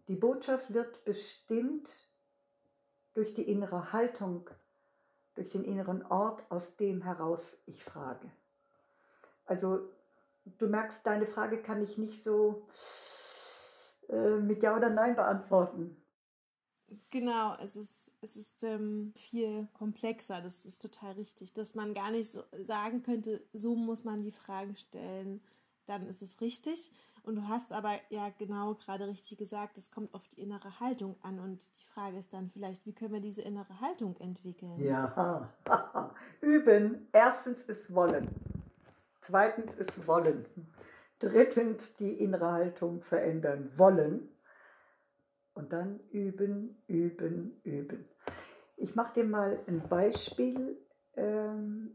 die 0.07 0.15
Botschaft 0.15 0.73
wird 0.73 1.05
bestimmt 1.05 1.89
durch 3.13 3.33
die 3.33 3.49
innere 3.49 3.93
Haltung, 3.93 4.49
durch 5.39 5.49
den 5.49 5.63
inneren 5.63 6.05
Ort, 6.07 6.43
aus 6.51 6.75
dem 6.75 7.01
heraus 7.01 7.57
ich 7.65 7.81
frage. 7.81 8.29
Also 9.45 9.79
du 10.57 10.67
merkst, 10.67 11.05
deine 11.05 11.25
Frage 11.25 11.61
kann 11.61 11.81
ich 11.81 11.97
nicht 11.97 12.21
so 12.21 12.67
äh, 14.09 14.35
mit 14.35 14.61
Ja 14.61 14.75
oder 14.75 14.89
Nein 14.89 15.15
beantworten. 15.15 15.95
Genau, 17.09 17.55
es 17.61 17.77
ist, 17.77 18.11
es 18.21 18.35
ist 18.35 18.63
ähm, 18.63 19.13
viel 19.15 19.67
komplexer, 19.73 20.41
das 20.41 20.65
ist 20.65 20.81
total 20.81 21.13
richtig, 21.13 21.53
dass 21.53 21.73
man 21.73 21.93
gar 21.93 22.11
nicht 22.11 22.29
so 22.29 22.43
sagen 22.65 23.01
könnte, 23.01 23.41
so 23.53 23.75
muss 23.75 24.03
man 24.03 24.21
die 24.21 24.31
Fragen 24.31 24.75
stellen, 24.75 25.41
dann 25.85 26.05
ist 26.07 26.21
es 26.21 26.41
richtig. 26.41 26.91
Und 27.29 27.35
du 27.35 27.47
hast 27.47 27.73
aber 27.73 27.91
ja 28.09 28.31
genau 28.39 28.73
gerade 28.73 29.07
richtig 29.07 29.37
gesagt, 29.37 29.77
es 29.77 29.91
kommt 29.91 30.15
auf 30.15 30.27
die 30.29 30.41
innere 30.41 30.79
Haltung 30.79 31.15
an 31.21 31.39
und 31.39 31.59
die 31.79 31.85
Frage 31.85 32.17
ist 32.17 32.33
dann 32.33 32.49
vielleicht, 32.49 32.87
wie 32.87 32.91
können 32.91 33.13
wir 33.13 33.19
diese 33.21 33.43
innere 33.43 33.79
Haltung 33.81 34.17
entwickeln? 34.17 34.79
Ja, 34.79 35.47
üben. 36.41 37.07
Erstens 37.11 37.61
ist 37.61 37.93
Wollen. 37.93 38.27
Zweitens 39.21 39.75
ist 39.75 40.07
Wollen. 40.07 40.43
Drittens 41.19 41.95
die 41.97 42.13
innere 42.13 42.51
Haltung 42.51 43.03
verändern. 43.03 43.71
Wollen. 43.77 44.27
Und 45.53 45.71
dann 45.71 45.99
üben, 46.09 46.81
üben, 46.87 47.61
üben. 47.63 48.05
Ich 48.75 48.95
mache 48.95 49.13
dir 49.13 49.25
mal 49.25 49.59
ein 49.67 49.87
Beispiel, 49.87 50.79
ähm, 51.15 51.91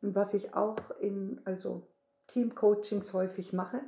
was 0.00 0.34
ich 0.34 0.54
auch 0.54 0.90
in 0.98 1.40
also 1.44 1.86
Teamcoachings 2.28 3.12
häufig 3.12 3.52
mache. 3.52 3.80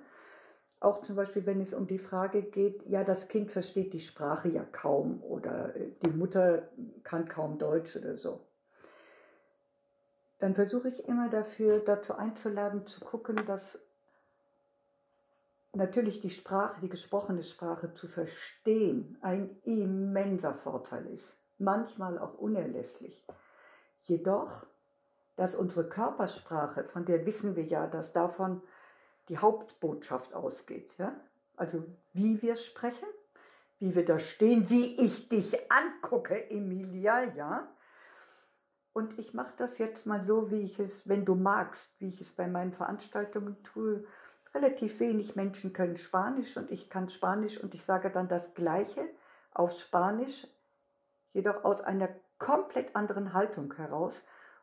Auch 0.80 1.02
zum 1.02 1.16
Beispiel, 1.16 1.46
wenn 1.46 1.60
es 1.60 1.72
um 1.72 1.86
die 1.86 1.98
Frage 1.98 2.42
geht, 2.42 2.86
ja, 2.86 3.02
das 3.02 3.28
Kind 3.28 3.50
versteht 3.50 3.92
die 3.92 4.00
Sprache 4.00 4.48
ja 4.48 4.62
kaum 4.62 5.22
oder 5.22 5.72
die 6.04 6.10
Mutter 6.10 6.68
kann 7.02 7.28
kaum 7.28 7.58
Deutsch 7.58 7.96
oder 7.96 8.16
so. 8.16 8.40
Dann 10.38 10.54
versuche 10.54 10.88
ich 10.88 11.08
immer 11.08 11.30
dafür, 11.30 11.80
dazu 11.80 12.14
einzuladen, 12.14 12.86
zu 12.86 13.00
gucken, 13.00 13.36
dass 13.46 13.80
natürlich 15.72 16.20
die 16.20 16.30
Sprache, 16.30 16.80
die 16.82 16.88
gesprochene 16.88 17.42
Sprache 17.42 17.94
zu 17.94 18.06
verstehen, 18.06 19.16
ein 19.22 19.56
immenser 19.62 20.54
Vorteil 20.54 21.06
ist. 21.06 21.38
Manchmal 21.58 22.18
auch 22.18 22.34
unerlässlich. 22.34 23.26
Jedoch, 24.02 24.66
dass 25.36 25.54
unsere 25.54 25.88
Körpersprache, 25.88 26.84
von 26.84 27.04
der 27.04 27.26
wissen 27.26 27.56
wir 27.56 27.64
ja, 27.64 27.86
dass 27.86 28.12
davon 28.12 28.62
die 29.28 29.38
Hauptbotschaft 29.38 30.34
ausgeht. 30.34 30.90
Ja? 30.98 31.14
Also 31.56 31.84
wie 32.12 32.40
wir 32.42 32.56
sprechen, 32.56 33.08
wie 33.78 33.94
wir 33.94 34.04
da 34.04 34.18
stehen, 34.18 34.70
wie 34.70 34.98
ich 35.00 35.28
dich 35.28 35.70
angucke, 35.70 36.50
Emilia, 36.50 37.22
ja. 37.34 37.68
Und 38.94 39.18
ich 39.18 39.34
mache 39.34 39.52
das 39.58 39.76
jetzt 39.76 40.06
mal 40.06 40.24
so, 40.24 40.50
wie 40.50 40.62
ich 40.62 40.78
es, 40.78 41.06
wenn 41.06 41.26
du 41.26 41.34
magst, 41.34 41.90
wie 41.98 42.08
ich 42.08 42.20
es 42.22 42.30
bei 42.30 42.46
meinen 42.46 42.72
Veranstaltungen 42.72 43.62
tue, 43.62 44.06
Relativ 44.56 45.00
wenig 45.00 45.36
Menschen 45.36 45.74
können 45.74 45.98
Spanisch 45.98 46.56
und 46.56 46.70
ich 46.70 46.88
kann 46.88 47.10
Spanisch 47.10 47.62
und 47.62 47.74
ich 47.74 47.84
sage 47.84 48.08
dann 48.08 48.26
das 48.26 48.54
Gleiche 48.54 49.06
auf 49.52 49.78
Spanisch, 49.78 50.46
jedoch 51.34 51.62
aus 51.62 51.82
einer 51.82 52.08
komplett 52.38 52.96
anderen 52.96 53.34
Haltung 53.34 53.74
heraus 53.74 54.14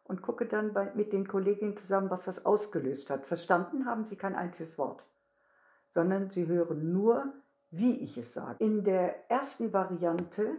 und 0.05 0.21
gucke 0.21 0.45
dann 0.45 0.73
bei, 0.73 0.91
mit 0.95 1.13
den 1.13 1.27
Kolleginnen 1.27 1.77
zusammen, 1.77 2.09
was 2.09 2.25
das 2.25 2.45
ausgelöst 2.45 3.09
hat. 3.09 3.25
Verstanden 3.25 3.85
haben 3.85 4.05
sie 4.05 4.15
kein 4.15 4.35
einziges 4.35 4.77
Wort, 4.77 5.05
sondern 5.93 6.29
sie 6.29 6.47
hören 6.47 6.91
nur, 6.91 7.33
wie 7.71 7.99
ich 7.99 8.17
es 8.17 8.33
sage. 8.33 8.63
In 8.63 8.83
der 8.83 9.29
ersten 9.31 9.73
Variante 9.73 10.51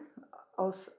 aus 0.57 0.91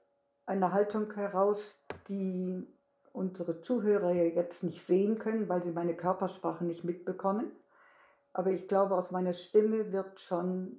einer 0.46 0.72
Haltung 0.72 1.12
heraus, 1.12 1.78
die 2.08 2.66
unsere 3.12 3.62
Zuhörer 3.62 4.12
jetzt 4.12 4.62
nicht 4.62 4.84
sehen 4.84 5.18
können, 5.18 5.48
weil 5.48 5.62
sie 5.62 5.72
meine 5.72 5.94
Körpersprache 5.94 6.64
nicht 6.64 6.84
mitbekommen, 6.84 7.50
aber 8.32 8.50
ich 8.50 8.68
glaube, 8.68 8.94
aus 8.94 9.10
meiner 9.10 9.32
Stimme 9.32 9.92
wird 9.92 10.20
schon 10.20 10.78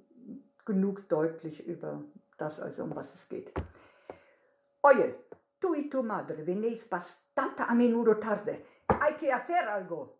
genug 0.64 1.08
deutlich 1.08 1.66
über 1.66 2.02
das, 2.36 2.60
also 2.60 2.84
um 2.84 2.94
was 2.94 3.14
es 3.14 3.28
geht. 3.28 3.52
Oye, 4.82 5.14
tú 5.60 5.74
y 5.74 5.88
tu 5.88 6.02
madre 6.02 6.42
venís 6.42 6.88
bastante 6.88 7.62
a 7.62 7.74
menudo 7.74 8.16
tarde. 8.18 8.64
Hay 8.88 9.14
que 9.16 9.32
hacer 9.32 9.68
algo. 9.68 10.14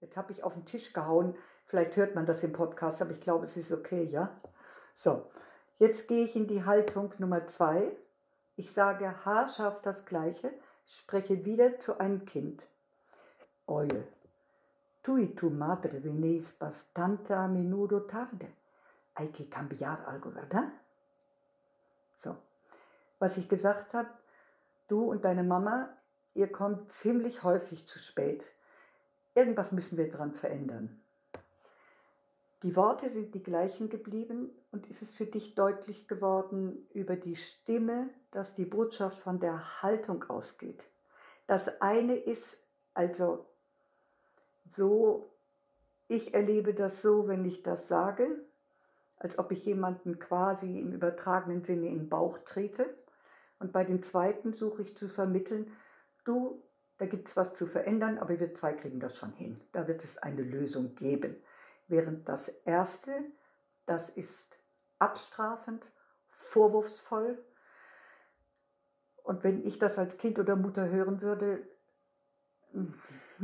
Jetzt 0.00 0.16
habe 0.16 0.32
ich 0.32 0.42
auf 0.42 0.54
den 0.54 0.64
Tisch 0.64 0.92
gehauen. 0.92 1.34
Vielleicht 1.66 1.96
hört 1.96 2.14
man 2.14 2.26
das 2.26 2.44
im 2.44 2.52
Podcast, 2.52 3.02
aber 3.02 3.12
ich 3.12 3.20
glaube, 3.20 3.46
es 3.46 3.56
ist 3.56 3.72
okay, 3.72 4.04
ja? 4.04 4.40
So, 4.94 5.30
jetzt 5.78 6.06
gehe 6.08 6.24
ich 6.24 6.36
in 6.36 6.46
die 6.46 6.64
Haltung 6.64 7.12
Nummer 7.18 7.46
zwei. 7.46 7.96
Ich 8.56 8.72
sage 8.72 9.24
haarscharf 9.24 9.82
das 9.82 10.04
Gleiche, 10.06 10.52
spreche 10.86 11.44
wieder 11.44 11.78
zu 11.78 11.98
einem 11.98 12.24
Kind. 12.24 12.62
Oye, 13.66 14.06
Tú 15.06 15.18
y 15.18 15.28
tu 15.28 15.50
madre 15.50 16.00
venís 16.00 16.52
bastante 16.58 17.32
a 17.32 17.46
menudo 17.46 18.02
tarde. 18.06 18.52
Hay 19.14 19.28
que 19.28 19.48
cambiar 19.48 20.04
algo, 20.04 20.32
¿verdad? 20.32 20.72
So, 22.16 22.36
was 23.20 23.36
ich 23.36 23.48
gesagt 23.48 23.94
habe, 23.94 24.08
du 24.88 25.02
und 25.04 25.24
deine 25.24 25.42
Mama, 25.42 25.88
ihr 26.34 26.50
kommt 26.50 26.92
ziemlich 26.92 27.42
häufig 27.42 27.86
zu 27.86 27.98
spät. 27.98 28.44
Irgendwas 29.34 29.72
müssen 29.72 29.98
wir 29.98 30.10
dran 30.10 30.32
verändern. 30.32 31.00
Die 32.62 32.74
Worte 32.74 33.10
sind 33.10 33.34
die 33.34 33.42
gleichen 33.42 33.90
geblieben 33.90 34.50
und 34.72 34.88
ist 34.88 35.02
es 35.02 35.10
für 35.10 35.26
dich 35.26 35.54
deutlich 35.54 36.08
geworden 36.08 36.86
über 36.94 37.14
die 37.14 37.36
Stimme, 37.36 38.08
dass 38.30 38.54
die 38.54 38.64
Botschaft 38.64 39.18
von 39.18 39.40
der 39.40 39.82
Haltung 39.82 40.24
ausgeht. 40.24 40.82
Das 41.46 41.80
eine 41.80 42.16
ist 42.16 42.66
also 42.94 43.46
so, 44.70 45.30
ich 46.08 46.34
erlebe 46.34 46.74
das 46.74 47.02
so, 47.02 47.28
wenn 47.28 47.44
ich 47.44 47.62
das 47.62 47.88
sage, 47.88 48.26
als 49.18 49.38
ob 49.38 49.52
ich 49.52 49.64
jemanden 49.64 50.18
quasi 50.18 50.80
im 50.80 50.92
übertragenen 50.92 51.62
Sinne 51.62 51.88
im 51.88 52.08
Bauch 52.08 52.38
trete. 52.38 52.88
Und 53.58 53.72
bei 53.72 53.84
dem 53.84 54.02
zweiten 54.02 54.52
suche 54.52 54.82
ich 54.82 54.96
zu 54.96 55.08
vermitteln, 55.08 55.72
du, 56.24 56.62
da 56.98 57.06
gibt 57.06 57.28
es 57.28 57.36
was 57.36 57.54
zu 57.54 57.66
verändern, 57.66 58.18
aber 58.18 58.38
wir 58.38 58.54
zwei 58.54 58.72
kriegen 58.72 59.00
das 59.00 59.16
schon 59.16 59.32
hin. 59.32 59.60
Da 59.72 59.86
wird 59.88 60.04
es 60.04 60.18
eine 60.18 60.42
Lösung 60.42 60.94
geben. 60.94 61.36
Während 61.88 62.28
das 62.28 62.48
erste, 62.64 63.12
das 63.86 64.10
ist 64.10 64.56
abstrafend, 64.98 65.84
vorwurfsvoll. 66.28 67.38
Und 69.22 69.44
wenn 69.44 69.66
ich 69.66 69.78
das 69.78 69.98
als 69.98 70.18
Kind 70.18 70.38
oder 70.38 70.56
Mutter 70.56 70.88
hören 70.88 71.20
würde, 71.20 71.66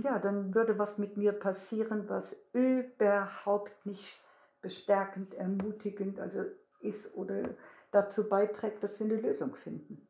ja, 0.02 0.18
dann 0.18 0.54
würde 0.54 0.78
was 0.78 0.98
mit 0.98 1.16
mir 1.16 1.32
passieren, 1.32 2.08
was 2.08 2.36
überhaupt 2.52 3.86
nicht 3.86 4.20
bestärkend, 4.60 5.34
ermutigend 5.34 6.20
also 6.20 6.44
ist 6.80 7.14
oder 7.14 7.50
dazu 7.93 8.28
beiträgt, 8.28 8.82
dass 8.82 8.99
wir 8.99 9.07
eine 9.07 9.16
Lösung 9.16 9.55
finden. 9.55 10.09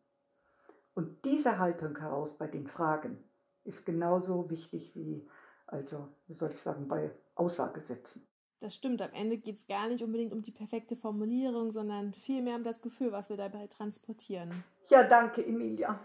Und 0.95 1.25
diese 1.25 1.59
Haltung 1.59 1.99
heraus 1.99 2.37
bei 2.37 2.47
den 2.47 2.67
Fragen 2.67 3.23
ist 3.65 3.85
genauso 3.85 4.51
wichtig 4.51 4.95
wie, 4.95 5.29
also, 5.67 6.09
wie 6.27 6.35
soll 6.35 6.51
ich 6.53 6.61
sagen, 6.61 6.89
bei 6.89 7.11
Aussagesätzen. 7.35 8.27
Das 8.61 8.75
stimmt, 8.75 9.03
am 9.03 9.13
Ende 9.13 9.39
geht 9.39 9.57
es 9.57 9.67
gar 9.67 9.89
nicht 9.89 10.05
unbedingt 10.05 10.33
um 10.33 10.43
die 10.43 10.53
perfekte 10.53 10.95
Formulierung, 10.95 11.71
sondern 11.71 12.15
vielmehr 12.15 12.55
um 12.55 12.63
das 12.63 12.81
Gefühl, 12.81 13.11
was 13.11 13.29
wir 13.29 13.37
dabei 13.37 13.67
transportieren. 13.67 14.65
Ja, 14.89 15.03
danke, 15.03 15.45
Emilia. 15.45 15.99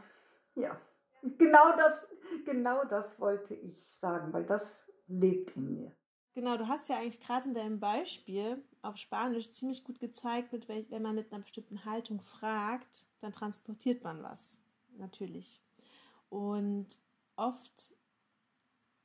Ja, 0.56 0.80
genau 1.38 1.76
das, 1.78 2.08
genau 2.46 2.84
das 2.86 3.20
wollte 3.20 3.54
ich 3.54 3.96
sagen, 4.02 4.34
weil 4.34 4.46
das 4.46 4.92
lebt 5.08 5.56
in 5.56 5.76
mir. 5.76 5.92
Genau, 6.34 6.58
du 6.58 6.68
hast 6.68 6.90
ja 6.90 6.98
eigentlich 6.98 7.20
gerade 7.20 7.48
in 7.48 7.54
deinem 7.54 7.80
Beispiel 7.80 8.64
auf 8.88 8.98
Spanisch 8.98 9.52
ziemlich 9.52 9.84
gut 9.84 10.00
gezeigt, 10.00 10.54
mit 10.54 10.68
welch, 10.68 10.90
wenn 10.92 11.02
man 11.02 11.16
mit 11.16 11.32
einer 11.32 11.42
bestimmten 11.42 11.86
Haltung 11.86 12.22
fragt, 12.22 13.06
dann 13.20 13.34
transportiert 13.34 14.04
man 14.04 14.24
was. 14.24 14.58
Natürlich. 14.98 15.62
Und 16.30 16.88
oft 17.36 17.94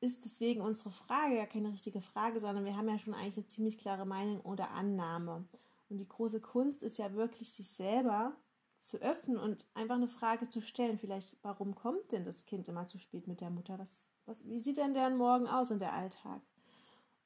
ist 0.01 0.25
deswegen 0.25 0.61
unsere 0.61 0.91
Frage 0.91 1.37
ja 1.37 1.47
keine 1.47 1.73
richtige 1.73 2.01
Frage, 2.01 2.41
sondern 2.41 2.65
wir 2.65 2.77
haben 2.77 2.89
ja 2.89 2.99
schon 2.99 3.15
eigentlich 3.15 3.37
eine 3.37 3.47
ziemlich 3.47 3.79
klare 3.79 4.07
Meinung 4.07 4.41
oder 4.41 4.71
Annahme. 4.71 5.45
Und 5.89 5.99
die 5.99 6.09
große 6.09 6.41
Kunst 6.41 6.83
ist 6.83 6.99
ja 6.99 7.13
wirklich, 7.15 7.53
sich 7.53 7.69
selber 7.69 8.35
zu 8.81 8.97
öffnen 8.99 9.37
und 9.37 9.67
einfach 9.75 9.95
eine 9.95 10.09
Frage 10.09 10.49
zu 10.49 10.61
stellen. 10.61 10.99
Vielleicht, 10.99 11.37
warum 11.43 11.75
kommt 11.75 12.11
denn 12.11 12.25
das 12.25 12.47
Kind 12.47 12.67
immer 12.67 12.87
zu 12.87 12.99
spät 12.99 13.29
mit 13.29 13.41
der 13.41 13.51
Mutter? 13.51 13.79
Was, 13.79 14.09
was, 14.27 14.49
wie 14.49 14.59
sieht 14.59 14.79
denn 14.79 14.95
der 14.95 15.11
Morgen 15.11 15.47
aus 15.47 15.71
in 15.71 15.79
der 15.79 15.93
Alltag? 15.93 16.41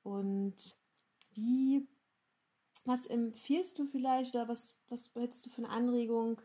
Und 0.02 0.76
wie, 1.32 1.86
was 2.86 3.06
empfiehlst 3.06 3.78
du 3.78 3.84
vielleicht 3.84 4.34
oder 4.34 4.48
was, 4.48 4.80
was 4.88 5.10
hättest 5.14 5.46
du 5.46 5.50
für 5.50 5.64
eine 5.64 5.70
Anregung 5.70 6.40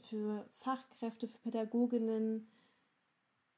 für 0.00 0.46
Fachkräfte, 0.52 1.28
für 1.28 1.38
Pädagoginnen? 1.38 2.48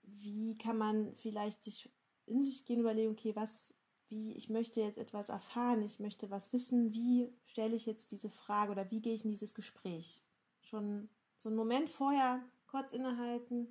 Wie 0.03 0.57
kann 0.59 0.79
man 0.79 1.14
vielleicht 1.14 1.62
sich 1.62 1.91
in 2.27 2.43
sich 2.43 2.64
gehen, 2.64 2.81
überlegen, 2.81 3.12
okay, 3.12 3.37
was, 3.37 3.75
wie, 4.09 4.33
ich 4.33 4.49
möchte 4.49 4.81
jetzt 4.81 4.99
etwas 4.99 5.29
erfahren, 5.29 5.83
ich 5.83 6.01
möchte 6.01 6.31
was 6.31 6.53
wissen, 6.53 6.93
wie 6.93 7.31
stelle 7.45 7.75
ich 7.75 7.87
jetzt 7.87 8.12
diese 8.12 8.31
Frage 8.31 8.72
oder 8.72 8.91
wie 8.91 9.01
gehe 9.01 9.14
ich 9.14 9.25
in 9.25 9.31
dieses 9.31 9.55
Gespräch? 9.55 10.22
Schon 10.62 11.09
so 11.37 11.51
einen 11.51 11.57
Moment 11.57 11.91
vorher 11.91 12.43
kurz 12.66 12.93
innehalten 12.93 13.68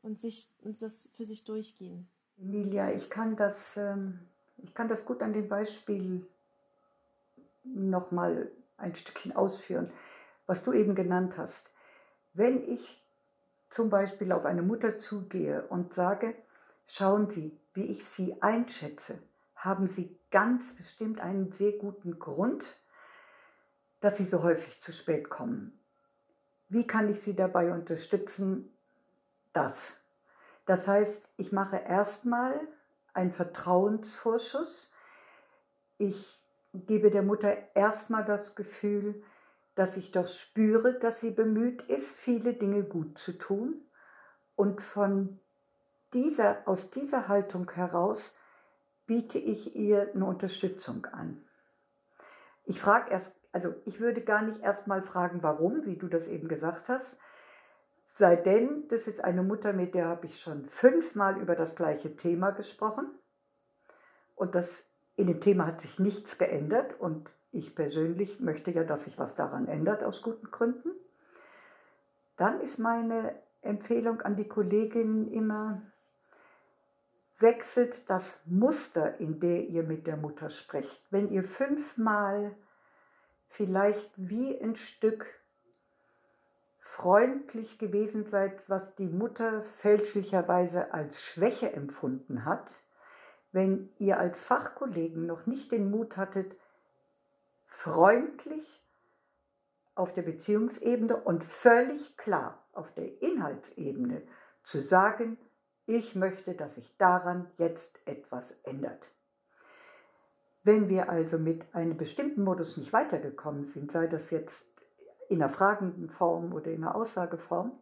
und 0.00 0.20
sich 0.20 0.48
und 0.62 0.80
das 0.80 1.10
für 1.14 1.26
sich 1.26 1.44
durchgehen. 1.44 2.08
Emilia, 2.38 2.92
ich 2.92 3.10
kann 3.10 3.36
das 3.36 3.76
ähm, 3.76 4.18
ich 4.56 4.74
kann 4.74 4.88
das 4.88 5.04
gut 5.04 5.22
an 5.22 5.32
dem 5.32 5.48
Beispiel 5.48 6.26
nochmal 7.64 8.50
ein 8.76 8.94
Stückchen 8.94 9.34
ausführen, 9.34 9.90
was 10.46 10.64
du 10.64 10.72
eben 10.72 10.94
genannt 10.94 11.34
hast. 11.36 11.70
Wenn 12.34 12.68
ich 12.68 13.02
zum 13.70 13.90
Beispiel 13.90 14.32
auf 14.32 14.44
eine 14.44 14.62
Mutter 14.62 14.98
zugehe 14.98 15.66
und 15.68 15.94
sage, 15.94 16.34
schauen 16.86 17.30
Sie, 17.30 17.58
wie 17.74 17.84
ich 17.84 18.04
Sie 18.04 18.40
einschätze, 18.42 19.18
haben 19.54 19.88
Sie 19.88 20.18
ganz 20.30 20.74
bestimmt 20.74 21.20
einen 21.20 21.52
sehr 21.52 21.72
guten 21.72 22.18
Grund, 22.18 22.64
dass 24.00 24.16
Sie 24.16 24.24
so 24.24 24.42
häufig 24.42 24.82
zu 24.82 24.92
spät 24.92 25.30
kommen. 25.30 25.78
Wie 26.68 26.86
kann 26.86 27.08
ich 27.10 27.22
Sie 27.22 27.36
dabei 27.36 27.72
unterstützen? 27.72 28.72
Das. 29.52 30.00
Das 30.66 30.88
heißt, 30.88 31.28
ich 31.36 31.52
mache 31.52 31.76
erstmal 31.76 32.60
ein 33.14 33.30
Vertrauensvorschuss. 33.30 34.90
Ich 35.98 36.41
gebe 36.72 37.10
der 37.10 37.22
Mutter 37.22 37.56
erstmal 37.74 38.24
das 38.24 38.54
Gefühl, 38.54 39.22
dass 39.74 39.96
ich 39.96 40.12
doch 40.12 40.26
spüre, 40.26 40.98
dass 40.98 41.20
sie 41.20 41.30
bemüht 41.30 41.82
ist, 41.82 42.16
viele 42.16 42.54
Dinge 42.54 42.82
gut 42.82 43.18
zu 43.18 43.32
tun. 43.32 43.80
Und 44.56 44.82
von 44.82 45.40
dieser, 46.12 46.58
aus 46.66 46.90
dieser 46.90 47.28
Haltung 47.28 47.70
heraus 47.70 48.34
biete 49.06 49.38
ich 49.38 49.74
ihr 49.74 50.10
eine 50.14 50.26
Unterstützung 50.26 51.06
an. 51.06 51.42
Ich 52.64 52.80
frage 52.80 53.10
erst, 53.10 53.34
also 53.50 53.74
ich 53.84 54.00
würde 54.00 54.22
gar 54.22 54.42
nicht 54.42 54.60
erstmal 54.60 55.02
fragen, 55.02 55.42
warum, 55.42 55.84
wie 55.84 55.96
du 55.96 56.08
das 56.08 56.28
eben 56.28 56.48
gesagt 56.48 56.88
hast, 56.88 57.16
Sei 58.14 58.36
denn, 58.36 58.88
das 58.88 59.02
ist 59.02 59.06
jetzt 59.06 59.24
eine 59.24 59.42
Mutter, 59.42 59.72
mit 59.72 59.94
der 59.94 60.06
habe 60.06 60.26
ich 60.26 60.40
schon 60.40 60.66
fünfmal 60.66 61.40
über 61.40 61.56
das 61.56 61.76
gleiche 61.76 62.14
Thema 62.14 62.50
gesprochen. 62.50 63.10
Und 64.34 64.54
das, 64.54 64.91
in 65.16 65.26
dem 65.26 65.40
Thema 65.40 65.66
hat 65.66 65.80
sich 65.80 65.98
nichts 65.98 66.38
geändert. 66.38 66.98
Und 67.00 67.28
ich 67.52 67.74
persönlich 67.74 68.40
möchte 68.40 68.70
ja, 68.70 68.84
dass 68.84 69.04
sich 69.04 69.18
was 69.18 69.34
daran 69.34 69.68
ändert, 69.68 70.02
aus 70.02 70.22
guten 70.22 70.50
Gründen. 70.50 70.90
Dann 72.36 72.60
ist 72.60 72.78
meine 72.78 73.34
Empfehlung 73.60 74.20
an 74.22 74.36
die 74.36 74.48
Kolleginnen 74.48 75.30
immer, 75.30 75.82
wechselt 77.38 78.08
das 78.08 78.42
Muster, 78.46 79.18
in 79.18 79.40
der 79.40 79.68
ihr 79.68 79.82
mit 79.82 80.06
der 80.06 80.16
Mutter 80.16 80.48
sprecht. 80.48 81.04
Wenn 81.10 81.30
ihr 81.30 81.44
fünfmal 81.44 82.54
vielleicht 83.48 84.10
wie 84.16 84.58
ein 84.60 84.76
Stück 84.76 85.26
freundlich 86.78 87.78
gewesen 87.78 88.24
seid, 88.24 88.68
was 88.68 88.94
die 88.96 89.06
Mutter 89.06 89.62
fälschlicherweise 89.62 90.92
als 90.94 91.22
Schwäche 91.22 91.72
empfunden 91.72 92.44
hat, 92.44 92.70
wenn 93.52 93.90
ihr 93.98 94.18
als 94.18 94.42
Fachkollegen 94.42 95.26
noch 95.26 95.46
nicht 95.46 95.70
den 95.70 95.90
Mut 95.90 96.16
hattet, 96.16 96.56
freundlich 97.66 98.82
auf 99.94 100.12
der 100.12 100.22
Beziehungsebene 100.22 101.16
und 101.16 101.44
völlig 101.44 102.16
klar 102.16 102.62
auf 102.72 102.92
der 102.94 103.22
Inhaltsebene 103.22 104.22
zu 104.64 104.80
sagen, 104.80 105.38
ich 105.86 106.14
möchte, 106.14 106.54
dass 106.54 106.76
sich 106.76 106.96
daran 106.96 107.50
jetzt 107.58 107.98
etwas 108.06 108.52
ändert. 108.62 109.02
Wenn 110.64 110.88
wir 110.88 111.10
also 111.10 111.38
mit 111.38 111.74
einem 111.74 111.96
bestimmten 111.96 112.44
Modus 112.44 112.76
nicht 112.76 112.92
weitergekommen 112.92 113.66
sind, 113.66 113.90
sei 113.90 114.06
das 114.06 114.30
jetzt 114.30 114.68
in 115.28 115.42
einer 115.42 115.52
fragenden 115.52 116.08
Form 116.08 116.52
oder 116.52 116.70
in 116.70 116.84
einer 116.84 116.94
Aussageform, 116.94 117.72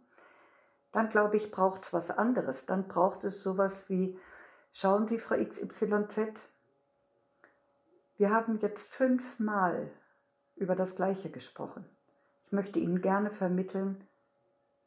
dann 0.93 1.11
glaube 1.11 1.37
ich, 1.37 1.51
braucht 1.51 1.85
es 1.85 1.93
was 1.93 2.11
anderes. 2.11 2.66
Dann 2.66 2.89
braucht 2.89 3.23
es 3.25 3.43
sowas 3.43 3.89
wie, 3.89 4.18
schauen 4.73 5.09
Sie, 5.09 5.18
Frau 5.18 5.37
XYZ, 5.37 6.33
wir 8.18 8.31
haben 8.31 8.59
jetzt 8.61 8.93
fünfmal 8.93 9.91
über 10.57 10.77
das 10.77 10.97
Gleiche 10.97 11.31
gesprochen. 11.31 11.85
Ich 12.47 12.53
möchte 12.53 12.79
Ihnen 12.79 13.01
gerne 13.01 13.31
vermitteln, 13.31 14.07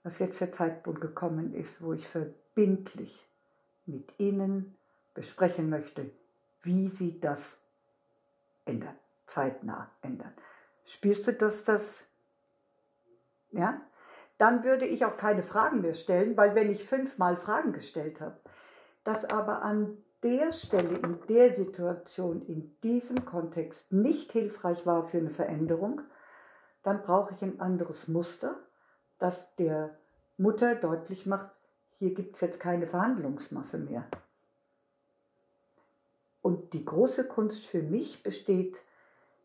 dass 0.04 0.20
jetzt 0.20 0.40
der 0.42 0.52
Zeitpunkt 0.52 1.02
gekommen 1.02 1.54
ist, 1.54 1.82
wo 1.82 1.94
ich 1.94 2.08
verbindlich 2.08 3.28
mit 3.86 4.20
Ihnen 4.20 4.78
besprechen 5.14 5.70
möchte, 5.70 6.12
wie 6.62 6.90
Sie 6.90 7.20
das 7.20 7.60
ändern, 8.66 8.96
zeitnah 9.26 9.90
ändern. 10.02 10.34
Spürst 10.86 11.28
du, 11.28 11.34
dass 11.34 11.64
das 11.64 12.06
ja, 13.54 13.80
dann 14.40 14.64
würde 14.64 14.86
ich 14.86 15.06
auch 15.06 15.16
keine 15.16 15.44
Fragen 15.44 15.82
mehr 15.82 15.94
stellen, 15.94 16.36
weil 16.36 16.56
wenn 16.56 16.72
ich 16.72 16.84
fünfmal 16.84 17.38
Fragen 17.38 17.72
gestellt 17.72 18.20
habe, 18.20 18.38
das 19.04 19.26
aber 19.26 19.62
an 19.62 19.98
der 20.24 20.54
Stelle, 20.54 20.98
in 20.98 21.20
der 21.28 21.54
Situation, 21.54 22.46
in 22.48 22.76
diesem 22.82 23.26
Kontext 23.26 23.92
nicht 23.92 24.32
hilfreich 24.32 24.86
war 24.86 25.04
für 25.04 25.18
eine 25.18 25.30
Veränderung, 25.30 26.02
dann 26.84 27.02
brauche 27.02 27.34
ich 27.34 27.42
ein 27.42 27.60
anderes 27.60 28.08
Muster, 28.08 28.56
das 29.20 29.56
der 29.56 29.98
Mutter 30.38 30.76
deutlich 30.76 31.26
macht, 31.26 31.52
hier 32.00 32.14
gibt 32.14 32.36
es 32.36 32.42
jetzt 32.42 32.60
keine 32.60 32.88
Verhandlungsmasse 32.88 33.78
mehr. 33.78 34.06
Und 36.42 36.74
die 36.74 36.84
große 36.84 37.26
Kunst 37.26 37.66
für 37.66 37.82
mich 37.82 38.24
besteht 38.24 38.78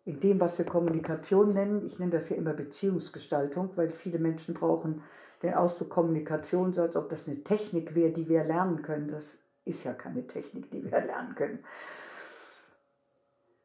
in 0.04 0.20
dem, 0.20 0.40
was 0.40 0.58
wir 0.58 0.64
Kommunikation 0.64 1.52
nennen. 1.52 1.86
Ich 1.86 1.98
nenne 1.98 2.10
das 2.10 2.28
ja 2.28 2.36
immer 2.36 2.54
Beziehungsgestaltung, 2.54 3.70
weil 3.76 3.90
viele 3.90 4.18
Menschen 4.18 4.54
brauchen 4.54 5.02
den 5.42 5.54
Ausdruck 5.54 5.90
Kommunikation 5.90 6.72
so, 6.72 6.82
als 6.82 6.96
ob 6.96 7.08
das 7.10 7.28
eine 7.28 7.44
Technik 7.44 7.94
wäre, 7.94 8.10
die 8.10 8.28
wir 8.28 8.42
lernen 8.42 8.82
können. 8.82 9.08
Das 9.12 9.38
ist 9.68 9.84
ja 9.84 9.92
keine 9.92 10.26
Technik, 10.26 10.70
die 10.70 10.82
wir 10.84 10.90
lernen 11.00 11.34
können, 11.34 11.64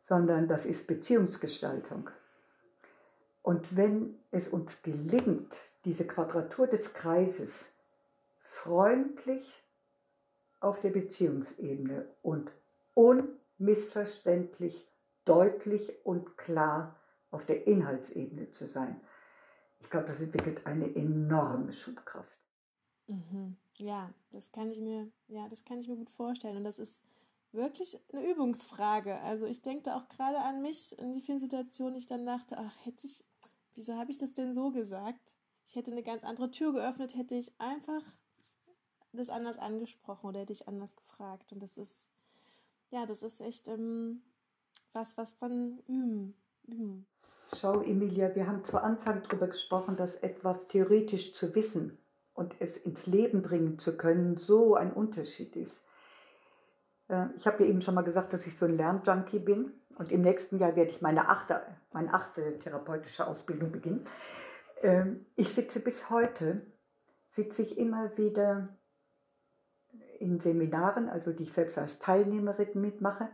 sondern 0.04 0.48
das 0.48 0.66
ist 0.66 0.88
Beziehungsgestaltung. 0.88 2.10
Und 3.42 3.76
wenn 3.76 4.20
es 4.32 4.48
uns 4.48 4.82
gelingt, 4.82 5.54
diese 5.86 6.06
Quadratur 6.08 6.68
des 6.68 6.94
Kreises 6.94 7.74
freundlich 8.42 9.64
auf 10.60 10.80
der 10.82 10.92
Beziehungsebene 10.92 12.06
und 12.22 12.52
unmissverständlich, 12.94 14.88
deutlich 15.26 16.06
und 16.06 16.38
klar 16.38 17.00
auf 17.32 17.46
der 17.46 17.66
Inhaltsebene 17.68 18.52
zu 18.52 18.66
sein. 18.66 19.02
Ich 19.80 19.90
glaube, 19.90 20.08
das 20.08 20.20
entwickelt 20.22 20.66
eine 20.66 20.96
enorme 20.96 21.74
Schubkraft. 21.74 22.38
Mhm. 23.08 23.58
Ja, 23.80 24.14
das 24.32 24.52
kann 24.52 24.70
ich 24.72 24.80
mir, 24.80 25.12
ja, 25.28 25.48
das 25.50 25.66
kann 25.66 25.80
ich 25.80 25.88
mir 25.88 25.96
gut 25.96 26.10
vorstellen. 26.10 26.58
Und 26.58 26.64
das 26.64 26.80
ist 26.80 27.04
wirklich 27.52 28.00
eine 28.12 28.30
Übungsfrage. 28.30 29.20
Also 29.22 29.46
ich 29.46 29.62
denke 29.62 29.84
da 29.84 29.98
auch 29.98 30.08
gerade 30.10 30.40
an 30.40 30.62
mich, 30.62 30.98
in 31.00 31.16
wie 31.16 31.22
vielen 31.22 31.40
Situationen 31.40 31.96
ich 31.96 32.08
dann 32.08 32.26
dachte, 32.26 32.58
ach, 32.58 32.74
hätte 32.86 33.08
ich, 33.08 33.24
wieso 33.76 33.96
habe 33.96 34.12
ich 34.12 34.18
das 34.18 34.34
denn 34.34 34.54
so 34.54 34.72
gesagt? 34.72 35.36
Ich 35.66 35.76
hätte 35.76 35.92
eine 35.92 36.04
ganz 36.04 36.24
andere 36.24 36.52
Tür 36.52 36.74
geöffnet, 36.74 37.16
hätte 37.16 37.36
ich 37.36 37.60
einfach 37.60 38.02
das 39.14 39.30
anders 39.30 39.58
angesprochen 39.58 40.28
oder 40.28 40.42
hätte 40.42 40.54
ich 40.54 40.68
anders 40.68 40.96
gefragt. 40.96 41.54
Und 41.54 41.62
das 41.62 41.78
ist, 41.78 42.06
ja, 42.90 43.06
das 43.06 43.24
ist 43.24 43.42
echt 43.42 43.68
ähm, 43.68 44.24
was, 44.92 45.18
was 45.18 45.34
von 45.34 45.80
üben. 45.88 46.36
üben. 46.68 47.06
Schau, 47.56 47.82
Emilia, 47.82 48.34
wir 48.36 48.48
haben 48.48 48.66
zu 48.66 48.82
Anfang 48.82 49.22
darüber 49.24 49.48
gesprochen, 49.48 49.96
dass 49.96 50.16
etwas 50.16 50.68
theoretisch 50.68 51.34
zu 51.34 51.54
wissen 51.54 52.00
und 52.34 52.56
es 52.60 52.78
ins 52.78 53.06
Leben 53.08 53.42
bringen 53.42 53.80
zu 53.80 53.96
können, 53.98 54.38
so 54.38 54.76
ein 54.76 54.92
Unterschied 54.92 55.56
ist. 55.56 55.84
Äh, 57.10 57.28
ich 57.38 57.46
habe 57.48 57.64
ja 57.64 57.70
eben 57.70 57.82
schon 57.82 57.96
mal 57.96 58.04
gesagt, 58.04 58.34
dass 58.34 58.48
ich 58.48 58.58
so 58.58 58.66
ein 58.66 58.78
Lernjunkie 58.78 59.40
bin 59.40 59.72
und 59.98 60.12
im 60.12 60.22
nächsten 60.22 60.58
Jahr 60.58 60.76
werde 60.76 60.92
ich 60.92 61.02
meine 61.02 61.30
achte, 61.30 61.62
meine 61.92 62.14
achte 62.14 62.60
therapeutische 62.60 63.28
Ausbildung 63.28 63.72
beginnen. 63.72 64.06
Ähm, 64.82 65.26
ich 65.36 65.54
sitze 65.54 65.80
bis 65.80 66.10
heute, 66.10 66.66
sitze 67.30 67.62
ich 67.62 67.78
immer 67.78 68.18
wieder 68.18 68.70
in 70.20 70.40
Seminaren, 70.40 71.10
also 71.10 71.32
die 71.32 71.44
ich 71.44 71.54
selbst 71.54 71.78
als 71.78 72.00
Teilnehmerin 72.00 72.80
mitmache, 72.80 73.30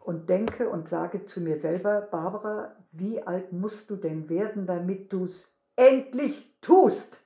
und 0.00 0.30
denke 0.30 0.68
und 0.68 0.88
sage 0.88 1.24
zu 1.26 1.40
mir 1.40 1.58
selber, 1.58 2.00
Barbara, 2.00 2.76
wie 2.92 3.22
alt 3.22 3.52
musst 3.52 3.90
du 3.90 3.96
denn 3.96 4.28
werden, 4.28 4.64
damit 4.64 5.12
du 5.12 5.24
es 5.24 5.55
endlich 5.76 6.58
tust? 6.60 7.18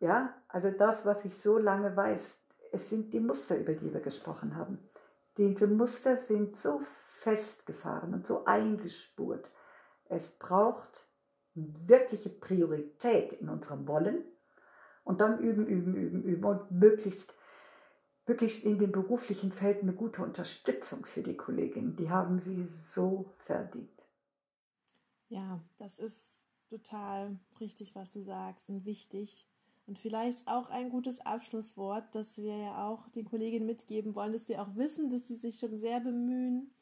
Ja, 0.00 0.34
also 0.48 0.70
das, 0.70 1.04
was 1.06 1.24
ich 1.24 1.36
so 1.36 1.58
lange 1.58 1.94
weiß, 1.96 2.40
es 2.72 2.88
sind 2.88 3.12
die 3.12 3.20
Muster, 3.20 3.58
über 3.58 3.74
die 3.74 3.92
wir 3.92 4.00
gesprochen 4.00 4.56
haben. 4.56 4.78
Diese 5.36 5.66
Muster 5.66 6.16
sind 6.16 6.56
so 6.56 6.80
festgefahren 7.20 8.14
und 8.14 8.26
so 8.26 8.44
eingespurt. 8.44 9.48
Es 10.08 10.30
braucht 10.30 11.08
wirkliche 11.54 12.30
Priorität 12.30 13.32
in 13.34 13.48
unserem 13.48 13.86
Wollen 13.86 14.24
und 15.04 15.20
dann 15.20 15.38
üben, 15.38 15.66
üben, 15.66 15.94
üben, 15.94 16.22
üben 16.24 16.44
und 16.44 16.70
möglichst, 16.70 17.34
möglichst 18.26 18.64
in 18.64 18.78
dem 18.78 18.92
beruflichen 18.92 19.52
Feld 19.52 19.82
eine 19.82 19.92
gute 19.92 20.22
Unterstützung 20.22 21.04
für 21.04 21.22
die 21.22 21.36
Kolleginnen. 21.36 21.96
Die 21.96 22.10
haben 22.10 22.40
sie 22.40 22.66
so 22.66 23.32
verdient. 23.38 23.90
Ja, 25.28 25.60
das 25.78 25.98
ist 25.98 26.44
total 26.72 27.38
richtig, 27.60 27.94
was 27.94 28.10
du 28.10 28.22
sagst 28.22 28.70
und 28.70 28.84
wichtig. 28.84 29.46
Und 29.86 29.98
vielleicht 29.98 30.46
auch 30.46 30.70
ein 30.70 30.90
gutes 30.90 31.20
Abschlusswort, 31.20 32.14
dass 32.14 32.38
wir 32.38 32.56
ja 32.56 32.88
auch 32.88 33.08
den 33.08 33.24
Kolleginnen 33.24 33.66
mitgeben 33.66 34.14
wollen, 34.14 34.32
dass 34.32 34.48
wir 34.48 34.62
auch 34.62 34.74
wissen, 34.76 35.08
dass 35.08 35.26
sie 35.26 35.34
sich 35.34 35.58
schon 35.58 35.78
sehr 35.78 36.00
bemühen 36.00 36.72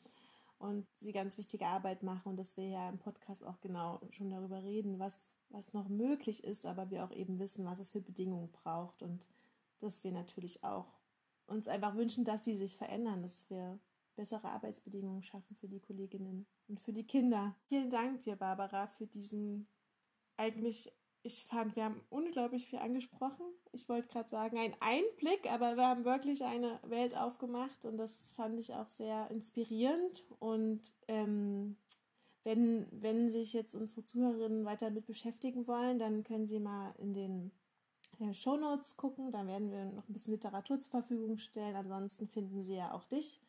und 0.59 0.86
sie 0.99 1.12
ganz 1.12 1.38
wichtige 1.38 1.66
Arbeit 1.66 2.03
machen 2.03 2.28
und 2.30 2.36
dass 2.36 2.59
wir 2.59 2.68
ja 2.68 2.88
im 2.91 2.99
Podcast 2.99 3.45
auch 3.45 3.61
genau 3.61 4.01
schon 4.11 4.28
darüber 4.28 4.62
reden, 4.62 4.99
was, 4.99 5.34
was 5.49 5.72
noch 5.72 5.88
möglich 5.88 6.45
ist, 6.45 6.66
aber 6.66 6.91
wir 6.91 7.05
auch 7.05 7.12
eben 7.12 7.38
wissen, 7.38 7.64
was 7.64 7.78
es 7.78 7.91
für 7.91 8.03
Bedingungen 8.03 8.53
braucht 8.53 9.03
und 9.03 9.28
dass 9.78 10.05
wir 10.05 10.12
natürlich 10.12 10.62
auch 10.62 11.01
uns 11.47 11.66
einfach 11.66 11.97
wünschen, 11.97 12.24
dass 12.24 12.45
sie 12.45 12.57
sich 12.57 12.76
verändern, 12.76 13.22
dass 13.22 13.49
wir 13.49 13.80
bessere 14.16 14.51
Arbeitsbedingungen 14.51 15.22
schaffen 15.22 15.57
für 15.57 15.68
die 15.68 15.80
Kolleginnen 15.80 16.47
und 16.68 16.78
für 16.78 16.93
die 16.93 17.07
Kinder. 17.07 17.57
Vielen 17.68 17.88
Dank 17.88 18.20
dir, 18.20 18.36
Barbara, 18.36 18.86
für 18.86 19.07
diesen 19.07 19.66
eigentlich 20.41 20.91
ich 21.22 21.45
fand, 21.45 21.76
wir 21.76 21.84
haben 21.84 22.01
unglaublich 22.09 22.66
viel 22.66 22.78
angesprochen. 22.78 23.45
Ich 23.72 23.88
wollte 23.88 24.09
gerade 24.09 24.28
sagen, 24.28 24.59
ein 24.59 24.74
Einblick, 24.80 25.51
aber 25.53 25.76
wir 25.76 25.86
haben 25.86 26.05
wirklich 26.05 26.43
eine 26.45 26.80
Welt 26.84 27.16
aufgemacht 27.16 27.84
und 27.84 27.99
das 27.99 28.32
fand 28.32 28.59
ich 28.59 28.72
auch 28.74 28.88
sehr 28.88 29.30
inspirierend. 29.30 30.24
Und 30.38 30.95
ähm, 31.09 31.76
wenn, 32.45 32.86
wenn 32.91 33.28
sich 33.28 33.53
jetzt 33.53 33.76
unsere 33.76 34.05
Zuhörerinnen 34.05 34.64
weiter 34.64 34.86
damit 34.86 35.07
beschäftigen 35.07 35.66
wollen, 35.66 35.99
dann 35.99 36.24
können 36.24 36.47
sie 36.47 36.59
mal 36.59 36.95
in 36.99 37.12
den 37.12 37.51
äh, 38.18 38.32
Show 38.32 38.57
Notes 38.57 38.97
gucken. 38.97 39.30
Da 39.30 39.47
werden 39.47 39.70
wir 39.70 39.84
noch 39.84 40.09
ein 40.09 40.12
bisschen 40.14 40.32
Literatur 40.32 40.80
zur 40.80 40.91
Verfügung 40.91 41.36
stellen. 41.36 41.76
Ansonsten 41.76 42.28
finden 42.28 42.62
sie 42.62 42.76
ja 42.76 42.93
auch 42.93 43.05
dich 43.05 43.41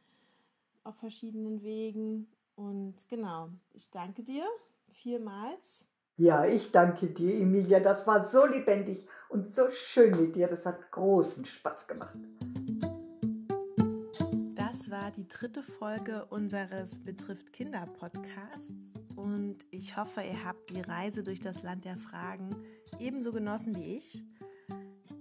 auf 0.84 0.98
verschiedenen 0.98 1.64
Wegen. 1.64 2.28
Und 2.56 3.08
genau, 3.08 3.50
ich 3.74 3.90
danke 3.92 4.24
dir 4.24 4.46
vielmals 4.90 5.86
ja, 6.22 6.46
ich 6.46 6.72
danke 6.72 7.08
dir, 7.08 7.34
Emilia. 7.34 7.80
Das 7.80 8.06
war 8.06 8.26
so 8.26 8.46
lebendig 8.46 9.08
und 9.30 9.52
so 9.54 9.72
schön 9.72 10.12
mit 10.12 10.36
dir. 10.36 10.48
Das 10.48 10.68
hat 10.68 10.92
großen 10.92 11.46
Spaß 11.46 11.88
gemacht. 11.88 12.16
Das 14.54 14.92
war 14.92 15.10
die 15.10 15.28
dritte 15.28 15.64
Folge 15.64 16.26
unseres 16.26 17.04
Betrifft 17.04 17.52
Kinder 17.54 17.88
Podcasts 18.00 19.00
und 19.16 19.66
ich 19.72 19.98
hoffe, 19.98 20.22
ihr 20.22 20.46
habt 20.46 20.70
die 20.70 20.82
Reise 20.82 21.24
durch 21.24 21.40
das 21.40 21.64
Land 21.64 21.86
der 21.86 21.98
Fragen 21.98 22.56
ebenso 23.00 23.32
genossen 23.32 23.76
wie 23.76 23.98
ich. 23.98 24.24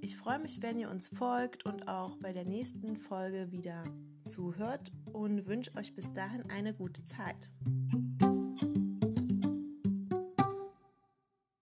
Ich 0.03 0.18
freue 0.18 0.38
mich, 0.38 0.61
wenn 0.61 0.76
ihr 0.76 0.90
uns 0.90 1.09
folgt 1.09 1.64
und 1.64 1.88
auch 1.88 2.16
bei 2.18 2.34
der 2.34 2.44
nächsten 2.44 2.96
Folge 2.96 3.53
wieder 3.53 3.84
zuhört 4.28 4.92
und 5.12 5.46
wünsche 5.46 5.74
euch 5.76 5.94
bis 5.94 6.12
dahin 6.12 6.42
eine 6.51 6.74
gute 6.74 7.05
Zeit. 7.05 7.48